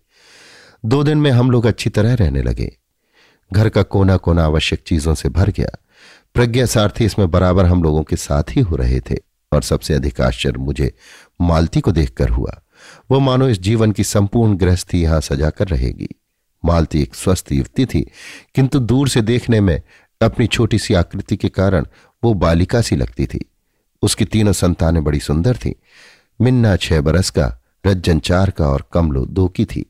दो 0.84 1.02
दिन 1.04 1.18
में 1.18 1.30
हम 1.30 1.50
लोग 1.50 1.66
अच्छी 1.66 1.90
तरह 1.90 2.14
रहने 2.14 2.42
लगे। 2.42 2.70
घर 3.52 3.68
का 3.68 3.82
कोना 3.82 4.16
कोना 4.16 4.44
आवश्यक 4.44 4.82
चीज़ों 4.86 5.14
से 5.14 5.28
भर 5.28 5.50
गया। 5.50 5.68
प्रज्ञा 6.34 6.66
सारथी 6.66 7.04
इसमें 7.04 7.30
बराबर 7.30 7.66
हम 7.66 7.82
लोगों 7.82 8.02
के 8.02 8.16
साथ 8.16 8.42
ही 8.50 8.60
हो 8.60 8.76
रहे 8.76 9.00
थे 9.00 9.16
और 9.52 9.62
सबसे 9.62 9.94
अधिक 9.94 10.20
आश्चर्य 10.20 10.58
मुझे 10.58 10.92
मालती 11.40 11.80
को 11.80 11.92
देखकर 11.92 12.28
हुआ। 12.28 12.60
वो 13.10 13.20
मानो 13.20 13.48
इस 13.48 13.60
जीवन 13.60 13.92
की 13.92 14.04
संपूर्ण 14.04 14.56
गृहस्थी 14.56 15.02
यहाँ 15.02 15.20
सजा 15.20 15.50
कर 15.50 15.68
रहेगी। 15.68 16.08
मालती 16.64 17.02
एक 17.02 17.14
स्वस्थ 17.14 17.52
युवती 17.52 17.86
थी, 17.86 18.00
किंतु 18.54 18.78
दूर 18.78 19.08
से 19.08 19.22
देखने 19.22 19.60
में 19.60 19.82
अपनी 20.22 20.46
छोटी 20.46 20.78
सी 20.78 20.94
आकृति 20.94 21.36
के 21.36 21.48
कारण 21.48 21.86
वो 22.24 22.34
बालिका 22.34 22.80
सी 22.80 22.96
लगती 22.96 23.26
थी। 23.26 23.50
उसकी 24.02 24.24
तीनों 24.24 24.52
संतानें 24.52 25.04
बड़ी 25.04 25.20
सुंदर 25.20 25.56
थीं। 25.56 25.72
मिन्ना 26.40 26.76
छह 26.76 27.00
बरस 27.00 27.30
का, 27.30 27.60
रज्जन 27.86 28.18
चार 28.18 28.50
का 28.50 28.68
और 28.68 28.88
कमलू 28.92 29.26
दो 29.26 29.48
की 29.48 29.64
थी। 29.64 29.86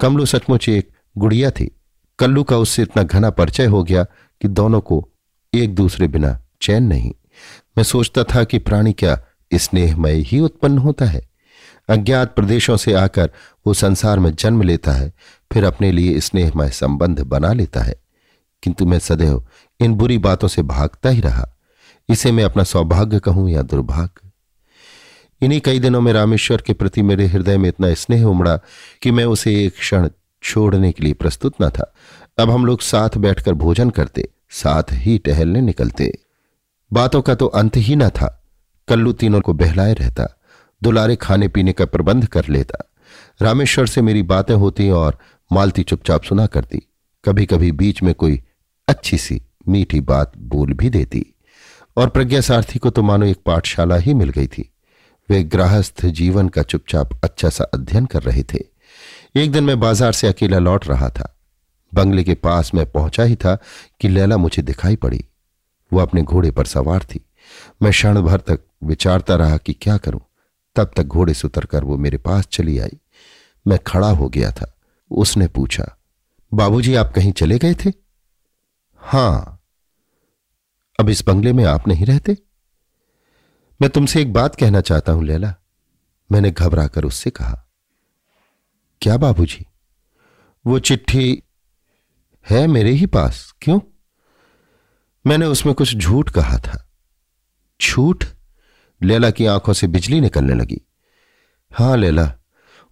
कमलू 0.00 0.26
सचमुच 0.26 0.68
एक 0.68 0.90
गुड़िया 1.18 1.50
थी। 1.50 1.70
कल्लू 2.18 2.42
का 2.42 2.56
उससे 2.56 2.82
इतना 2.82 3.02
घना 3.02 3.30
परिचय 3.30 3.66
हो 3.66 3.82
गया 3.84 4.04
कि 4.40 4.48
दोनों 4.48 4.80
को 4.80 5.08
एक 5.54 5.74
दूसरे 5.74 6.08
बिना 6.08 6.40
चैन 6.62 6.82
नहीं। 6.82 7.10
मैं 7.78 7.82
सोचता 7.82 8.24
था 8.24 8.44
कि 8.44 8.58
प्राणी 8.58 8.92
क्या 8.92 9.24
स्नेहमय 9.54 10.12
ही 10.12 10.40
उत्पन्न 10.40 10.78
होता 10.78 11.04
है। 11.04 11.27
अज्ञात 11.88 12.34
प्रदेशों 12.34 12.76
से 12.76 12.92
आकर 12.92 13.30
वो 13.66 13.74
संसार 13.74 14.18
में 14.18 14.34
जन्म 14.34 14.62
लेता 14.62 14.92
है, 14.92 15.12
फिर 15.52 15.64
अपने 15.64 15.92
लिए 15.92 16.20
स्नेहमय 16.20 16.70
संबंध 16.70 17.20
बना 17.20 17.52
लेता 17.52 17.80
है। 17.80 17.94
किंतु 18.62 18.86
मैं 18.86 18.98
सदैव 18.98 19.46
इन 19.80 19.94
बुरी 19.94 20.18
बातों 20.18 20.48
से 20.48 20.62
भागता 20.62 21.08
ही 21.08 21.20
रहा। 21.20 21.56
इसे 22.08 22.32
मैं 22.32 22.44
अपना 22.44 22.62
सौभाग्य 22.62 23.18
कहूँ 23.18 23.50
या 23.50 23.62
दुर्भाग्य? 23.62 24.30
इन्हीं 25.42 25.60
कई 25.60 25.78
दिनों 25.78 26.00
में 26.00 26.12
रामेश्वर 26.12 26.62
के 26.62 26.72
प्रति 26.72 27.02
मेरे 27.02 27.26
हृदय 27.26 27.58
में 27.58 27.68
इतना 27.68 27.94
स्नेह 27.94 28.24
उमड़ा 28.24 28.60
कि 29.02 29.10
मैं 29.10 29.24
उसे 29.24 29.66
एक 29.66 29.74
क्षण 29.74 30.08
छोड़ने 30.42 30.92
के 30.92 31.04
लिए 31.04 31.12
प्रस्तुत 31.12 31.54
न 31.62 31.68
था। 31.68 31.94
अब 32.38 32.50
हम 32.50 32.66
लोग 32.66 32.80
साथ 32.80 33.10
बैठकर 33.16 33.52
भोजन 33.52 33.90
करते, 33.90 34.28
साथ 34.50 34.82
ही 34.92 35.18
टहलने 35.18 35.60
निकलते। 35.60 36.18
बातों 36.92 37.22
का 37.22 37.34
तो 37.34 37.46
अंत 37.46 37.76
ही 37.76 37.96
न 37.96 38.08
था। 38.08 38.44
कल्लू 38.88 39.12
तीनों 39.12 39.40
को 39.40 39.52
बहलाए 39.52 39.94
रहता। 39.94 40.37
दुलारे 40.82 41.16
खाने 41.16 41.48
पीने 41.48 41.72
का 41.72 41.84
प्रबंध 41.84 42.26
कर 42.26 42.48
लेता। 42.48 42.84
रामेश्वर 43.42 43.86
से 43.86 44.02
मेरी 44.02 44.22
बातें 44.22 44.54
होती 44.54 44.88
और 44.90 45.18
मालती 45.50 45.82
चुपचाप 45.82 46.22
सुना 46.22 46.46
करती। 46.46 46.82
कभी 47.24 47.46
कभी 47.46 47.72
बीच 47.72 48.02
में 48.02 48.14
कोई 48.14 48.40
अच्छी 48.88 49.18
सी 49.18 49.40
मीठी 49.68 50.00
बात 50.00 50.32
बोल 50.38 50.72
भी 50.72 50.90
देती। 50.90 51.24
और 51.96 52.08
प्रज्ञा 52.08 52.40
सारथी 52.40 52.78
को 52.78 52.90
तो 52.90 53.02
मानो 53.02 53.26
एक 53.26 53.38
पाठशाला 53.46 53.96
ही 53.96 54.14
मिल 54.14 54.28
गई 54.28 54.46
थी। 54.46 54.68
वे 55.28 55.42
गृहस्थ 55.44 56.04
जीवन 56.06 56.48
का 56.48 56.62
चुपचाप 56.62 57.20
अच्छा 57.24 57.48
सा 57.48 57.64
अध्ययन 57.64 58.06
कर 58.06 58.22
रहे 58.22 58.42
थे। 58.42 58.58
एक 59.36 59.52
दिन 59.52 59.64
मैं 59.64 59.78
बाज़ार 59.80 60.12
से 60.12 60.28
अकेला 60.28 60.58
लौट 60.58 60.86
रहा 60.86 61.08
था। 61.08 61.34
बंगले 61.92 62.24
के 62.24 62.34
पास 62.34 62.70
मैं 62.74 62.84
पहुँचा 62.86 63.22
ही 63.22 63.36
था 63.36 63.56
कि 64.00 64.08
लैला 64.08 64.36
मुझे 64.36 64.62
दिखाई 64.62 64.96
पड़ी। 64.96 65.24
वह 65.92 66.02
अपने 66.02 66.22
घोड़े 66.22 66.50
पर 66.50 66.66
सवार 66.66 67.04
थी। 67.04 67.20
मैं 67.82 67.92
क्षण 67.92 68.20
भर 68.20 68.40
तक 68.40 68.60
विचारता 68.84 69.34
रहा 69.34 69.56
कि 69.56 69.72
क्या 69.72 69.96
करूँ। 69.96 70.20
तब 70.78 70.90
तक 70.96 71.02
घोड़े 71.02 71.34
से 71.34 71.46
उतरकर 71.48 71.84
वो 71.84 71.96
मेरे 71.96 72.18
पास 72.18 72.46
चली 72.46 72.78
आई। 72.78 73.00
मैं 73.66 73.78
खड़ा 73.78 74.10
हो 74.10 74.28
गया 74.28 74.50
था। 74.52 74.74
उसने 75.10 75.46
पूछा, 75.48 75.98
बाबूजी, 76.54 76.94
आप 76.94 77.12
कहीं 77.16 77.32
चले 77.32 77.58
गए 77.58 77.74
थे? 77.74 77.92
हाँ। 78.96 79.62
अब 81.00 81.08
इस 81.08 81.24
बंगले 81.26 81.52
में 81.52 81.64
आप 81.64 81.88
नहीं 81.88 82.06
रहते? 82.06 82.36
मैं 83.82 83.90
तुमसे 83.90 84.22
एक 84.22 84.32
बात 84.32 84.56
कहना 84.56 84.80
चाहता 84.80 85.12
हूँ, 85.12 85.24
लैला। 85.24 85.54
मैंने 86.32 86.50
घबराकर 86.50 87.04
उससे 87.04 87.30
कहा, 87.30 87.68
क्या 89.02 89.16
बाबूजी? 89.16 89.66
वो 90.66 90.78
चिट्ठी 90.78 91.42
है 92.50 92.66
मेरे 92.66 92.90
ही 92.90 93.06
पास, 93.06 93.54
क्यों? 93.62 93.80
मैंने 95.26 95.46
उसमें 95.46 95.74
कुछ 95.74 95.96
झूठ 95.96 96.30
कहा 96.30 96.58
था। 96.58 96.90
झूठ? 97.82 98.24
लैला 99.02 99.30
की 99.30 99.46
आँखों 99.46 99.72
से 99.72 99.86
बिजली 99.86 100.20
निकलने 100.20 100.54
लगी। 100.54 100.80
हाँ 101.72 101.96
लैला 101.96 102.32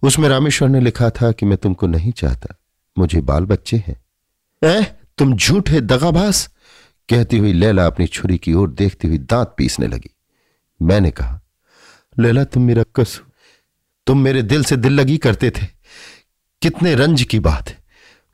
उसमें 0.01 0.29
रामेश्वर 0.29 0.69
ने 0.69 0.79
लिखा 0.79 1.09
था 1.09 1.31
कि 1.31 1.45
मैं 1.45 1.57
तुमको 1.57 1.87
नहीं 1.87 2.11
चाहता। 2.11 2.55
मुझे 2.97 3.21
बाल 3.21 3.45
बच्चे 3.45 3.77
हैं। 3.77 4.01
ए, 4.63 4.83
तुम 5.17 5.35
झूठ 5.35 5.71
दगाबाज! 5.71 6.49
कहती 7.09 7.37
हुई 7.37 7.53
लैला 7.53 7.85
अपनी 7.85 8.07
छुरी 8.07 8.37
की 8.37 8.53
ओर 8.53 8.69
देखती 8.69 9.07
हुई 9.07 9.17
दांत 9.17 9.53
पीसने 9.57 9.87
लगी। 9.87 10.15
मैंने 10.81 11.11
कहा 11.11 11.39
लैला 12.19 12.43
तुम 12.43 12.63
मेरा 12.63 12.83
कस 12.95 13.21
तुम 14.07 14.19
मेरे 14.19 14.41
दिल 14.41 14.63
से 14.63 14.75
दिल 14.75 14.93
लगी 14.93 15.17
करते 15.17 15.49
थे। 15.49 15.65
कितने 16.61 16.95
रंज 16.95 17.23
की 17.23 17.39
बात 17.39 17.75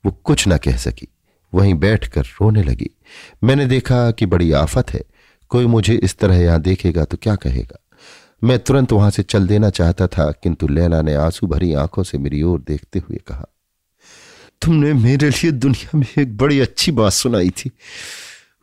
वो 0.06 0.12
कुछ 0.12 0.48
ना 0.48 0.58
कह 0.58 0.78
सकी। 0.78 1.08
वहीं 1.54 1.74
बैठकर 1.74 2.22
रोने 2.22 2.64
लगी। 2.64 2.90
मैंने 3.44 3.66
देखा 3.66 4.12
कि 4.12 4.26
बड़ी 4.26 4.52
आफत 4.52 4.94
है। 4.94 5.04
कोई 5.54 5.66
मुझे 5.68 5.96
इस 5.96 6.18
तरह 6.18 6.38
यहाँ 6.38 6.60
देखेगा 6.62 7.04
तो 7.06 7.18
क्या 7.18 7.36
कहेगा? 7.38 7.80
मैं 8.44 8.58
तुरंत 8.60 8.92
वहाँ 8.92 9.10
से 9.12 9.24
चल 9.24 9.48
देना 9.48 9.70
चाहता 9.70 10.08
था, 10.08 10.32
किंतु 10.34 10.68
लैला 10.68 11.02
ने 11.02 11.14
आँसू 11.16 11.48
भरी 11.48 11.74
आँखों 11.76 12.04
से 12.04 12.18
मेरी 12.18 12.42
ओर 12.44 12.60
देखते 12.60 13.00
हुए 13.00 13.18
कहा, 13.28 13.46
तुमने 14.62 14.94
मेरे 14.94 15.30
लिए 15.30 15.52
दुनिया 15.54 15.98
में 15.98 16.06
एक 16.20 16.36
बड़ी 16.38 16.60
अच्छी 16.60 16.92
बात 16.92 17.12
सुनाई 17.14 17.50
थी। 17.50 17.72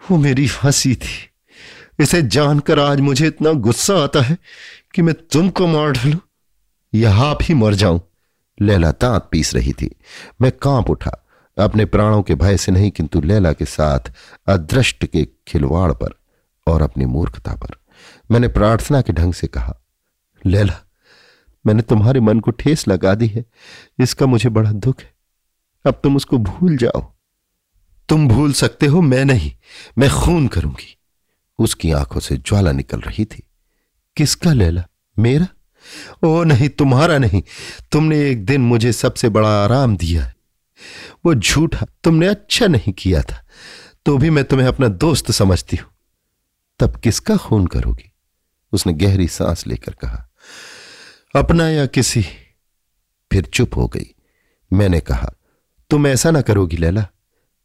वो 0.02 0.16
मेरी 0.18 0.46
हँसी 0.54 0.94
थी। 0.94 1.16
इसे 1.98 2.22
जानकर 2.28 2.78
आज 2.78 3.00
मुझे 3.00 3.26
इतना 3.26 3.52
गुस्सा 3.60 3.94
आता 3.94 4.20
है 4.20 4.36
कि 4.94 5.02
मैं 5.02 5.14
तुमको 5.32 5.66
मार 5.66 5.90
डालू, 5.92 6.18
या 6.92 7.14
आप 7.22 7.38
ही 7.42 7.54
मर 7.54 7.74
जाऊँ। 7.74 8.00
लैला 8.58 8.90
दांत 8.92 9.28
पीस 9.32 9.54
रही 9.54 9.72
थी। 9.72 9.90
मैं 10.42 10.52
काँप 10.62 10.90
उठा, 10.90 11.16
अपने 11.56 11.84
प्राणों 11.86 12.22
के 12.22 12.34
भय 12.34 12.56
से 12.56 12.72
नहीं, 12.72 12.90
किंतु 12.90 13.20
लैला 13.20 13.52
के 13.52 13.64
साथ 13.64 14.12
अदृष्ट 14.46 15.06
के 15.06 15.26
खिलवाड़ 15.48 15.92
पर 15.92 16.18
और 16.70 16.82
अपनी 16.82 17.06
मूर्खता 17.06 17.52
पर। 17.54 17.68
मैंने 18.30 18.48
प्रार्थना 18.48 19.00
के 19.00 19.12
ढंग 19.12 19.32
से 19.32 19.46
कहा, 19.46 19.80
लैला, 20.46 20.80
मैंने 21.66 21.82
तुम्हारे 21.82 22.20
मन 22.20 22.40
को 22.40 22.50
ठेस 22.50 22.88
लगा 22.88 23.14
दी 23.14 23.26
है, 23.26 23.44
इसका 23.98 24.26
मुझे 24.26 24.48
बड़ा 24.48 24.72
दुख 24.72 25.00
है। 25.00 25.14
अब 25.86 26.00
तुम 26.02 26.16
उसको 26.16 26.38
भूल 26.38 26.76
जाओ। 26.76 27.12
तुम 28.08 28.28
भूल 28.28 28.52
सकते 28.52 28.86
हो, 28.86 29.00
मैं 29.00 29.24
नहीं, 29.24 29.52
मैं 29.98 30.10
खून 30.10 30.48
करूँगी। 30.48 30.98
उसकी 31.58 31.92
आँखों 31.92 32.20
से 32.20 32.36
ज्वाला 32.36 32.72
निकल 32.72 33.00
रही 33.00 33.24
थी। 33.24 33.42
किसका 34.16 34.52
लैला? 34.52 34.84
मेरा? 35.18 35.46
ओ 36.24 36.44
नहीं, 36.44 36.68
तुम्हारा 36.68 37.18
नहीं। 37.18 37.42
तुमने 37.92 38.30
एक 38.30 38.44
दिन 38.44 38.60
मुझे 38.60 38.92
सबसे 38.92 39.28
बड़ा 39.28 39.64
आराम 39.64 39.96
दिया 39.96 40.24
है। 40.24 40.36
वो 41.26 41.34
झूठा, 41.34 41.86
तुमने 42.04 42.26
अच्छा 42.26 42.66
नहीं 42.66 42.92
किया 42.92 43.22
था। 43.22 43.46
तो 44.06 44.18
भी 44.18 44.30
मैं 44.30 44.44
तुम्हें 44.44 44.66
अपना 44.66 44.88
दोस्त 44.88 45.30
समझती 45.30 45.76
हूँ। 45.76 45.89
तब 46.80 46.96
किसका 46.96 47.36
खून 47.36 47.66
करोगी? 47.66 48.12
उसने 48.72 48.92
गहरी 48.92 49.28
सांस 49.28 49.66
लेकर 49.66 49.94
कहा, 49.94 50.30
अपना 51.36 51.68
या 51.68 51.86
किसी? 51.86 52.22
फिर 53.32 53.44
चुप 53.44 53.76
हो 53.76 53.88
गई। 53.88 54.14
मैंने 54.72 55.00
कहा, 55.00 55.32
तुम 55.90 56.06
ऐसा 56.06 56.30
ना 56.30 56.40
करोगी 56.40 56.76
लैला। 56.76 57.06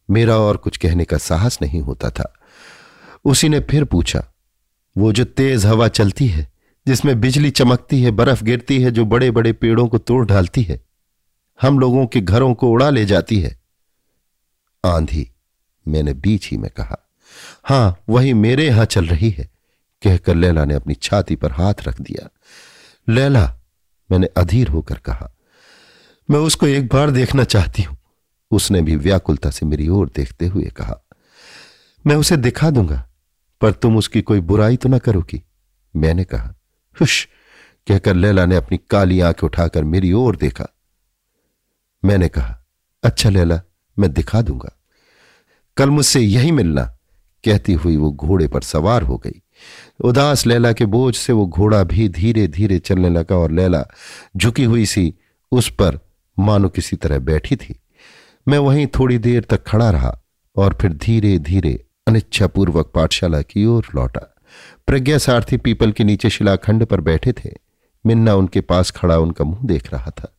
मेरा 0.10 0.38
और 0.38 0.58
कुछ 0.58 0.78
कहने 0.78 1.06
का 1.06 1.18
साहस 1.18 1.60
नहीं 1.62 1.82
होता 1.82 2.10
था। 2.10 2.34
उसी 3.26 3.50
ने 3.50 3.60
फिर 3.60 3.84
पूछा, 3.84 4.34
वो 4.98 5.14
जो 5.14 5.26
तेज 5.26 5.66
हवा 5.66 5.88
चलती 5.88 6.28
है, 6.28 6.52
जिसमें 6.88 7.22
बिजली 7.22 7.52
चमकती 7.52 8.02
है, 8.02 8.12
बर्फ़ 8.12 8.44
गिरती 8.44 8.82
है, 8.82 8.92
जो 8.92 9.06
बड़े 9.06 9.32
बड़े 9.32 9.54
पेड़ों 9.54 9.88
को 9.88 9.98
तोड़ 9.98 10.26
डालती 10.26 10.62
है, 10.62 10.86
हम 11.62 11.80
लोगों 11.80 12.08
के 12.08 12.22
घरों 12.22 12.54
को 12.54 12.70
उड़ा 12.70 12.90
ले 12.90 13.06
जाती 13.06 13.40
है। 13.40 13.62
आंधी, 14.86 15.32
मैंने 15.88 16.14
बीच 16.14 16.52
ही 16.52 16.58
में 16.58 16.72
कहा 16.72 17.05
हाँ, 17.66 18.04
वही 18.10 18.34
मेरे 18.34 18.66
यहाँ 18.68 18.86
चल 18.86 19.06
रही 19.06 19.30
है, 19.30 19.50
कहकर 20.04 20.36
लैला 20.36 20.66
ने 20.66 20.74
अपनी 20.74 20.94
छाती 20.94 21.36
पर 21.36 21.52
हाथ 21.52 21.74
रख 21.88 22.02
दिया। 22.02 22.30
लैला, 23.08 23.46
मैंने 24.10 24.28
अधीर 24.38 24.68
होकर 24.68 24.98
कहा, 24.98 25.32
मैं 26.30 26.40
उसको 26.40 26.68
एक 26.68 26.88
बार 26.88 27.12
देखना 27.12 27.44
चाहती 27.44 27.84
हूँ। 27.84 27.98
उसने 28.52 28.82
भी 28.82 28.96
व्याकुलता 28.96 29.50
से 29.50 29.66
मेरी 29.66 29.88
ओर 29.88 30.12
देखते 30.16 30.48
हुए 30.48 30.70
कहा, 30.78 31.00
मैं 32.06 32.16
उसे 32.16 32.38
दिखा 32.38 32.70
दूँगा, 32.70 33.04
पर 33.62 33.72
तुम 33.72 33.98
उसकी 33.98 34.22
कोई 34.22 34.40
बुराई 34.42 34.78
तो 34.78 34.90
ना 34.90 34.98
करोगी। 34.98 35.42
मैंने 35.94 36.24
कहा, 36.24 36.54
हुश, 36.98 37.28
कहकर 37.88 38.14
लैला 38.14 38.46
ने 38.46 38.56
अपनी 38.56 38.80
काली 38.90 39.20
आँख 39.20 39.44
उठाकर 39.44 39.84
मेरी 39.84 40.12
ओर 40.14 40.36
देखा। 40.36 40.68
मैंने 42.04 42.28
कहा 42.30 42.58
अच्छा 43.04 43.30
लैला, 43.30 43.62
मैं 43.98 44.12
दिखा 44.14 44.42
दूँगा। 44.42 44.72
कल 45.78 45.90
मुझसे 45.90 46.20
यही 46.20 46.52
मिलना 46.52 46.92
कहती 47.46 47.74
हुई 47.74 47.98
वो 47.98 48.12
घोड़े 48.12 48.48
पर 48.48 48.62
सवार 48.62 49.02
हो 49.02 49.18
गई। 49.18 49.42
उदास 50.04 50.48
लैला 50.48 50.74
के 50.74 50.86
बोझ 50.86 51.16
से 51.16 51.34
वो 51.34 51.48
घोड़ा 51.48 51.84
भी 51.84 52.10
धीरे 52.10 52.48
धीरे 52.48 52.80
चलने 52.80 53.10
लगा 53.10 53.36
और 53.36 53.52
लैला 53.52 53.86
झुकी 54.38 54.64
हुई 54.64 54.86
सी 54.86 55.14
उस 55.52 55.70
पर 55.70 56.00
मानो 56.40 56.70
किसी 56.70 56.96
तरह 56.96 57.20
बैठी 57.20 57.56
थी। 57.56 57.80
मैं 58.48 58.58
वहीं 58.58 58.88
थोड़ी 58.88 59.18
देर 59.18 59.44
तक 59.44 59.64
खड़ा 59.64 59.90
रहा 59.90 60.22
और 60.56 60.78
फिर 60.82 60.94
धीरे 60.94 61.40
धीरे 61.40 61.86
अनिच्छापूर्वक 62.08 62.92
पाठशाला 62.96 63.42
की 63.42 63.66
ओर 63.66 63.88
लौटा। 63.96 64.36
प्रज्ञा 64.88 65.18
सारथी 65.18 65.58
पीपल 65.58 65.92
के 65.92 66.04
नीचे 66.04 66.30
शिलाखंड 66.30 66.86
पर 66.86 67.02
बैठे 67.02 67.34
थे। 67.34 67.54
मिन्ना 68.06 68.36
उनके 68.36 68.62
पास 68.62 68.92
खड़ा 68.92 69.18
उनका 69.18 69.46
मुँह 69.46 69.60
देख 69.66 69.94
रहा 69.94 70.12
था। 70.12 70.36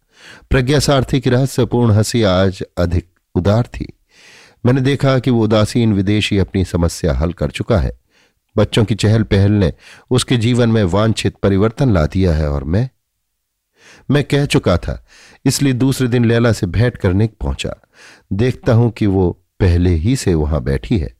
प्रज्ञा 0.50 0.78
सारथी 0.78 1.20
की 1.20 1.30
रहस्यपूर्ण 1.30 1.92
हँसी 1.92 2.22
आज 2.22 2.62
अधिक 2.78 3.08
उदार 3.34 3.66
थी। 3.66 3.95
मैंने 4.66 4.80
देखा 4.80 5.18
कि 5.18 5.30
वो 5.30 5.42
उदासीन 5.44 5.92
विदेशी 5.92 6.38
अपनी 6.38 6.64
समस्या 6.64 7.14
हल 7.14 7.32
कर 7.32 7.50
चुका 7.50 7.78
है। 7.78 7.98
बच्चों 8.56 8.84
की 8.84 8.94
चहल 8.94 9.22
पहल 9.22 9.52
ने 9.52 9.72
उसके 10.10 10.36
जीवन 10.36 10.68
में 10.68 10.82
वांछित 10.84 11.36
परिवर्तन 11.36 11.92
ला 11.92 12.04
दिया 12.06 12.34
है 12.34 12.48
और 12.50 12.64
मैं 12.64 12.88
मैं 14.10 14.22
कह 14.24 14.46
चुका 14.46 14.76
था, 14.76 15.04
इसलिए 15.44 15.72
दूसरे 15.72 16.08
दिन 16.08 16.24
लैला 16.24 16.52
से 16.52 16.66
भेंट 16.66 16.96
करने 16.96 17.26
पहुँचा। 17.40 17.74
देखता 18.32 18.72
हूँ 18.72 18.90
कि 18.90 19.06
वो 19.06 19.30
पहले 19.60 19.90
ही 19.90 20.14
से 20.16 20.34
वहाँ 20.34 20.60
बैठी 20.62 20.98
है। 20.98 21.14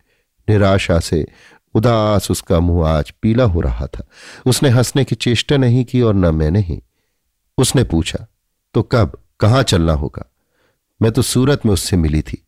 निराशा 0.48 0.98
से 1.00 1.26
उदास 1.74 2.30
उसका 2.30 2.60
मुँह 2.60 2.88
आज 2.88 3.10
पीला 3.22 3.44
हो 3.44 3.60
रहा 3.60 3.86
था। 3.86 4.06
उसने 4.46 4.68
हंसने 4.68 5.04
की 5.04 5.14
चेष्टा 5.16 5.56
नहीं 5.56 5.84
की 5.84 6.00
और 6.02 6.14
न 6.14 6.34
मैंने 6.34 6.60
ही 6.60 6.80
उसने 7.58 7.84
पूछा 7.84 8.26
तो 8.74 8.82
कब, 8.82 9.18
कहाँ 9.40 9.62
चलना 9.62 9.92
होगा? 9.92 10.30
मैं 11.00 11.12
तो 11.12 11.22
सूरत 11.22 11.66
में 11.66 11.72
उससे 11.72 11.96
मिली 11.96 12.22
थी। 12.22 12.42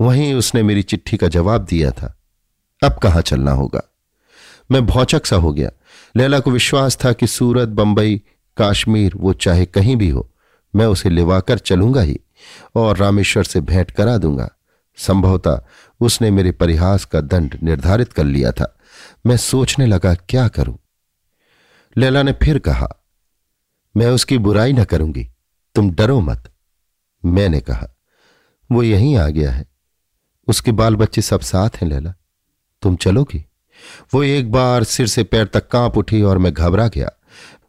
वहीं 0.00 0.34
उसने 0.34 0.62
मेरी 0.62 0.82
चिट्ठी 0.82 1.16
का 1.16 1.28
जवाब 1.28 1.64
दिया 1.64 1.90
था। 1.90 2.18
अब 2.84 2.98
कहाँ 2.98 3.22
चलना 3.22 3.50
होगा? 3.50 3.82
मैं 4.70 4.86
भौचक 4.86 5.26
सा 5.26 5.36
हो 5.36 5.52
गया। 5.52 5.70
लैला 6.16 6.40
को 6.40 6.50
विश्वास 6.50 6.98
था 7.04 7.12
कि 7.12 7.26
सूरत, 7.26 7.68
बंबई, 7.68 8.22
काश्मीर, 8.56 9.12
वो 9.16 9.32
चाहे 9.32 9.66
कहीं 9.66 9.96
भी 9.96 10.08
हो, 10.08 10.32
मैं 10.76 10.86
उसे 10.86 11.08
लिवाकर 11.08 11.58
चलूँगा 11.58 12.00
ही 12.00 12.20
और 12.74 12.96
रामेश्वर 12.96 13.44
से 13.44 13.60
भेंट 13.60 13.90
करा 13.90 14.18
दूँगा। 14.18 14.50
संभवतः 14.96 15.60
उसने 16.00 16.30
मेरे 16.30 16.52
परिहास 16.52 17.04
का 17.04 17.20
दंड 17.20 17.58
निर्धारित 17.62 18.12
कर 18.12 18.24
लिया 18.24 18.52
था। 18.52 18.78
मैं 19.26 19.36
सोचने 19.36 19.86
लगा, 19.86 20.14
क्या 20.14 20.48
करूँ? 20.48 20.78
लैला 21.96 22.22
ने 22.22 22.32
फिर 22.32 22.58
कहा, 22.58 22.88
मैं 23.96 24.06
उसकी 24.06 24.38
बुराई 24.38 24.72
न 24.72 24.84
करूँगी। 24.84 25.28
तुम 25.74 25.90
डरो 25.90 26.20
मत। 26.20 26.52
मैंने 27.24 27.60
कहा, 27.60 27.88
वो 28.72 28.82
यहीं 28.82 29.16
आ 29.16 29.28
गया 29.28 29.52
है। 29.52 29.75
उसके 30.48 30.72
बाल 30.72 30.96
बच्चे 30.96 31.22
सब 31.22 31.40
साथ 31.40 31.76
हैं, 31.76 31.88
लैला। 31.88 32.14
तुम 32.82 32.96
चलोगी। 32.96 33.44
वो 34.14 34.22
एक 34.22 34.50
बार 34.52 34.84
सिर 34.84 35.06
से 35.06 35.22
पैर 35.24 35.46
तक 35.46 35.68
काँप 35.68 35.96
उठी 35.98 36.22
और 36.22 36.38
मैं 36.38 36.52
घबरा 36.52 36.86
गया। 36.88 37.10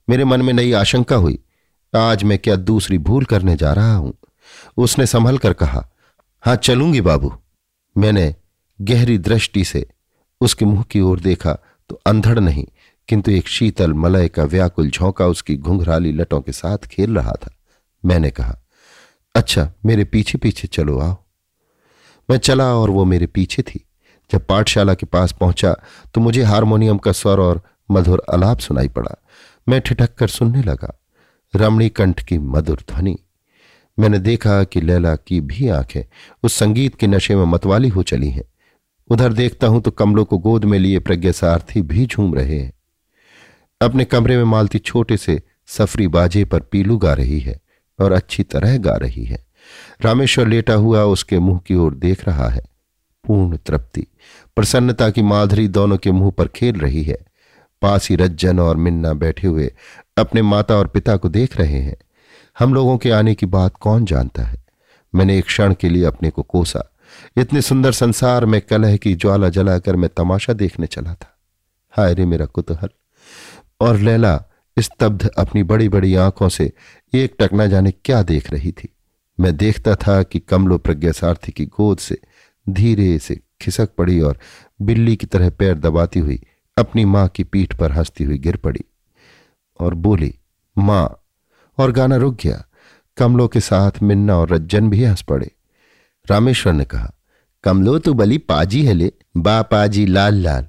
मेरे 0.10 0.26
मन 0.26 0.42
में 0.42 0.54
नई 0.54 0.72
आशंका 0.72 1.16
हुई। 1.16 1.40
आज 1.94 2.24
मैं 2.24 2.38
क्या 2.40 2.56
दूसरी 2.56 2.98
भूल 2.98 3.26
करने 3.26 3.56
जा 3.56 3.74
रहा 3.74 3.96
हूँ? 3.96 4.14
उसने 4.78 5.06
संभल 5.06 5.38
कर 5.38 5.54
कहा, 5.54 5.88
हाँ, 6.44 6.56
चलूँगी 6.56 7.02
बाबू। 7.02 7.34
मैंने 7.96 8.36
गहरी 8.80 9.18
दृष्टि 9.18 9.64
से 9.64 9.86
उसके 10.42 10.66
मुँह 10.66 10.84
की 10.84 11.00
ओर 11.00 11.20
देखा 11.20 11.54
तो 11.90 12.00
अंधड़ 12.06 12.40
नहीं, 12.40 12.66
किंतु 13.10 13.32
एक 13.32 13.48
शीतल 13.48 13.94
मलय 13.94 14.28
का 14.30 14.44
व्याकुल 14.44 14.90
झोंका 14.90 15.28
उसकी 15.28 15.56
घुंघराली 15.56 16.12
लटों 16.12 16.42
के 16.42 16.52
साथ 16.52 16.88
खेल 16.88 17.16
रहा 17.16 17.34
था। 17.44 17.52
मैंने 18.04 18.30
कहा 18.30 18.58
अच्छा 19.36 19.72
मेरे 19.86 20.04
पीछे 20.04 20.38
पीछे 20.38 20.68
चलो 20.68 21.00
आओ। 21.00 21.16
मैं 22.30 22.38
चला 22.38 22.74
और 22.76 22.90
वो 22.90 23.06
मेरे 23.06 23.28
पीछे 23.28 23.62
थी। 23.62 23.84
जब 24.32 24.46
पाठशाला 24.46 24.94
के 24.94 25.06
पास 25.06 25.32
पहुँचा 25.32 25.76
तो 26.14 26.22
मुझे 26.22 26.44
हारमोनियम 26.44 26.98
का 26.98 27.12
स्वर 27.12 27.40
और 27.40 27.62
मधुर 27.92 28.24
अलाप 28.30 28.60
सुनाई 28.60 28.88
पड़ा। 28.88 29.16
मैं 29.70 29.82
ठिठक 29.82 30.16
कर 30.16 30.28
सुनने 30.28 30.64
लगा। 30.64 31.00
रमणी 31.56 31.90
कंठ 31.90 32.24
की 32.24 32.38
मधुर 32.38 32.84
ध्वनि। 32.90 33.18
मैंने 34.00 34.20
देखा 34.20 34.64
कि 34.64 34.82
लैला 34.82 35.16
की 35.16 35.42
भी 35.42 35.68
आँखें 35.70 36.04
उस 36.44 36.54
संगीत 36.54 36.96
के 36.96 37.08
नशे 37.08 37.36
में 37.36 37.46
मतवाली 37.46 37.90
हो 37.90 38.04
चली 38.04 38.30
हैं। 38.30 38.44
उधर 39.10 39.34
देखता 39.34 39.68
हूँ 39.68 39.82
तो 39.82 39.92
कमलों 39.92 40.26
को 40.26 40.38
गोद 40.38 40.66
में 40.66 40.80
लिए 40.80 41.00
प्रज्ञा 41.00 41.32
सारथी 41.32 41.82
भी 41.82 42.06
झूम 42.06 42.36
रहे 42.36 42.60
हैं। 42.60 42.74
अपने 43.82 44.06
कमरे 44.06 44.38
में 44.38 44.44
मालती 44.44 44.80
छोटे 44.80 45.18
से 45.18 45.42
सफरी 45.68 46.08
बाजे 46.08 46.46
पर 46.46 46.60
पीलू 46.60 46.98
गा 46.98 47.14
रही 47.14 47.40
है 47.40 47.60
और 48.00 48.12
अच्छी 48.12 48.44
तरह 48.44 48.78
गा 48.78 48.96
रही 48.96 49.24
है। 49.24 49.47
रामेश्वर 50.02 50.48
लेटा 50.48 50.74
हुआ 50.74 51.04
उसके 51.04 51.40
मुँह 51.40 51.60
की 51.60 51.76
ओर 51.76 51.94
देख 51.94 52.28
रहा 52.28 52.50
है। 52.50 52.62
पूर्ण 53.28 53.58
तृप्ति। 53.58 54.08
प्रसन्नता 54.56 55.10
की 55.10 55.22
माधुरी 55.22 55.68
दोनों 55.68 55.98
के 55.98 56.12
मुँह 56.12 56.32
पर 56.32 56.48
खेल 56.48 56.76
रही 56.76 57.04
है। 57.04 57.18
पास 57.82 58.10
ही 58.10 58.16
रज्जन 58.16 58.60
और 58.60 58.78
मिन्ना 58.78 59.14
बैठे 59.14 59.48
हुए 59.48 59.74
अपने 60.18 60.42
माता 60.42 60.76
और 60.76 60.88
पिता 60.88 61.18
को 61.18 61.30
देख 61.30 61.58
रहे 61.58 61.82
हैं। 61.82 61.98
हम 62.60 62.74
लोगों 62.74 62.98
के 62.98 63.12
आने 63.12 63.36
की 63.36 63.46
बात 63.46 63.74
कौन 63.82 64.06
जानता 64.06 64.44
है? 64.44 64.66
मैंने 65.16 65.38
एक 65.38 65.46
क्षण 65.46 65.74
के 65.74 65.90
लिए 65.90 66.04
अपने 66.04 66.30
को 66.30 66.44
कोसा। 66.44 66.92
इतने 67.38 67.62
सुंदर 67.62 67.92
संसार 67.92 68.46
में 68.46 68.62
कलह 68.62 68.98
की 68.98 69.16
ज्वाला 69.16 69.50
जलाकर 69.50 69.96
मैं 69.96 70.10
तमाशा 70.18 70.54
देखने 70.54 70.88
चला 70.88 71.14
था। 71.14 71.38
हाय 71.92 72.14
रे 72.14 72.26
मेरा 72.26 72.46
कुतूहल। 72.46 72.90
और 73.82 73.98
लैला 73.98 74.44
स्तब्ध 74.80 75.28
अपनी 75.28 75.64
बड़ी 75.64 75.90
बड़ी 75.90 76.16
आँखों 76.16 76.50
से 76.50 76.72
एक 77.14 77.36
टक 77.40 77.50
न 77.54 77.70
जाने 77.70 77.92
क्या 77.92 78.24
देख 78.24 78.54
रही 78.54 78.72
थी? 78.72 78.94
मैं 79.40 79.58
देखता 79.58 79.96
था 79.96 80.24
कि 80.24 80.40
कमलो 80.40 80.78
प्रज्ञा 80.78 81.12
सारथी 81.12 81.52
की 81.52 81.66
गोद 81.66 81.98
से 81.98 82.18
धीरे 82.70 83.20
से 83.20 83.40
खिसक 83.62 83.90
पड़ी 83.98 84.22
और 84.22 84.40
बिल्ली 84.82 85.16
की 85.16 85.26
तरह 85.26 85.50
पैर 85.50 85.74
दबाती 85.74 86.20
हुई 86.20 86.44
अपनी 86.78 87.06
माँ 87.06 87.28
की 87.28 87.44
पीठ 87.44 87.76
पर 87.76 87.92
हंसती 87.92 88.24
हुई 88.24 88.38
गिर 88.38 88.58
पड़ी 88.58 88.82
और 89.80 89.94
बोली, 89.94 90.36
माँ। 90.78 91.24
और 91.78 91.92
गाना 91.92 92.16
रुक 92.16 92.38
गया। 92.44 92.66
कमलो 93.18 93.48
के 93.48 93.60
साथ 93.60 93.92
मिन्ना 94.04 94.38
और 94.38 94.50
रज्जन 94.50 94.90
भी 94.90 95.04
हंस 95.04 95.22
पड़े। 95.22 95.52
रामेश्वर 96.30 96.74
ने 96.74 96.86
कहा, 96.86 97.14
कमलो 97.64 98.00
तो 98.00 98.14
बली 98.14 98.38
पाजी 98.38 98.86
है 98.86 98.94
ले। 98.94 99.12
बा 99.38 99.62
पाजी, 99.62 100.06
लाल 100.06 100.34
लाल। 100.34 100.68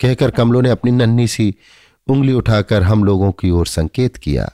कहकर 0.00 0.30
कमलो 0.30 0.60
ने 0.60 0.70
अपनी 0.70 0.90
नन्ही 0.90 1.28
सी 1.28 1.54
उंगली 2.08 2.32
उठाकर 2.32 2.82
हम 2.82 3.04
लोगों 3.04 3.32
की 3.32 3.50
ओर 3.50 3.66
संकेत 3.66 4.16
किया। 4.16 4.52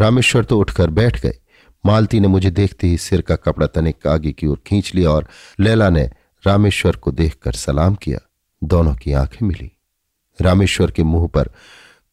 रामेश्वर 0.00 0.44
तो 0.44 0.58
उठकर 0.58 0.90
बैठ 0.90 1.22
गए। 1.22 1.38
मालती 1.84 2.20
ने 2.20 2.28
मुझे 2.28 2.50
देखते 2.50 2.86
ही 2.86 2.96
सिर 2.98 3.20
का 3.20 3.36
कपड़ा 3.36 3.66
तनिक 3.66 4.06
आगे 4.06 4.32
की 4.32 4.46
ओर 4.46 4.62
खींच 4.66 4.94
लिया 4.94 5.10
और 5.10 5.28
लैला 5.60 5.88
ने 5.90 6.10
रामेश्वर 6.44 6.96
को 6.96 7.12
देखकर 7.12 7.52
सलाम 7.52 7.94
किया। 7.94 8.18
दोनों 8.62 8.94
की 8.94 9.12
आँखें 9.12 9.46
मिली। 9.46 9.70
रामेश्वर 10.38 10.90
के 10.90 11.02
मुँह 11.02 11.28
पर 11.28 11.50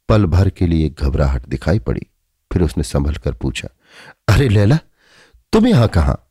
पल 0.09 0.25
भर 0.25 0.49
के 0.49 0.67
लिए 0.67 0.89
घबराहट 0.89 1.45
दिखाई 1.45 1.79
पड़ी। 1.79 2.05
फिर 2.51 2.61
उसने 2.61 2.83
संभल 2.83 3.15
कर 3.15 3.33
पूछा, 3.33 3.67
अरे 4.27 4.47
लैला, 4.49 4.77
तुम 5.53 5.67
यहाँ 5.67 5.87
कहाँ? 5.87 6.23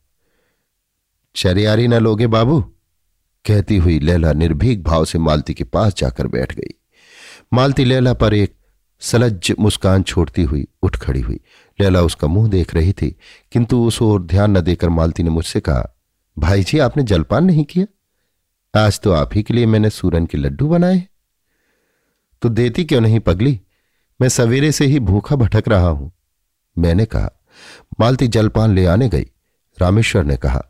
चरियारी 1.35 1.87
न 1.87 1.93
लोगे 1.93 2.27
बाबू, 2.27 2.59
कहती 3.45 3.77
हुई 3.77 3.99
लैला 3.99 4.33
निर्भीक 4.33 4.83
भाव 4.83 5.05
से 5.05 5.19
मालती 5.19 5.53
के 5.53 5.63
पास 5.63 5.95
जाकर 5.95 6.27
बैठ 6.27 6.55
गई। 6.55 6.73
मालती 7.53 7.85
लैला 7.85 8.13
पर 8.13 8.33
एक 8.33 8.55
सलज्ज 9.01 9.53
मुस्कान 9.59 10.03
छोड़ती 10.03 10.43
हुई 10.43 10.67
उठ 10.81 10.97
खड़ी 10.97 11.21
हुई। 11.21 11.39
लैला 11.81 12.01
उसका 12.01 12.27
मुँह 12.27 12.49
देख 12.49 12.73
रही 12.75 12.93
थी, 12.93 13.15
किंतु 13.51 13.85
उस 13.85 14.01
ओर 14.01 14.21
ध्यान 14.21 14.57
न 14.57 14.61
देकर 14.61 14.89
मालती 14.89 15.23
ने 15.23 15.29
मुझसे 15.29 15.59
कहा, 15.59 15.95
भाई 16.37 16.63
जी, 16.63 16.79
आपने 16.79 17.03
जलपान 17.03 17.45
नहीं 17.45 17.63
किया? 17.63 17.85
आज 18.73 18.99
तो 18.99 19.11
आप 19.11 19.29
ही 19.35 19.43
के 19.43 19.53
लिए 19.53 19.65
मैंने 19.65 19.89
सूरन 19.89 20.25
के 20.25 20.37
लड्डू 20.37 20.67
बनाए। 20.67 21.03
तो 22.41 22.49
देती 22.49 22.85
क्यों 22.85 23.01
नहीं 23.01 23.19
पगली? 23.19 23.59
मैं 24.21 24.29
सवेरे 24.29 24.71
से 24.71 24.85
ही 24.85 24.99
भूखा 24.99 25.35
भटक 25.35 25.67
रहा 25.67 25.87
हूँ। 25.87 26.11
मैंने 26.77 27.05
कहा, 27.05 27.29
मालती 27.99 28.27
जलपान 28.27 28.75
ले 28.75 28.85
आने 28.85 29.09
गई। 29.09 29.25
रामेश्वर 29.77 30.23
ने 30.23 30.37
कहा, 30.37 30.63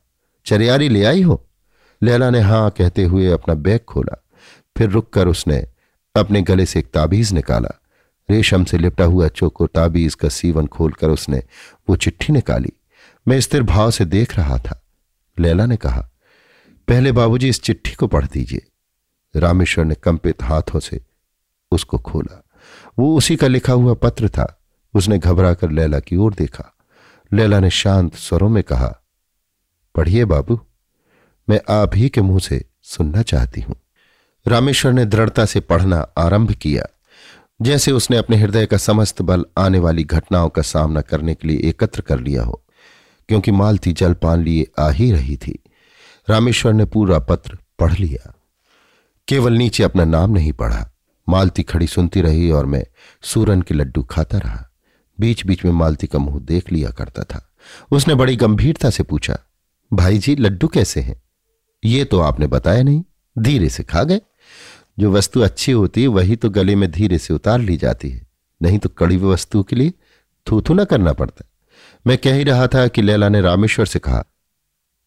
चरियारी 0.45 0.89
ले 0.89 1.03
आई 1.03 1.21
हो? 1.21 1.43
लैला 2.01 2.29
ने 2.29 2.39
हाँ 2.39 2.69
कहते 2.69 3.03
हुए 3.03 3.27
अपना 3.27 3.53
बैग 3.55 3.79
खोला। 3.79 4.23
फिर 4.77 4.89
रुककर 4.89 5.27
उसने 5.27 5.67
अपने 6.15 6.41
गले 6.41 6.65
से 6.65 6.79
एक 6.79 6.91
ताबीज 6.91 7.33
निकाला। 7.33 7.69
रेशम 8.29 8.63
से 8.63 8.77
लिपटा 8.77 9.05
हुआ 9.05 9.27
चोको 9.27 9.67
ताबीज 9.67 10.15
का 10.15 10.29
सीवन 10.29 10.67
खोलकर 10.67 11.09
उसने, 11.09 11.43
वो 11.89 11.95
चिट्ठी 11.95 12.33
निकाली। 12.33 12.71
मैं 13.27 13.41
स्थिर 13.41 13.63
भाव 13.63 13.91
से 13.91 14.05
देख 14.05 14.37
रहा 14.37 14.57
था। 14.57 14.83
लैला 15.39 15.65
ने 15.65 15.77
कहा, 15.77 16.09
पहले 16.87 17.11
बाबूजी 17.11 17.49
इस 17.49 17.61
चिट्ठी 17.61 17.91
को 17.91 18.07
पढ़ 18.07 18.25
दीजिए। 18.25 18.67
रामेश्वर 19.39 19.85
ने 19.85 19.95
कंपित 19.95 20.43
हाथों 20.43 20.79
से 20.79 21.01
उसको 21.71 21.97
खोला। 21.97 22.43
वो 22.99 23.17
उसी 23.17 23.35
का 23.35 23.47
लिखा 23.47 23.73
हुआ 23.73 23.93
पत्र 23.93 24.29
था। 24.29 24.53
उसने 24.93 25.19
घबरा 25.19 25.53
कर 25.53 25.69
लैला 25.69 25.99
की 25.99 26.15
ओर 26.15 26.33
देखा। 26.33 26.75
लैला 27.33 27.59
ने 27.59 27.69
शांत 27.69 28.15
स्वरों 28.15 28.49
में 28.49 28.63
कहा, 28.63 29.01
पढ़िए 29.95 30.25
बाबू, 30.25 30.59
मैं 31.49 31.61
आप 31.69 31.95
ही 31.95 32.09
के 32.09 32.21
मुँह 32.21 32.39
से 32.39 32.65
सुनना 32.83 33.21
चाहती 33.21 33.61
हूँ। 33.61 33.75
रामेश्वर 34.47 34.93
ने 34.93 35.05
दृढ़ता 35.05 35.45
से 35.45 35.59
पढ़ना 35.59 35.97
आरंभ 36.17 36.51
किया। 36.51 36.96
जैसे 37.61 37.91
उसने 37.91 38.17
अपने 38.17 38.37
हृदय 38.37 38.65
का 38.65 38.77
समस्त 38.77 39.21
बल 39.21 39.45
आने 39.57 39.79
वाली 39.79 40.03
घटनाओं 40.03 40.49
का 40.49 40.61
सामना 40.61 41.01
करने 41.01 41.35
के 41.35 41.47
लिए 41.47 41.59
एकत्र 41.59 42.01
कर 42.01 42.19
लिया 42.19 42.43
हो, 42.43 42.63
क्योंकि 43.29 43.51
मालती 43.51 43.93
जलपान 43.93 44.43
लिए 44.43 44.67
आ 44.79 44.89
ही 44.89 45.11
रही 45.11 45.37
थी। 45.37 45.59
रामेश्वर 46.29 46.73
ने 46.73 46.85
पूरा 46.85 47.19
पत्र 47.19 47.57
पढ़ 47.79 47.93
लिया। 47.93 48.33
केवल 49.27 49.53
नीचे 49.53 49.83
अपना 49.83 50.05
नाम 50.05 50.31
नहीं 50.31 50.53
पढ़ा। 50.53 50.89
मालती 51.29 51.63
खड़ी 51.63 51.87
सुनती 51.87 52.21
रही 52.21 52.51
और 52.51 52.65
मैं 52.65 52.85
सूरन 53.21 53.61
के 53.61 53.75
लड्डू 53.75 54.03
खाता 54.03 54.37
रहा। 54.37 54.63
बीच 55.19 55.45
बीच 55.45 55.65
में 55.65 55.71
मालती 55.71 56.07
का 56.07 56.19
मुँह 56.19 56.39
देख 56.39 56.71
लिया 56.71 56.89
करता 56.89 57.23
था। 57.23 57.49
उसने 57.91 58.15
बड़ी 58.15 58.35
गंभीरता 58.35 58.89
से 58.89 59.03
पूछा, 59.03 59.37
भाई 59.91 60.17
जी, 60.17 60.35
लड्डू 60.35 60.67
कैसे 60.67 61.01
हैं? 61.01 61.21
ये 61.85 62.05
तो 62.05 62.19
आपने 62.19 62.47
बताया 62.47 62.83
नहीं। 62.83 63.03
धीरे 63.39 63.69
से 63.69 63.83
खा 63.83 64.03
गए? 64.03 64.21
जो 64.99 65.11
वस्तु 65.11 65.41
अच्छी 65.41 65.71
होती 65.71 66.01
है 66.01 66.07
वही 66.07 66.35
तो 66.35 66.49
गले 66.49 66.75
में 66.75 66.91
धीरे 66.91 67.17
से 67.17 67.33
उतार 67.33 67.59
ली 67.59 67.77
जाती 67.77 68.09
है। 68.09 68.27
नहीं 68.61 68.79
तो 68.79 68.89
कड़ी 68.89 69.17
वस्तु 69.17 69.63
के 69.63 69.75
लिए 69.75 69.93
थूथू 70.47 70.73
ना 70.73 70.83
करना 70.83 71.13
पड़ता 71.13 71.45
मैं 72.07 72.17
कह 72.17 72.35
ही 72.35 72.43
रहा 72.43 72.67
था 72.67 72.87
कि 72.87 73.01
लैला 73.01 73.29
ने 73.29 73.41
रामेश्वर 73.41 73.85
से 73.85 73.99
कहा, 73.99 74.23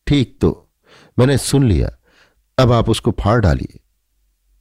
ठीक 0.07 0.38
तो 0.41 0.70
मैंने 1.18 1.38
सुन 1.38 1.68
लिया। 1.68 1.91
अब 2.59 2.72
आप 2.72 2.88
उसको 2.88 3.11
फाड़ 3.11 3.41
डालिए। 3.41 3.80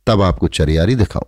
तब 0.08 0.22
आपको 0.22 0.48
चरियारी 0.48 0.96
दिखाऊँ। 0.96 1.26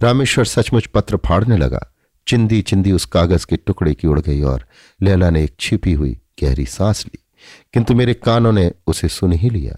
रामेश्वर 0.00 0.44
सचमुच 0.44 0.86
पत्र 0.86 1.16
फाड़ने 1.16 1.56
लगा। 1.56 1.94
चिंदी 2.26 2.62
चिंदी 2.62 2.92
उस 2.92 3.04
कागज़ 3.04 3.46
के 3.46 3.56
टुकड़े 3.56 3.94
की 3.94 4.08
उड़ 4.08 4.20
गई 4.20 4.42
और 4.42 4.66
लैला 5.02 5.30
ने 5.30 5.44
एक 5.44 5.56
छिपी 5.60 5.92
हुई 5.92 6.20
गहरी 6.42 6.66
सांस 6.66 7.06
ली। 7.06 7.24
किंतु 7.72 7.94
मेरे 7.94 8.14
कानों 8.14 8.52
ने 8.52 8.72
उसे 8.86 9.08
सुन 9.08 9.32
ही 9.32 9.50
लिया। 9.50 9.76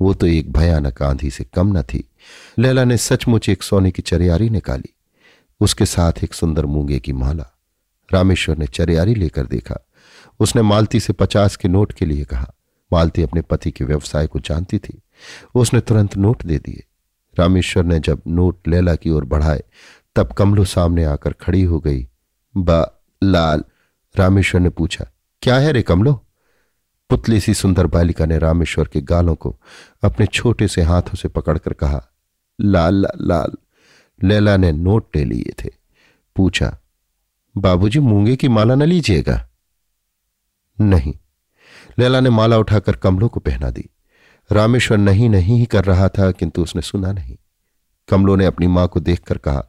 वो 0.00 0.14
तो 0.14 0.26
एक 0.26 0.52
भयानक 0.52 1.02
आंधी 1.02 1.30
से 1.30 1.44
कम 1.44 1.78
न 1.78 1.82
थी। 1.82 2.11
लैला 2.58 2.84
ने 2.84 2.96
सचमुच 2.96 3.48
एक 3.48 3.62
सोने 3.62 3.90
की 3.90 4.02
चरियारी 4.02 4.50
निकाली। 4.50 4.94
उसके 5.60 5.86
साथ 5.86 6.12
एक 6.24 6.34
सुंदर 6.34 6.66
मूँगे 6.66 6.98
की 6.98 7.12
माला। 7.12 7.58
रामेश्वर 8.14 8.58
ने 8.58 8.66
चरियारी 8.66 9.14
लेकर 9.14 9.46
देखा। 9.46 9.86
उसने 10.40 10.62
मालती 10.62 11.00
से 11.00 11.12
पचास 11.12 11.56
के 11.56 11.68
नोट 11.68 11.92
के 11.92 12.04
लिए 12.04 12.24
कहा। 12.24 12.54
मालती 12.92 13.22
अपने 13.22 13.42
पति 13.42 13.70
के 13.70 13.84
व्यवसाय 13.84 14.26
को 14.26 14.40
जानती 14.40 14.78
थी। 14.78 15.02
उसने 15.54 15.80
तुरंत 15.80 16.16
नोट 16.16 16.42
दे 16.44 16.58
दिए। 16.58 16.84
रामेश्वर 17.38 17.84
ने 17.84 18.00
जब 18.00 18.22
नोट 18.26 18.68
लैला 18.68 18.94
की 18.94 19.10
ओर 19.10 19.24
बढ़ाए, 19.24 19.64
तब 20.16 20.32
कमलो 20.32 20.64
सामने 20.64 21.04
आकर 21.04 21.32
खड़ी 21.32 21.62
हो 21.62 21.80
गई। 21.80 22.08
बा, 22.56 23.04
लाल, 23.24 23.64
रामेश्वर 24.16 24.60
ने 24.60 24.68
पूछा, 24.68 25.06
क्या 25.42 25.56
है 25.56 25.72
रे 25.72 25.82
कमलो? 25.82 26.26
पुतली 27.10 27.40
सी 27.40 27.54
सुंदर 27.54 27.86
बालिका 27.86 28.26
ने 28.26 28.38
रामेश्वर 28.38 28.88
के 28.88 29.00
गालों 29.00 29.34
को 29.34 29.60
अपने 30.04 30.26
छोटे 30.26 30.68
से 30.68 30.82
हाथों 30.82 31.14
से 31.14 31.28
पकड़कर 31.28 31.72
कहा 31.72 32.11
लाल 32.60 32.94
लाल 32.94 33.28
लाल 33.28 33.52
लैला 34.24 34.56
ने 34.56 34.72
नोट 34.72 35.16
ले 35.16 35.24
लिए 35.24 35.52
थे। 35.64 35.70
पूछा, 36.36 36.78
बाबूजी, 37.56 37.98
मूँगे 37.98 38.36
की 38.36 38.48
माला 38.48 38.74
न 38.74 38.82
लीजिएगा? 38.82 39.48
नहीं। 40.80 41.14
लैला 41.98 42.20
ने 42.20 42.30
माला 42.30 42.58
उठाकर 42.58 42.96
कमलों 42.96 43.28
को 43.28 43.40
पहना 43.40 43.70
दी। 43.70 43.88
रामेश्वर 44.52 44.98
नहीं 44.98 45.28
नहीं 45.28 45.58
ही 45.58 45.66
कर 45.66 45.84
रहा 45.84 46.08
था, 46.08 46.30
किंतु 46.30 46.62
उसने 46.62 46.82
सुना 46.82 47.12
नहीं। 47.12 47.36
कमलों 48.08 48.36
ने 48.36 48.46
अपनी 48.46 48.66
माँ 48.66 48.88
को 48.88 49.00
देखकर 49.00 49.38
कहा, 49.38 49.62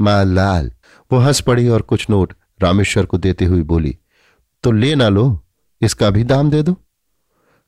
माँ 0.00 0.24
लाल। 0.24 0.72
वो 1.12 1.18
हंस 1.18 1.40
पड़ी 1.40 1.68
और 1.68 1.82
कुछ 1.82 2.06
नोट 2.10 2.32
रामेश्वर 2.62 3.06
को 3.06 3.18
देते 3.18 3.44
हुए 3.44 3.62
बोली 3.62 3.98
तो 4.62 4.72
ले 4.72 4.94
ना 4.94 5.08
लो, 5.08 5.42
इसका 5.82 6.10
भी 6.10 6.24
दाम 6.24 6.50
दे 6.50 6.62
दो। 6.62 6.76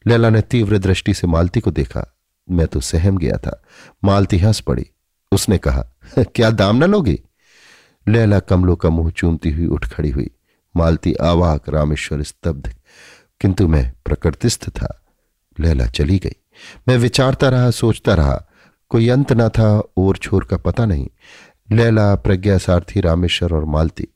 लैला 0.07 0.31
ने 0.31 0.41
तीव्र 0.41 0.79
दृष्टि 0.79 1.15
से 1.15 1.27
मालती 1.27 1.61
को 1.61 1.71
देखा। 1.71 2.18
मैं 2.51 2.67
तो 2.67 2.81
सहम 2.81 3.19
गया 3.19 3.37
था। 3.37 3.63
मालती 4.05 4.39
हंस 4.39 4.61
पड़ी। 4.61 4.87
उसने 5.33 5.59
कहा, 5.59 5.85
क्या 6.19 6.51
दाम 6.51 6.77
ना 6.77 6.87
लोगे? 6.87 7.23
लैला 8.09 8.39
कमलों 8.41 8.77
का 8.77 8.89
मुँह 8.89 9.11
चूमती 9.11 9.51
हुई 9.51 9.67
उठ 9.67 9.87
खड़ी 9.87 10.11
हुई। 10.11 10.31
मालती 10.77 11.15
आवाक 11.15 11.69
रामेश्वर 11.69 12.23
स्तब्ध, 12.23 12.75
किंतु 13.41 13.69
मैं 13.69 13.93
प्रकृतिस्थ 14.05 14.69
था। 14.69 15.03
लैला 15.61 15.87
चली 15.87 16.19
गई। 16.19 16.37
मैं 16.89 16.97
विचारता 16.97 17.49
रहा, 17.49 17.71
सोचता 17.71 18.15
रहा, 18.15 18.43
कोई 18.89 19.09
अंत 19.09 19.33
न 19.33 19.49
था, 19.49 19.83
और 19.97 20.17
छोर 20.17 20.45
का 20.45 20.57
पता 20.57 20.87
नहीं। 20.87 21.09
लैला 21.71 22.15
प्रज्ञा 22.15 22.59
सारथी 22.59 23.01
रामेश्वर 23.01 23.53
और 23.53 23.65
मालती, 23.65 24.09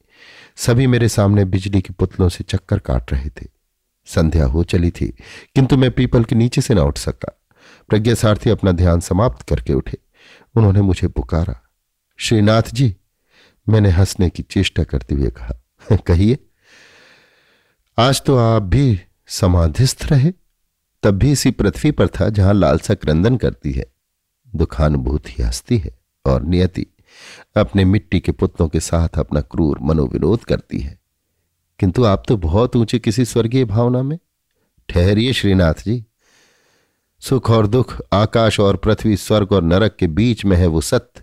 सभी 0.56 0.86
मेरे 0.86 1.08
सामने 1.08 1.44
बिजली 1.44 1.80
के 1.80 1.92
पुतलों 1.92 2.28
से 2.28 2.44
चक्कर 2.44 2.78
काट 2.78 3.12
रहे 3.12 3.28
थे। 3.28 3.46
संध्या 4.06 4.44
हो 4.44 4.62
चली 4.64 4.90
थी, 4.90 5.06
किंतु 5.54 5.76
मैं 5.76 5.90
पीपल 5.90 6.24
के 6.24 6.34
नीचे 6.34 6.60
से 6.60 6.74
न 6.74 6.78
उठ 6.78 6.98
सका। 6.98 7.38
प्रज्ञा 7.92 8.14
सारथी 8.14 8.50
अपना 8.50 8.72
ध्यान 8.72 9.00
समाप्त 9.00 9.48
करके 9.48 9.72
उठे। 9.72 9.98
उन्होंने 10.56 10.80
मुझे 10.80 11.08
पुकारा, 11.08 11.62
श्रीनाथ 12.16 12.62
जी, 12.72 12.96
मैंने 13.68 13.90
हंसने 13.90 14.30
की 14.30 14.42
चेष्टा 14.42 14.82
करते 14.82 15.14
हुए 15.14 15.30
कहा, 15.30 15.62
कहिए, 15.96 16.38
आज 17.98 18.22
तो 18.22 18.36
आप 18.36 18.62
भी 18.62 19.00
समाधिस्थ 19.26 20.06
रहे, 20.12 20.32
तब 21.02 21.10
भी 21.10 21.32
इसी 21.32 21.50
पृथ्वी 21.50 21.90
पर 21.90 22.08
था 22.08 22.28
जहाँ 22.28 22.54
लालसा 22.54 22.94
क्रंदन 22.94 23.36
करती 23.36 23.72
है, 23.72 23.92
दुखानुभूति 24.54 25.42
हंसती 25.42 25.78
है 25.78 25.98
और 26.26 26.42
नियति 26.42 26.86
अपने 27.56 27.84
मिट्टी 27.84 28.20
के 28.20 28.32
पुतलों 28.32 28.68
के 28.68 28.80
साथ 28.80 29.08
अपना 29.18 29.40
क्रूर 29.40 29.78
मनोविरोध 29.82 30.44
करती 30.44 30.78
है। 30.78 31.00
किंतु 31.78 32.04
आप 32.04 32.22
तो 32.28 32.36
बहुत 32.36 32.76
ऊँचे 32.76 32.98
किसी 32.98 33.24
स्वर्गीय 33.24 33.64
भावना 33.64 34.02
में। 34.02 34.18
ठहरिए 34.88 35.32
श्रीनाथ 35.32 35.74
जी। 35.74 36.06
सुख 37.22 37.50
और 37.50 37.66
दुख, 37.66 38.00
आकाश 38.12 38.60
और 38.60 38.76
पृथ्वी, 38.76 39.16
स्वर्ग 39.16 39.52
और 39.52 39.62
नरक 39.62 39.96
के 39.96 40.06
बीच 40.06 40.44
में 40.44 40.56
है 40.56 40.66
वो 40.66 40.80
सत्य, 40.80 41.22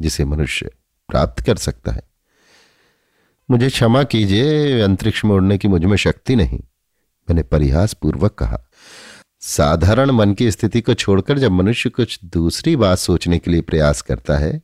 जिसे 0.00 0.24
मनुष्य 0.24 0.70
प्राप्त 1.08 1.42
कर 1.44 1.56
सकता 1.56 1.92
है। 1.92 2.02
मुझे 3.50 3.68
क्षमा 3.68 4.02
कीजिए, 4.02 4.80
अंतरिक्ष 4.80 5.24
में 5.24 5.32
उड़ने 5.32 5.58
की 5.58 5.68
मुझमें 5.68 5.96
शक्ति 5.96 6.36
नहीं, 6.36 6.58
मैंने 7.28 7.42
परिहास 7.42 7.94
पूर्वक 7.94 8.34
कहा। 8.34 8.60
साधारण 9.40 10.10
मन 10.10 10.32
की 10.34 10.50
स्थिति 10.50 10.80
को 10.80 10.94
छोड़कर 10.94 11.38
जब 11.38 11.50
मनुष्य 11.50 11.90
कुछ 11.90 12.18
दूसरी 12.24 12.76
बात 12.76 12.98
सोचने 12.98 13.38
के 13.38 13.50
लिए 13.50 13.60
प्रयास 13.60 14.02
करता 14.02 14.38
है, 14.38 14.62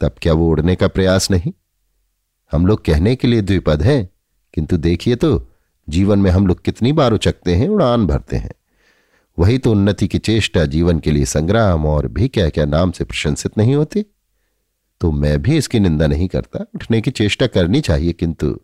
तब 0.00 0.14
क्या 0.22 0.32
वो 0.32 0.48
उड़ने 0.48 0.76
का 0.76 0.88
प्रयास 0.88 1.30
नहीं? 1.30 1.52
हम 2.52 2.66
लोग 2.66 2.84
कहने 2.84 3.16
के 3.16 3.28
लिए 3.28 3.42
द्विपद 3.42 3.82
हैं, 3.82 4.10
किंतु 4.54 4.76
देखिए 4.76 5.16
तो 5.16 5.48
जीवन 5.88 6.18
में 6.18 6.30
हम 6.30 6.46
लोग 6.46 6.64
कितनी 6.64 6.92
बार 6.92 7.12
उचकते 7.12 7.54
हैं, 7.54 7.68
उड़ान 7.68 8.06
भरते 8.06 8.36
हैं। 8.36 8.50
वही 9.38 9.58
तो 9.58 9.70
उन्नति 9.70 10.08
की 10.08 10.18
चेष्टा 10.18 10.64
जीवन 10.64 10.98
के 10.98 11.10
लिए 11.10 11.24
संग्राम 11.24 11.86
और 11.86 12.06
भी 12.06 12.28
क्या 12.28 12.48
क्या 12.48 12.64
नाम 12.64 12.90
से 12.90 13.04
प्रशंसित 13.04 13.58
नहीं 13.58 13.74
होती। 13.74 14.04
तो 15.00 15.12
मैं 15.12 15.42
भी 15.42 15.56
इसकी 15.56 15.80
निंदा 15.80 16.06
नहीं 16.06 16.28
करता। 16.28 16.66
उठने 16.74 17.00
की 17.00 17.10
चेष्टा 17.10 17.46
करनी 17.46 17.80
चाहिए, 17.80 18.12
किंतु 18.12 18.60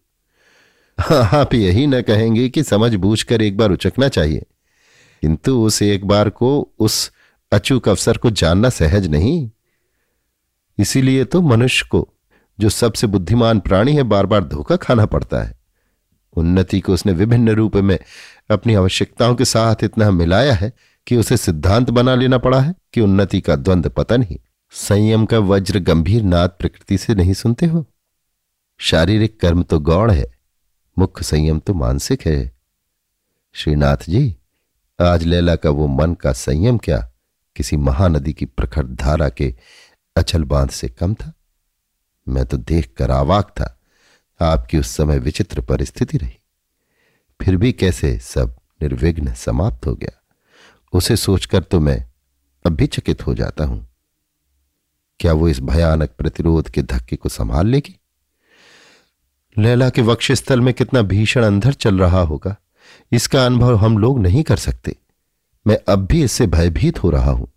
आप 1.13 1.55
यही 1.55 1.87
न 1.87 2.03
कहेंगे 2.03 2.49
कि 2.49 2.63
समझ 2.63 2.95
बूझ 2.95 3.23
कर 3.23 3.43
एक 3.43 3.57
बार 3.57 3.71
उचकना 3.71 4.09
चाहिए। 4.09 4.47
किंतु 5.23 5.63
उस 5.63 5.83
एक 5.83 6.05
बार 6.05 6.31
को, 6.31 6.73
उस 6.79 7.13
अचूक 7.53 7.89
अवसर 7.89 8.17
को 8.17 8.31
जानना 8.31 8.69
सहज 8.69 9.07
नहीं। 9.07 9.51
इसीलिए 10.79 11.25
तो 11.25 11.43
मनुष्य 11.43 11.89
को, 11.91 12.09
जो 12.61 12.69
सबसे 12.69 13.07
बुद्धिमान 13.07 13.61
प्राणी 13.61 13.93
है 13.93 14.03
बार 14.03 14.27
बार 14.27 14.45
धोखा 14.45 14.77
खाना 14.77 15.07
पड़ता 15.07 15.43
है। 15.43 15.59
उन्नति 16.37 16.81
को 16.81 16.95
उसने 16.95 17.13
विभिन्न 17.13 17.51
रूप 17.51 17.77
में 17.77 17.99
अपनी 18.51 18.75
आवश्यकताओं 18.75 19.35
के 19.35 19.45
साथ 19.45 19.85
इतना 19.85 20.11
मिलाया 20.11 20.55
है 20.55 20.73
कि 21.07 21.17
उसे 21.17 21.37
सिद्धांत 21.37 21.91
बना 21.91 22.15
लेना 22.15 22.39
पड़ा 22.39 22.61
है 22.61 22.75
कि 22.93 23.01
उन्नति 23.01 23.41
का 23.41 23.57
द्वंद 23.57 23.89
पतन 23.89 24.23
ही 24.23 24.41
संयम 24.73 25.27
का 25.27 25.39
वज्र 25.39 25.79
गंभीर 25.79 26.23
नाद 26.23 26.51
प्रकृति 26.51 26.99
से 26.99 27.15
नहीं 27.15 27.35
सुनते 27.35 27.67
हो। 27.67 27.85
शारीरिक 28.81 29.41
कर्म 29.41 29.63
तो 29.63 29.79
गौड़ 29.81 30.11
है 30.11 30.31
मुख्य 30.99 31.25
संयम 31.25 31.59
तो 31.59 31.75
मानसिक 31.75 32.27
है। 32.27 32.57
श्रीनाथ 33.55 33.97
जी, 34.09 34.37
आज 35.01 35.25
लैला 35.25 35.57
का 35.57 35.71
वो 35.71 35.87
मन 35.87 36.15
का 36.15 36.33
संयम 36.33 36.79
क्या 36.79 36.99
किसी 37.57 37.77
महानदी 37.77 38.33
की 38.33 38.45
प्रखर 38.45 38.87
धारा 38.87 39.29
के 39.29 39.55
अचल 40.17 40.45
बाँध 40.45 40.71
से 40.71 40.89
कम 40.89 41.15
था? 41.15 41.33
मैं 42.29 42.45
तो 42.47 42.57
देख 42.57 42.93
कर 42.97 43.11
आवाक 43.11 43.51
था, 43.51 43.79
आपकी 44.41 44.79
उस 44.79 44.97
समय 44.97 45.19
विचित्र 45.19 45.61
परिस्थिति 45.61 46.19
रही। 46.19 46.38
फिर 47.41 47.57
भी 47.57 47.73
कैसे 47.73 48.19
सब 48.19 48.55
निर्विघ्न 48.83 49.33
समाप्त 49.35 49.87
हो 49.87 49.95
गया? 49.95 50.21
उसे 50.93 51.17
सोचकर 51.17 51.63
तो 51.63 51.81
मैं 51.81 52.05
अब 52.65 52.73
भी 52.73 52.87
चकित 52.87 53.27
हो 53.27 53.35
जाता 53.35 53.65
हूँ। 53.65 53.87
क्या 55.21 55.33
वो 55.33 55.49
इस 55.49 55.61
भयानक 55.61 56.11
प्रतिरोध 56.19 56.69
के 56.71 56.83
धक्के 56.83 57.17
को 57.17 57.29
संभाल 57.29 57.67
लेगी? 57.67 57.99
लैला 59.57 59.89
के 59.91 60.03
वक्षस्थल 60.03 60.61
में 60.61 60.73
कितना 60.75 61.03
भीषण 61.03 61.45
अंधर 61.45 61.73
चल 61.73 61.99
रहा 61.99 62.21
होगा। 62.21 62.57
इसका 63.13 63.45
अनुभव 63.47 63.77
हम 63.77 63.99
लोग 63.99 64.21
नहीं 64.21 64.43
कर 64.43 64.57
सकते। 64.57 64.97
मैं 65.67 65.79
अब 65.89 66.07
भी 66.07 66.23
इससे 66.25 66.47
भयभीत 66.47 67.03
हो 67.03 67.11
रहा 67.11 67.31
हूँ। 67.31 67.51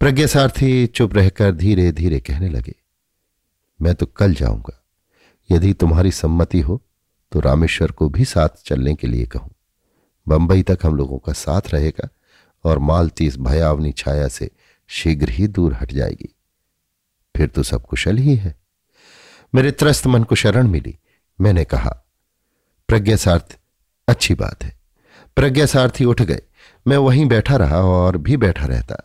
प्रज्ञा 0.00 0.26
सारथी 0.26 0.86
चुप 0.86 1.14
रहकर 1.14 1.52
धीरे 1.52 1.90
धीरे 1.92 2.20
कहने 2.20 2.48
लगे, 2.48 2.74
मैं 3.80 3.94
तो 3.94 4.06
कल 4.06 4.34
जाऊँगा। 4.34 4.82
यदि 5.50 5.72
तुम्हारी 5.72 6.10
सम्मति 6.10 6.60
हो 6.60 6.80
तो 7.32 7.40
रामेश्वर 7.40 7.90
को 7.90 8.08
भी 8.08 8.24
साथ 8.24 8.48
चलने 8.64 8.94
के 8.94 9.06
लिए 9.06 9.26
कहूँ। 9.26 9.50
बंबई 10.28 10.62
तक 10.62 10.78
हम 10.82 10.94
लोगों 10.94 11.18
का 11.18 11.32
साथ 11.32 11.60
रहेगा 11.74 12.08
और 12.64 12.78
मालती 12.78 13.26
इस 13.26 13.38
भयावनी 13.38 13.92
छाया 13.92 14.28
से 14.28 14.50
शीघ्र 14.88 15.28
ही 15.28 15.46
दूर 15.48 15.74
हट 15.74 15.92
जाएगी। 15.92 16.34
फिर 17.36 17.48
तो 17.48 17.62
सब 17.62 17.86
कुशल 17.86 18.16
ही 18.16 18.34
है। 18.36 18.54
मेरे 19.54 19.70
त्रस्त 19.70 20.06
मन 20.06 20.24
को 20.24 20.34
शरण 20.34 20.68
मिली। 20.68 20.98
मैंने 21.40 21.64
कहा 21.64 22.04
प्रज्ञा 22.88 23.16
सार्थ 23.16 23.58
अच्छी 24.08 24.34
बात 24.34 24.64
है। 24.64 24.78
प्रज्ञा 25.36 25.66
सारथी 25.66 26.04
उठ 26.04 26.22
गए। 26.22 26.42
मैं 26.86 26.96
वहीं 26.96 27.26
बैठा 27.26 27.56
रहा 27.56 27.76
और 27.76 28.16
भी 28.16 28.36
बैठा 28.36 28.66
रहता। 28.66 28.96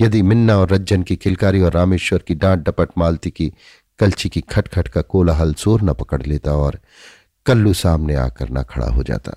यदि 0.00 0.22
मिन्ना 0.22 0.56
और 0.56 0.70
रज्जन 0.70 1.02
की 1.02 1.16
किलकारी 1.16 1.60
और 1.60 1.72
रामेश्वर 1.72 2.18
की 2.18 2.34
डांट 2.34 2.60
डपट 2.60 2.88
मालती 2.98 3.30
की 3.30 3.52
कलची 3.98 4.28
की 4.28 4.40
खटखट 4.40 4.88
का 4.88 5.02
कोलाहल 5.02 5.54
ज़ोर 5.54 5.82
न 5.82 5.92
पकड़ 5.92 6.22
लेता 6.22 6.52
और 6.52 6.80
कल्लू 7.46 7.74
सामने 7.74 8.14
आकर 8.14 8.48
ना 8.48 8.62
खड़ा 8.62 8.86
हो 8.86 9.02
जाता। 9.02 9.32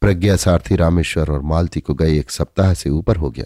प्रज्ञा 0.00 0.36
सारथी 0.36 0.76
रामेश्वर 0.76 1.30
और 1.30 1.42
मालती 1.42 1.80
को 1.80 1.94
गए 1.94 2.18
एक 2.18 2.30
सप्ताह 2.30 2.74
से 2.74 2.90
ऊपर 2.90 3.16
हो 3.16 3.30
गया। 3.30 3.44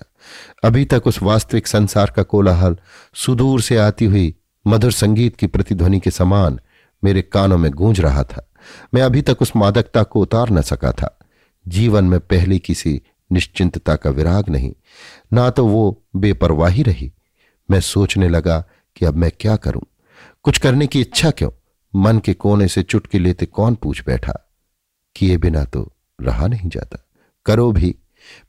अभी 0.65 0.85
तक 0.85 1.03
उस 1.07 1.23
वास्तविक 1.23 1.67
संसार 1.67 2.13
का 2.17 2.23
कोलाहल 2.23 2.77
सुदूर 3.15 3.61
से 3.61 3.77
आती 3.77 4.05
हुई 4.05 4.35
मधुर 4.67 4.93
संगीत 4.93 5.37
की 5.37 5.47
प्रतिध्वनि 5.47 6.01
के 6.01 6.11
समान 6.11 6.61
मेरे 7.05 7.23
कानों 7.23 7.59
में 7.59 7.73
गूंज 7.73 8.01
रहा 8.01 8.25
था। 8.25 8.51
मैं 8.95 9.03
अभी 9.03 9.23
तक 9.23 9.43
उस 9.43 9.53
मादकता 9.57 10.03
को 10.03 10.21
उतार 10.21 10.51
न 10.51 10.63
सका 10.63 10.93
था। 10.93 11.19
जीवन 11.69 12.05
में 12.05 12.21
पहली 12.21 12.59
किसी 12.59 13.03
निश्चिंतता 13.33 13.97
का 13.97 14.11
विराग 14.11 14.49
नहीं। 14.49 14.75
ना 15.33 15.51
तो 15.51 15.67
वो 15.67 16.03
बेपरवाही 16.17 16.83
रही। 16.83 17.13
मैं 17.71 17.81
सोचने 17.81 18.29
लगा 18.29 18.65
कि 18.97 19.05
अब 19.05 19.15
मैं 19.15 19.31
क्या 19.41 19.57
करूँ? 19.57 19.83
कुछ 20.43 20.59
करने 20.59 20.87
की 20.87 21.01
इच्छा 21.01 21.31
क्यों? 21.31 21.51
मन 21.95 22.19
के 22.19 22.35
कोने 22.35 22.69
से 22.69 22.83
चुटकी 22.83 23.19
लेते 23.19 23.47
कौन 23.47 23.75
पूछ 23.75 24.05
बैठा? 24.07 24.51
किए 25.17 25.37
बिना 25.37 25.65
तो 25.65 25.93
रहा 26.21 26.47
नहीं 26.47 26.69
जाता। 26.69 27.07
करो 27.47 27.73
भी। 27.73 27.97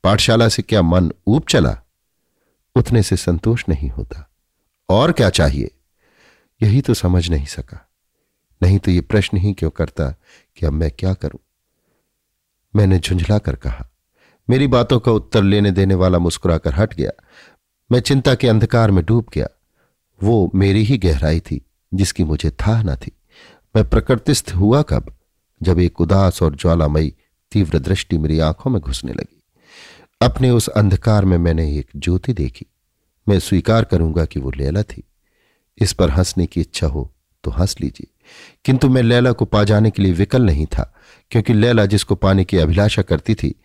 पाठशाला 0.03 0.49
से 0.49 0.61
क्या 0.61 0.81
मन 0.81 1.11
ऊप 1.27 1.47
चला? 1.47 1.81
उतने 2.75 3.03
से 3.03 3.17
संतोष 3.17 3.65
नहीं 3.69 3.89
होता। 3.89 4.31
और 4.89 5.11
क्या 5.11 5.29
चाहिए? 5.29 5.71
यही 6.63 6.81
तो 6.81 6.93
समझ 6.93 7.29
नहीं 7.29 7.45
सका। 7.45 7.89
नहीं 8.63 8.79
तो 8.79 8.91
ये 8.91 9.01
प्रश्न 9.01 9.37
ही 9.37 9.53
क्यों 9.53 9.69
करता 9.69 10.09
कि 10.55 10.65
अब 10.65 10.73
मैं 10.73 10.91
क्या 10.91 11.13
करूँ? 11.13 11.39
मैंने 12.75 12.99
झुंझला 12.99 13.37
कर 13.37 13.55
कहा। 13.55 13.89
मेरी 14.49 14.67
बातों 14.67 14.99
का 14.99 15.11
उत्तर 15.11 15.43
लेने 15.43 15.71
देने 15.71 15.95
वाला 15.95 16.19
मुस्कुराकर 16.19 16.73
हट 16.73 16.93
गया। 16.93 17.11
मैं 17.91 17.99
चिंता 17.99 18.35
के 18.35 18.47
अंधकार 18.47 18.91
में 18.91 19.05
डूब 19.05 19.25
गया। 19.33 19.47
वो 20.23 20.51
मेरी 20.55 20.83
ही 20.83 20.97
गहराई 20.97 21.39
थी, 21.39 21.65
जिसकी 21.93 22.23
मुझे 22.23 22.51
था 22.51 22.83
ना 22.83 22.95
थी। 22.95 23.11
मैं 23.75 23.89
प्रकृतिस्थ 23.89 24.51
हुआ 24.55 24.81
कब, 24.81 25.17
जब 25.63 25.79
एक 25.79 26.01
उदास 26.01 26.43
और 26.43 26.55
ज्वालामयी 26.55 27.13
तीव्र 27.51 27.79
दृष्टि 27.79 28.17
मेरी 28.17 28.39
आँखों 28.39 28.71
में 28.71 28.81
घुसने 28.81 29.13
लगी। 29.13 29.43
अपने 30.21 30.49
उस 30.49 30.67
अंधकार 30.67 31.25
में 31.25 31.37
मैंने 31.37 31.77
एक 31.77 31.87
ज्योति 31.95 32.33
देखी। 32.33 32.65
मैं 33.29 33.39
स्वीकार 33.39 33.83
करूँगा 33.83 34.25
कि 34.25 34.39
वो 34.39 34.51
लैला 34.51 34.83
थी। 34.83 35.03
इस 35.77 35.93
पर 35.93 36.09
हंसने 36.09 36.45
की 36.45 36.61
इच्छा 36.61 36.87
हो 36.87 37.13
तो 37.43 37.51
हंस 37.51 37.75
लीजिए। 37.81 38.07
किंतु 38.65 38.89
मैं 38.89 39.03
लैला 39.03 39.31
को 39.31 39.45
पा 39.45 39.63
जाने 39.63 39.91
के 39.91 40.03
लिए 40.03 40.13
विकल 40.13 40.45
नहीं 40.45 40.65
था, 40.65 40.95
क्योंकि 41.31 41.53
लैला 41.53 41.85
जिसको 41.85 42.15
पाने 42.15 42.45
की 42.45 42.57
अभिलाषा 42.57 43.01
करती 43.01 43.35
थी, 43.35 43.55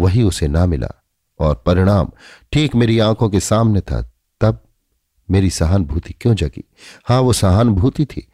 वही 0.00 0.22
उसे 0.22 0.48
ना 0.48 0.66
मिला। 0.66 1.04
और 1.38 1.62
परिणाम 1.66 2.10
ठीक 2.52 2.74
मेरी 2.74 2.98
आँखों 2.98 3.30
के 3.30 3.40
सामने 3.40 3.80
था, 3.80 4.10
तब 4.40 4.62
मेरी 5.30 5.50
सहानुभूति 5.50 6.14
क्यों 6.20 6.34
जगी? 6.34 6.64
हाँ, 7.04 7.20
वो 7.20 7.32
सहानुभूति 7.32 8.04
थी 8.04 8.28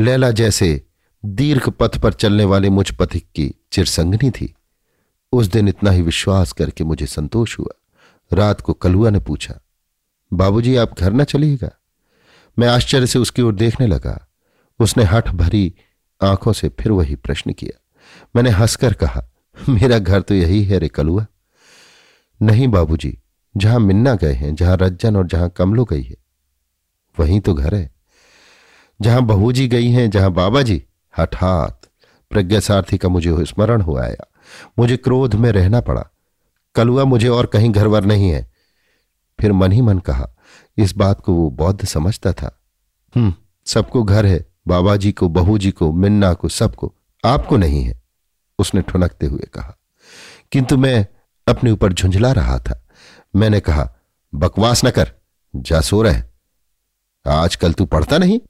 लैला 0.00 0.30
जैसे 0.30 0.82
दीर्घ 1.24 1.68
पथ 1.70 1.98
पर 1.98 2.12
चलने 2.12 2.44
वाले 2.44 2.70
मुझ 2.70 2.90
पथिक 2.90 3.26
की 3.34 3.54
चिरसंगनी 3.72 4.30
थी। 4.30 4.54
उस 5.32 5.46
दिन 5.46 5.68
इतना 5.68 5.90
ही 5.90 6.02
विश्वास 6.02 6.52
करके 6.52 6.84
मुझे 6.84 7.06
संतोष 7.06 7.58
हुआ। 7.58 7.74
रात 8.32 8.60
को 8.60 8.72
कलुआ 8.72 9.10
ने 9.10 9.20
पूछा, 9.20 9.60
बाबूजी, 10.32 10.76
आप 10.76 10.98
घर 11.00 11.12
न 11.12 11.24
चलिएगा? 11.24 11.70
मैं 12.58 12.68
आश्चर्य 12.68 13.06
से 13.06 13.18
उसकी 13.18 13.42
ओर 13.42 13.54
देखने 13.54 13.86
लगा। 13.86 14.28
उसने 14.80 15.04
हठ 15.04 15.30
भरी 15.30 15.74
आँखों 16.20 16.52
से 16.52 16.68
फिर 16.68 16.92
वही 16.92 17.16
प्रश्न 17.16 17.52
किया। 17.52 17.80
मैंने 18.36 18.50
हंसकर 18.50 18.94
कहा, 18.94 19.24
मेरा 19.68 19.98
घर 19.98 20.20
तो 20.20 20.34
यही 20.34 20.64
है 20.64 20.78
रे 20.78 20.88
कलुआ। 20.88 21.26
नहीं 22.40 22.68
बाबूजी, 22.68 23.18
जहाँ 23.56 23.80
मिन्ना 23.80 24.14
गए 24.14 24.32
हैं, 24.32 24.54
जहाँ 24.54 24.76
रज्जन 24.76 25.16
और 25.16 25.26
जहाँ 25.26 25.50
कमलो 25.50 25.84
गई 25.84 26.02
है, 26.02 26.16
वहीं 27.18 27.40
तो 27.40 27.54
घर 27.54 27.74
है। 27.74 27.99
जहाँ 29.02 29.22
बहू 29.22 29.52
जी 29.52 29.68
गई 29.68 29.90
हैं, 29.90 30.10
जहाँ 30.10 30.30
बाबा 30.30 30.62
जी 30.62 30.84
हठात 31.18 31.80
प्रज्ञा 32.30 32.60
सारथी 32.60 32.98
का 32.98 33.08
मुझे 33.08 33.44
स्मरण 33.44 33.80
हो 33.80 33.98
आया। 33.98 34.30
मुझे 34.78 34.96
क्रोध 34.96 35.34
में 35.34 35.52
रहना 35.52 35.80
पड़ा। 35.80 36.04
कलुआ 36.74 37.04
मुझे 37.04 37.28
और 37.28 37.46
कहीं 37.46 37.70
घरवर 37.70 38.04
नहीं 38.04 38.30
है। 38.30 38.52
फिर 39.40 39.52
मन 39.52 39.72
ही 39.72 39.80
मन 39.80 39.98
कहा, 39.98 40.30
इस 40.78 40.96
बात 40.96 41.20
को 41.20 41.34
वो 41.34 41.50
बौद्ध 41.50 41.84
समझता 41.84 42.32
था। 42.32 42.60
हम्म 43.16 43.34
सबको 43.66 44.02
घर 44.02 44.26
है 44.26 44.46
बाबा 44.68 44.96
जी 44.96 45.12
को 45.12 45.28
बहू 45.28 45.58
जी 45.58 45.70
को, 45.70 45.92
मिन्ना 45.92 46.34
को, 46.34 46.48
सबको। 46.48 46.94
आपको 47.24 47.56
नहीं 47.56 47.84
है, 47.84 48.02
उसने 48.58 48.82
ठुनकते 48.82 49.26
हुए 49.26 49.46
कहा। 49.54 49.76
किंतु 50.52 50.76
मैं 50.76 51.06
अपने 51.48 51.70
ऊपर 51.70 51.92
झुंझला 51.92 52.32
रहा 52.32 52.58
था। 52.58 52.88
मैंने 53.36 53.60
कहा, 53.60 53.94
बकवास 54.34 54.84
न 54.84 54.90
कर 54.90 55.12
जा 55.56 55.80
सो 55.80 56.02
रहे 56.02 56.22
आजकल 57.26 57.72
तू 57.72 57.84
पढ़ता 57.84 58.18
नहीं? 58.18 58.40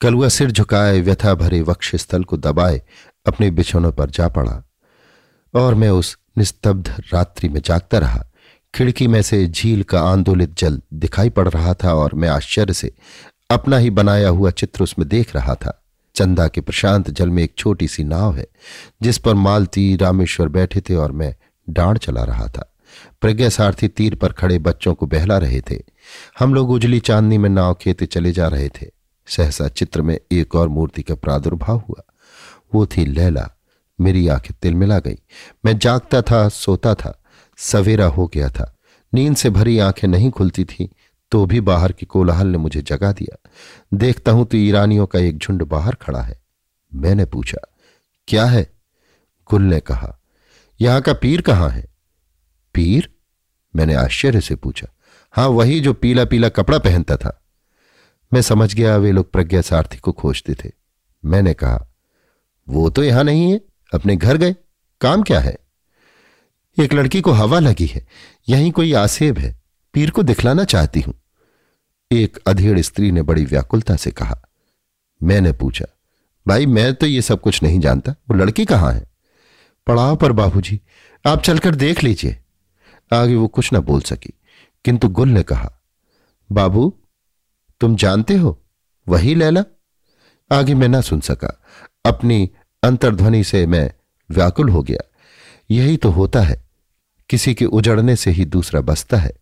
कलुआ 0.00 0.28
सिर 0.28 0.50
झुकाए, 0.50 1.00
व्यथा 1.00 1.34
भरे 1.34 1.60
वक्ष 1.60 1.96
स्थल 1.96 2.24
को 2.24 2.36
दबाए, 2.36 2.82
अपने 3.26 3.50
बिछौनों 3.50 3.92
पर 3.92 4.10
जा 4.10 4.28
पड़ा। 4.28 4.70
और 5.54 5.74
मैं 5.74 5.90
उस 5.90 6.18
निस्तब्ध 6.38 6.94
रात्रि 7.12 7.48
में 7.48 7.60
जागता 7.60 7.98
रहा। 7.98 8.26
खिड़की 8.74 9.06
में 9.06 9.22
से 9.22 9.46
झील 9.46 9.82
का 9.82 10.00
आंदोलित 10.00 10.58
जल 10.58 10.82
दिखाई 10.94 11.30
पड़ 11.30 11.48
रहा 11.48 11.74
था 11.74 11.94
और 11.94 12.14
मैं 12.14 12.28
आश्चर्य 12.28 12.72
से 12.72 12.92
अपना 13.50 13.76
ही 13.76 13.90
बनाया 13.90 14.28
हुआ 14.28 14.50
चित्र 14.50 14.82
उसमें 14.82 15.08
देख 15.08 15.36
रहा 15.36 15.54
था। 15.54 15.82
चंदा 16.14 16.48
के 16.48 16.60
प्रशांत 16.60 17.10
जल 17.10 17.28
में 17.28 17.42
एक 17.42 17.54
छोटी 17.58 17.88
सी 17.88 18.04
नाव 18.04 18.36
है, 18.36 18.46
जिस 19.02 19.18
पर 19.18 19.34
मालती 19.34 19.96
रामेश्वर 19.96 20.48
बैठे 20.48 20.80
थे 20.80 20.94
और 20.94 21.12
मैं 21.12 21.34
डांड 21.70 21.98
चला 21.98 22.24
रहा 22.24 22.46
था। 22.46 22.76
प्रज्ञा 23.20 23.48
सारथी 23.48 23.88
तीर 23.88 24.14
पर 24.14 24.32
खड़े 24.32 24.58
बच्चों 24.58 24.94
को 24.94 25.06
बहला 25.06 25.38
रहे 25.38 25.60
थे। 25.60 25.82
हम 26.38 26.54
लोग 26.54 26.70
उजली 26.70 27.00
चांदनी 27.00 27.38
में 27.38 27.50
नाव 27.50 27.74
खेते 27.74 28.06
चले 28.06 28.32
जा 28.32 28.48
रहे 28.48 28.68
थे। 28.68 28.99
सहसा 29.30 29.68
चित्र 29.68 30.02
में 30.02 30.18
एक 30.32 30.54
और 30.54 30.68
मूर्ति 30.68 31.02
का 31.02 31.14
प्रादुर्भाव 31.14 31.78
हुआ। 31.78 32.02
वो 32.74 32.86
थी 32.86 33.04
लैला। 33.04 33.48
मेरी 33.98 34.26
आँखें 34.28 34.54
तिलमिला 34.62 34.98
गई। 34.98 35.18
मैं 35.64 35.76
जागता 35.78 36.22
था, 36.22 36.48
सोता 36.48 36.94
था। 36.94 37.16
सवेरा 37.58 38.06
हो 38.06 38.26
गया 38.26 38.48
था। 38.48 38.74
नींद 39.12 39.36
से 39.36 39.50
भरी 39.50 39.78
आँखें 39.78 40.06
नहीं 40.08 40.30
खुलती 40.30 40.64
थी 40.64 40.88
तो 41.32 41.44
भी 41.46 41.60
बाहर 41.60 41.92
की 41.92 42.06
कोलाहल 42.06 42.46
ने 42.46 42.58
मुझे 42.58 42.82
जगा 42.82 43.12
दिया। 43.12 43.50
देखता 43.94 44.32
हूँ 44.32 44.46
तो 44.46 44.56
ईरानियों 44.56 45.06
का 45.06 45.18
एक 45.18 45.38
झुंड 45.38 45.62
बाहर 45.62 45.94
खड़ा 45.94 46.20
है। 46.20 46.40
मैंने 46.92 47.24
पूछा, 47.24 47.58
क्या 48.28 48.44
है? 48.44 48.62
गुल 49.50 49.62
ने 49.62 49.78
कहा, 49.80 50.16
यहाँ 50.80 51.00
का 51.00 51.12
पीर 51.12 51.40
कहाँ 51.40 51.68
है? 51.70 51.84
पीर? 52.74 53.08
मैंने 53.74 53.94
आश्चर्य 53.94 54.40
से 54.40 54.54
पूछा, 54.56 54.86
हाँ, 55.34 55.46
वही 55.48 55.80
जो 55.80 55.92
पीला 55.92 56.24
पीला 56.24 56.48
कपड़ा 56.48 56.78
पहनता 56.78 57.16
था। 57.16 57.36
मैं 58.32 58.42
समझ 58.42 58.74
गया 58.74 58.96
वे 58.96 59.12
लोग 59.12 59.30
प्रज्ञा 59.32 59.60
सारथी 59.60 59.98
को 59.98 60.12
खोजते 60.12 60.54
थे। 60.54 60.70
मैंने 61.24 61.54
कहा, 61.54 61.86
वो 62.68 62.90
तो 62.90 63.02
यहाँ 63.02 63.24
नहीं 63.24 63.50
है, 63.52 63.60
अपने 63.94 64.16
घर 64.16 64.36
गए, 64.36 64.54
काम 65.00 65.22
क्या 65.22 65.40
है? 65.40 65.56
एक 66.78 66.92
लड़की 66.94 67.20
को 67.20 67.32
हवा 67.32 67.58
लगी 67.58 67.86
है, 67.86 68.06
यहीं 68.48 68.70
कोई 68.72 68.92
आसेब 68.92 69.38
है, 69.38 69.54
पीर 69.94 70.10
को 70.10 70.22
दिखलाना 70.22 70.64
चाहती 70.64 71.00
हूँ। 71.00 71.14
एक 72.10 72.38
अधेड़ 72.46 72.80
स्त्री 72.80 73.10
ने 73.10 73.22
बड़ी 73.22 73.44
व्याकुलता 73.44 73.96
से 73.96 74.10
कहा, 74.10 74.40
मैंने 75.20 75.52
पूछा, 75.52 75.86
भाई, 76.46 76.66
मैं 76.66 76.94
तो 76.94 77.06
ये 77.06 77.22
सब 77.22 77.40
कुछ 77.40 77.62
नहीं 77.62 77.80
जानता, 77.80 78.12
वो 78.12 78.34
लड़की 78.34 78.64
कहाँ 78.64 78.92
है? 78.92 79.06
पड़ाव 79.86 80.16
पर, 80.16 80.32
बाबूजी, 80.32 80.80
आप 81.24 81.42
चलकर 81.42 81.74
देख 81.74 82.02
लीजिए। 82.02 82.36
आगे 83.12 83.34
वो 83.34 83.48
कुछ 83.48 83.72
ना 83.72 83.80
बोल 83.80 84.00
सकी, 84.00 84.32
किंतु 84.84 85.08
गुल 85.08 85.28
ने 85.28 85.42
कहा, 85.42 85.70
बाबू 86.50 86.94
तुम 87.80 87.96
जानते 87.96 88.34
हो? 88.34 88.62
वही 89.08 89.34
लैला। 89.34 89.64
आगे 90.52 90.74
मैं 90.74 90.88
ना 90.88 91.00
सुन 91.00 91.20
सका। 91.20 91.60
अपनी 92.04 92.50
अंतर्ध्वनि 92.82 93.44
से 93.44 93.66
मैं 93.66 93.92
व्याकुल 94.30 94.68
हो 94.68 94.82
गया। 94.82 95.10
यही 95.70 95.96
तो 95.96 96.10
होता 96.10 96.40
है। 96.40 96.64
किसी 97.28 97.54
के 97.54 97.64
उजड़ने 97.64 98.16
से 98.16 98.30
ही 98.30 98.44
दूसरा 98.44 98.80
बसता 98.80 99.16
है। 99.16 99.32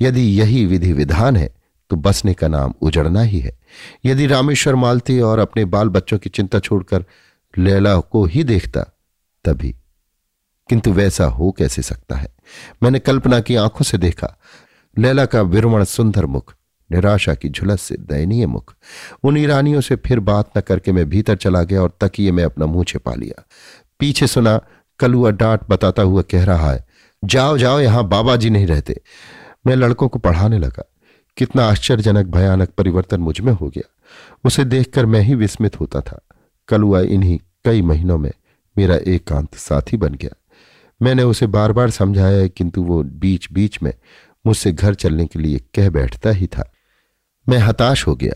यदि 0.00 0.40
यही 0.40 0.66
विधि 0.66 0.92
विधान 0.92 1.36
है 1.36 1.54
तो 1.90 1.96
बसने 1.96 2.34
का 2.34 2.48
नाम 2.48 2.74
उजड़ना 2.80 3.22
ही 3.22 3.40
है। 3.40 3.58
यदि 4.04 4.26
रामेश्वर 4.26 4.74
मालती 4.74 5.20
और 5.20 5.38
अपने 5.38 5.64
बाल 5.64 5.88
बच्चों 5.88 6.18
की 6.18 6.30
चिंता 6.30 6.58
छोड़कर 6.58 7.04
लैला 7.58 7.98
को 7.98 8.24
ही 8.24 8.44
देखता, 8.44 8.82
तभी। 9.44 9.76
किंतु 10.68 10.92
वैसा 10.92 11.24
हो 11.24 11.50
कैसे 11.50 11.82
सकता 11.82 12.16
है? 12.16 12.34
मैंने 12.82 12.98
कल्पना 12.98 13.40
की 13.40 13.56
आँखों 13.56 13.84
से 13.84 13.98
देखा। 13.98 14.38
लैला 14.98 15.26
का 15.26 15.42
विरमण 15.42 15.84
सुंदर 15.84 16.26
मुख 16.26 16.54
निराशा 16.94 17.34
की 17.34 17.48
झुलस 17.48 17.82
से 17.82 17.96
दयनीय 18.00 18.46
मुख। 18.46 18.74
उन 19.24 19.36
ईरानियों 19.36 19.80
से 19.80 19.96
फिर 19.96 20.20
बात 20.20 20.58
न 20.58 20.60
करके 20.60 20.92
मैं 20.92 21.08
भीतर 21.10 21.36
चला 21.36 21.62
गया 21.62 21.82
और 21.82 21.96
तकिए 22.00 22.32
में 22.32 22.42
अपना 22.44 22.66
मुँह 22.66 22.84
छिपा 22.84 23.14
लिया। 23.14 23.44
पीछे 24.00 24.26
सुना, 24.26 24.60
कलुआ 25.00 25.30
डांट 25.30 25.60
बताता 25.70 26.02
हुआ 26.02 26.22
कह 26.22 26.44
रहा 26.44 26.70
है, 26.72 26.84
जाओ 27.22 27.56
जाओ, 27.58 27.80
यहाँ 27.80 28.08
बाबा 28.08 28.36
जी 28.36 28.50
नहीं 28.50 28.66
रहते। 28.66 29.00
मैं 29.66 29.76
लड़कों 29.76 30.08
को 30.08 30.18
पढ़ाने 30.18 30.58
लगा। 30.58 30.84
कितना 31.36 31.64
आश्चर्यजनक, 31.66 32.26
भयानक 32.26 32.68
परिवर्तन 32.68 33.20
मुझमें 33.20 33.52
हो 33.52 33.68
गया। 33.68 33.90
उसे 34.44 34.64
देखकर 34.64 35.06
मैं 35.06 35.20
ही 35.20 35.34
विस्मित 35.34 35.80
होता 35.80 36.00
था। 36.00 36.20
कलुआ 36.68 37.00
इन्हीं 37.00 37.38
कई 37.64 37.82
महीनों 37.82 38.18
में 38.18 38.32
मेरा 38.76 38.98
एकांत 39.06 39.54
साथी 39.54 39.96
बन 39.96 40.14
गया। 40.14 40.34
मैंने 41.02 41.22
उसे 41.22 41.46
बार 41.46 41.72
बार 41.72 41.90
समझाया, 41.90 42.46
किंतु 42.46 42.82
वो 42.82 43.02
बीच 43.02 43.48
बीच 43.52 43.82
में 43.82 43.92
मुझसे 44.46 44.72
घर 44.72 44.94
चलने 44.94 45.26
के 45.26 45.38
लिए 45.38 45.60
कह 45.74 45.90
बैठता 45.90 46.30
ही 46.30 46.46
था। 46.46 46.70
मैं 47.46 47.58
हताश 47.58 48.06
हो 48.06 48.14
गया। 48.16 48.34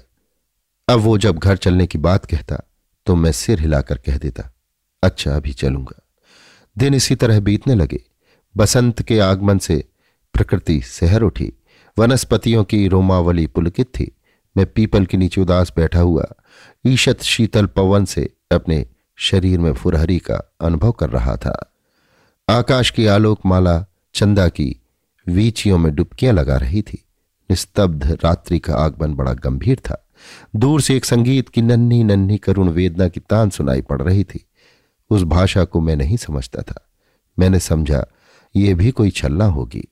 अब 0.88 1.00
वो 1.00 1.16
जब 1.18 1.38
घर 1.38 1.56
चलने 1.56 1.86
की 1.86 1.98
बात 1.98 2.26
कहता 2.26 2.58
तो 3.06 3.14
मैं 3.16 3.32
सिर 3.32 3.60
हिलाकर 3.60 3.98
कह 3.98 4.18
देता 4.18 4.50
अच्छा 5.02 5.34
अभी 5.36 5.52
चलूँगा। 5.52 6.00
दिन 6.76 6.94
इसी 6.94 7.14
तरह 7.14 7.40
बीतने 7.40 7.74
लगे। 7.74 8.00
बसंत 8.56 9.02
के 9.02 9.18
आगमन 9.18 9.58
से 9.58 9.84
प्रकृति 10.34 10.80
सहर 10.80 11.22
उठी। 11.22 11.52
वनस्पतियों 11.96 12.64
की 12.64 12.86
रोमावली 12.88 13.46
पुलकित 13.46 13.86
थी। 13.86 14.10
मैं 14.56 14.66
पीपल 14.66 15.06
के 15.06 15.16
नीचे 15.16 15.40
उदास 15.40 15.72
बैठा 15.76 16.00
हुआ 16.00 16.26
ईशत 16.86 17.22
शीतल 17.22 17.66
पवन 17.66 18.04
से 18.04 18.28
अपने 18.52 18.86
शरीर 19.18 19.58
में 19.58 19.72
फुरहरी 19.72 20.18
का 20.18 20.54
अनुभव 20.60 20.92
कर 20.92 21.10
रहा 21.10 21.36
था। 21.36 21.74
आकाश 22.48 22.90
की 22.90 23.06
आलोकमाला 23.06 23.84
चंदा 24.14 24.48
की 24.48 24.74
वीचियों 25.26 25.78
में 25.78 25.94
डुबकियाँ 25.94 26.34
लगा 26.34 26.56
रही 26.56 26.82
थी। 26.82 27.04
निस्तब्ध 27.50 28.18
रात्रि 28.24 28.58
का 28.58 28.74
आगमन 28.74 29.14
बड़ा 29.14 29.32
गंभीर 29.32 29.76
था। 29.76 30.06
दूर 30.56 30.80
से 30.80 30.96
एक 30.96 31.04
संगीत 31.04 31.48
की 31.48 31.62
नन्ही 31.62 32.04
नन्ही 32.04 32.38
करुण 32.38 32.68
वेदना 32.68 33.08
की 33.08 33.20
तान 33.20 33.50
सुनाई 33.50 33.80
पड़ 33.80 34.02
रही 34.02 34.24
थी। 34.24 34.46
उस 35.10 35.22
भाषा 35.22 35.64
को 35.64 35.80
मैं 35.80 35.96
नहीं 35.96 36.16
समझता 36.16 36.62
था। 36.62 36.88
मैंने 37.38 37.60
समझा, 37.60 38.06
ये 38.56 38.74
भी 38.74 38.90
कोई 38.90 39.10
छलना 39.10 39.44
होगी। 39.44 39.84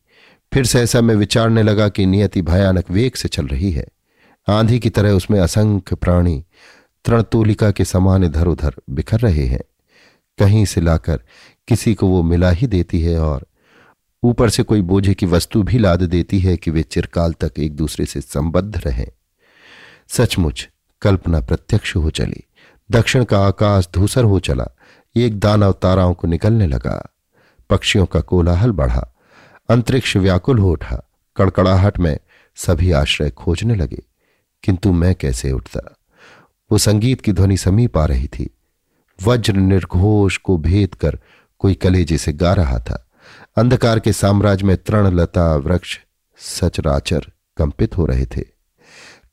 फिर 0.54 0.66
सहसा 0.66 1.00
मैं 1.00 1.14
विचारने 1.14 1.62
लगा 1.62 1.88
कि 1.88 2.06
नियति 2.06 2.42
भयानक 2.42 2.90
वेग 2.90 3.14
से 3.14 3.28
चल 3.28 3.46
रही 3.46 3.70
है। 3.70 3.88
आंधी 4.48 4.78
की 4.78 4.90
तरह 4.90 5.10
उसमें 5.10 5.40
असंख्य 5.40 5.96
प्राणी 5.96 6.44
तृणतूलिका 7.04 7.70
के 7.70 7.84
समान 7.84 8.24
इधर 8.24 8.46
उधर 8.46 8.74
बिखर 8.90 9.20
रहे 9.20 9.46
हैं। 9.46 9.62
कहीं 10.38 10.64
से 10.64 10.80
लाकर 10.80 11.20
किसी 11.68 11.94
को 11.94 12.08
वो 12.08 12.22
मिला 12.22 12.50
ही 12.50 12.66
देती 12.66 13.00
है 13.00 13.18
और 13.18 13.46
ऊपर 14.26 14.50
से 14.50 14.62
कोई 14.62 14.82
बोझे 14.82 15.14
की 15.14 15.26
वस्तु 15.26 15.62
भी 15.62 15.78
लाद 15.78 16.02
देती 16.02 16.38
है 16.38 16.56
कि 16.56 16.70
वे 16.70 16.82
चिरकाल 16.82 17.32
तक 17.32 17.52
एक 17.58 17.76
दूसरे 17.76 18.06
से 18.06 18.20
संबद्ध 18.20 18.78
रहें। 18.86 19.08
सचमुच, 20.08 20.68
कल्पना 21.02 21.40
प्रत्यक्ष 21.40 21.96
हो 21.96 22.10
चली। 22.10 22.44
दक्षिण 22.90 23.24
का 23.24 23.46
आकाश 23.46 23.88
धूसर 23.94 24.24
हो 24.24 24.38
चला। 24.38 24.68
एक 25.16 25.38
दानव 25.38 25.72
ताराओं 25.72 26.14
को 26.14 26.28
निकलने 26.28 26.66
लगा। 26.66 27.14
पक्षियों 27.70 28.06
का 28.06 28.20
कोलाहल 28.20 28.70
बढ़ा। 28.70 29.14
अंतरिक्ष 29.70 30.16
व्याकुल 30.16 30.58
हो 30.58 30.72
उठा। 30.72 31.08
कड़कड़ाहट 31.36 31.98
में 31.98 32.18
सभी 32.56 32.92
आश्रय 32.92 33.30
खोजने 33.30 33.74
लगे। 33.74 34.02
किंतु 34.62 34.92
मैं 34.92 35.14
कैसे 35.14 35.52
उठता? 35.52 35.96
वो 36.72 36.78
संगीत 36.78 37.20
की 37.20 37.32
ध्वनि 37.32 37.56
समीप 37.56 37.98
आ 37.98 38.04
रही 38.04 38.28
थी। 38.28 38.50
वज्र 39.22 39.52
निर्घोष 39.52 40.36
को 40.36 40.56
भेद 40.56 40.94
कर 40.94 41.18
कोई 41.58 41.74
कलेजे 41.74 42.18
से 42.18 42.32
गा 42.32 42.52
रहा 42.52 42.78
था। 42.78 43.05
अंधकार 43.56 44.00
के 44.00 44.12
साम्राज्य 44.12 44.66
में 44.66 44.76
तृण 44.76 45.06
लता 45.06 45.56
वृक्ष 45.56 45.98
सचराचर 46.38 47.20
कंपित 47.56 47.96
हो 47.96 48.06
रहे 48.06 48.26
थे। 48.26 48.44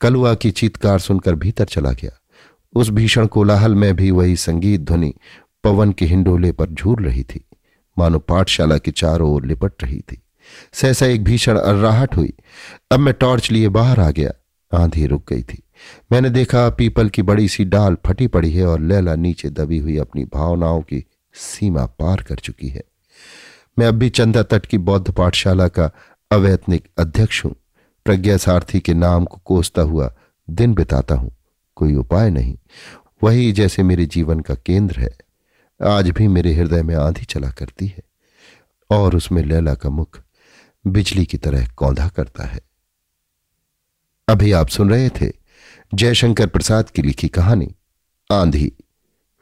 कलुआ 0.00 0.34
की 0.34 0.50
चीतकार 0.50 0.98
सुनकर 0.98 1.34
भीतर 1.34 1.64
चला 1.64 1.92
गया। 1.92 2.10
उस 2.74 2.90
भीषण 2.90 3.26
कोलाहल 3.26 3.74
में 3.74 3.96
भी 3.96 4.10
वही 4.10 4.36
संगीत 4.36 4.80
ध्वनि 4.80 5.14
पवन 5.64 5.92
के 5.92 6.06
हिंडोले 6.06 6.52
पर 6.52 6.66
झूल 6.66 7.04
रही 7.04 7.22
थी। 7.22 7.44
मानो 7.98 8.18
पाठशाला 8.18 8.78
के 8.78 8.90
चारों 8.90 9.30
ओर 9.30 9.46
लिपट 9.46 9.72
रही 9.82 10.00
थी। 10.00 10.22
सहसा 10.72 11.06
एक 11.06 11.24
भीषण 11.24 11.58
अर्राहट 11.58 12.16
हुई। 12.16 12.32
अब 12.90 13.00
मैं 13.00 13.14
टॉर्च 13.14 13.50
लिए 13.50 13.68
बाहर 13.68 14.00
आ 14.00 14.10
गया। 14.10 14.30
आंधी 14.78 15.06
रुक 15.06 15.32
गई 15.32 15.42
थी। 15.42 15.62
मैंने 16.12 16.30
देखा 16.30 16.70
पीपल 16.70 17.08
की 17.08 17.22
बड़ी 17.22 17.48
सी 17.48 17.64
डाल 17.64 17.96
फटी 18.06 18.26
पड़ी 18.26 18.50
है 18.50 18.66
और 18.66 18.80
लैला 18.80 19.14
नीचे 19.14 19.50
दबी 19.50 19.78
हुई 19.78 19.96
अपनी 19.96 20.24
भावनाओं 20.24 20.82
की 20.82 21.04
सीमा 21.34 21.86
पार 21.86 22.22
कर 22.22 22.34
चुकी 22.34 22.68
है। 22.68 22.82
मैं 23.78 23.86
अब 23.86 23.94
भी 23.94 24.10
चंदा 24.10 24.42
तट 24.42 24.66
की 24.66 24.78
बौद्ध 24.78 25.12
पाठशाला 25.12 25.68
का 25.68 25.90
अवैतनिक 26.30 26.88
अध्यक्ष 26.98 27.44
हूँ। 27.44 27.54
प्रज्ञा 28.04 28.36
सारथी 28.36 28.80
के 28.80 28.94
नाम 28.94 29.24
को 29.24 29.40
कोसता 29.44 29.82
हुआ 29.82 30.14
दिन 30.50 30.74
बिताता 30.74 31.14
हूँ। 31.14 31.36
कोई 31.76 31.94
उपाय 31.94 32.30
नहीं। 32.30 32.56
वही 33.22 33.52
जैसे 33.52 33.82
मेरे 33.82 34.06
जीवन 34.06 34.40
का 34.40 34.54
केंद्र 34.54 35.00
है, 35.00 35.16
आज 35.82 36.10
भी 36.10 36.28
मेरे 36.28 36.54
हृदय 36.54 36.82
में 36.82 36.94
आंधी 36.94 37.24
चला 37.24 37.50
करती 37.50 37.86
है 37.86 38.02
और 38.90 39.16
उसमें 39.16 39.42
लैला 39.42 39.74
का 39.74 39.90
मुख 39.90 40.20
बिजली 40.86 41.26
की 41.26 41.38
तरह 41.38 41.66
कौंधा 41.66 42.08
करता 42.08 42.44
है। 42.44 42.60
अभी 44.28 44.52
आप 44.52 44.68
सुन 44.68 44.90
रहे 44.90 45.08
थे 45.08 45.32
जयशंकर 45.94 46.46
प्रसाद 46.46 46.90
की 46.90 47.02
लिखी 47.02 47.28
कहानी, 47.28 47.74
आंधी, 48.32 48.72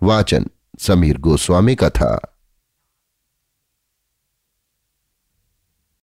वाचन, 0.02 0.46
समीर 0.78 1.18
गोस्वामी 1.18 1.74
का 1.74 1.90
था। 1.90 2.31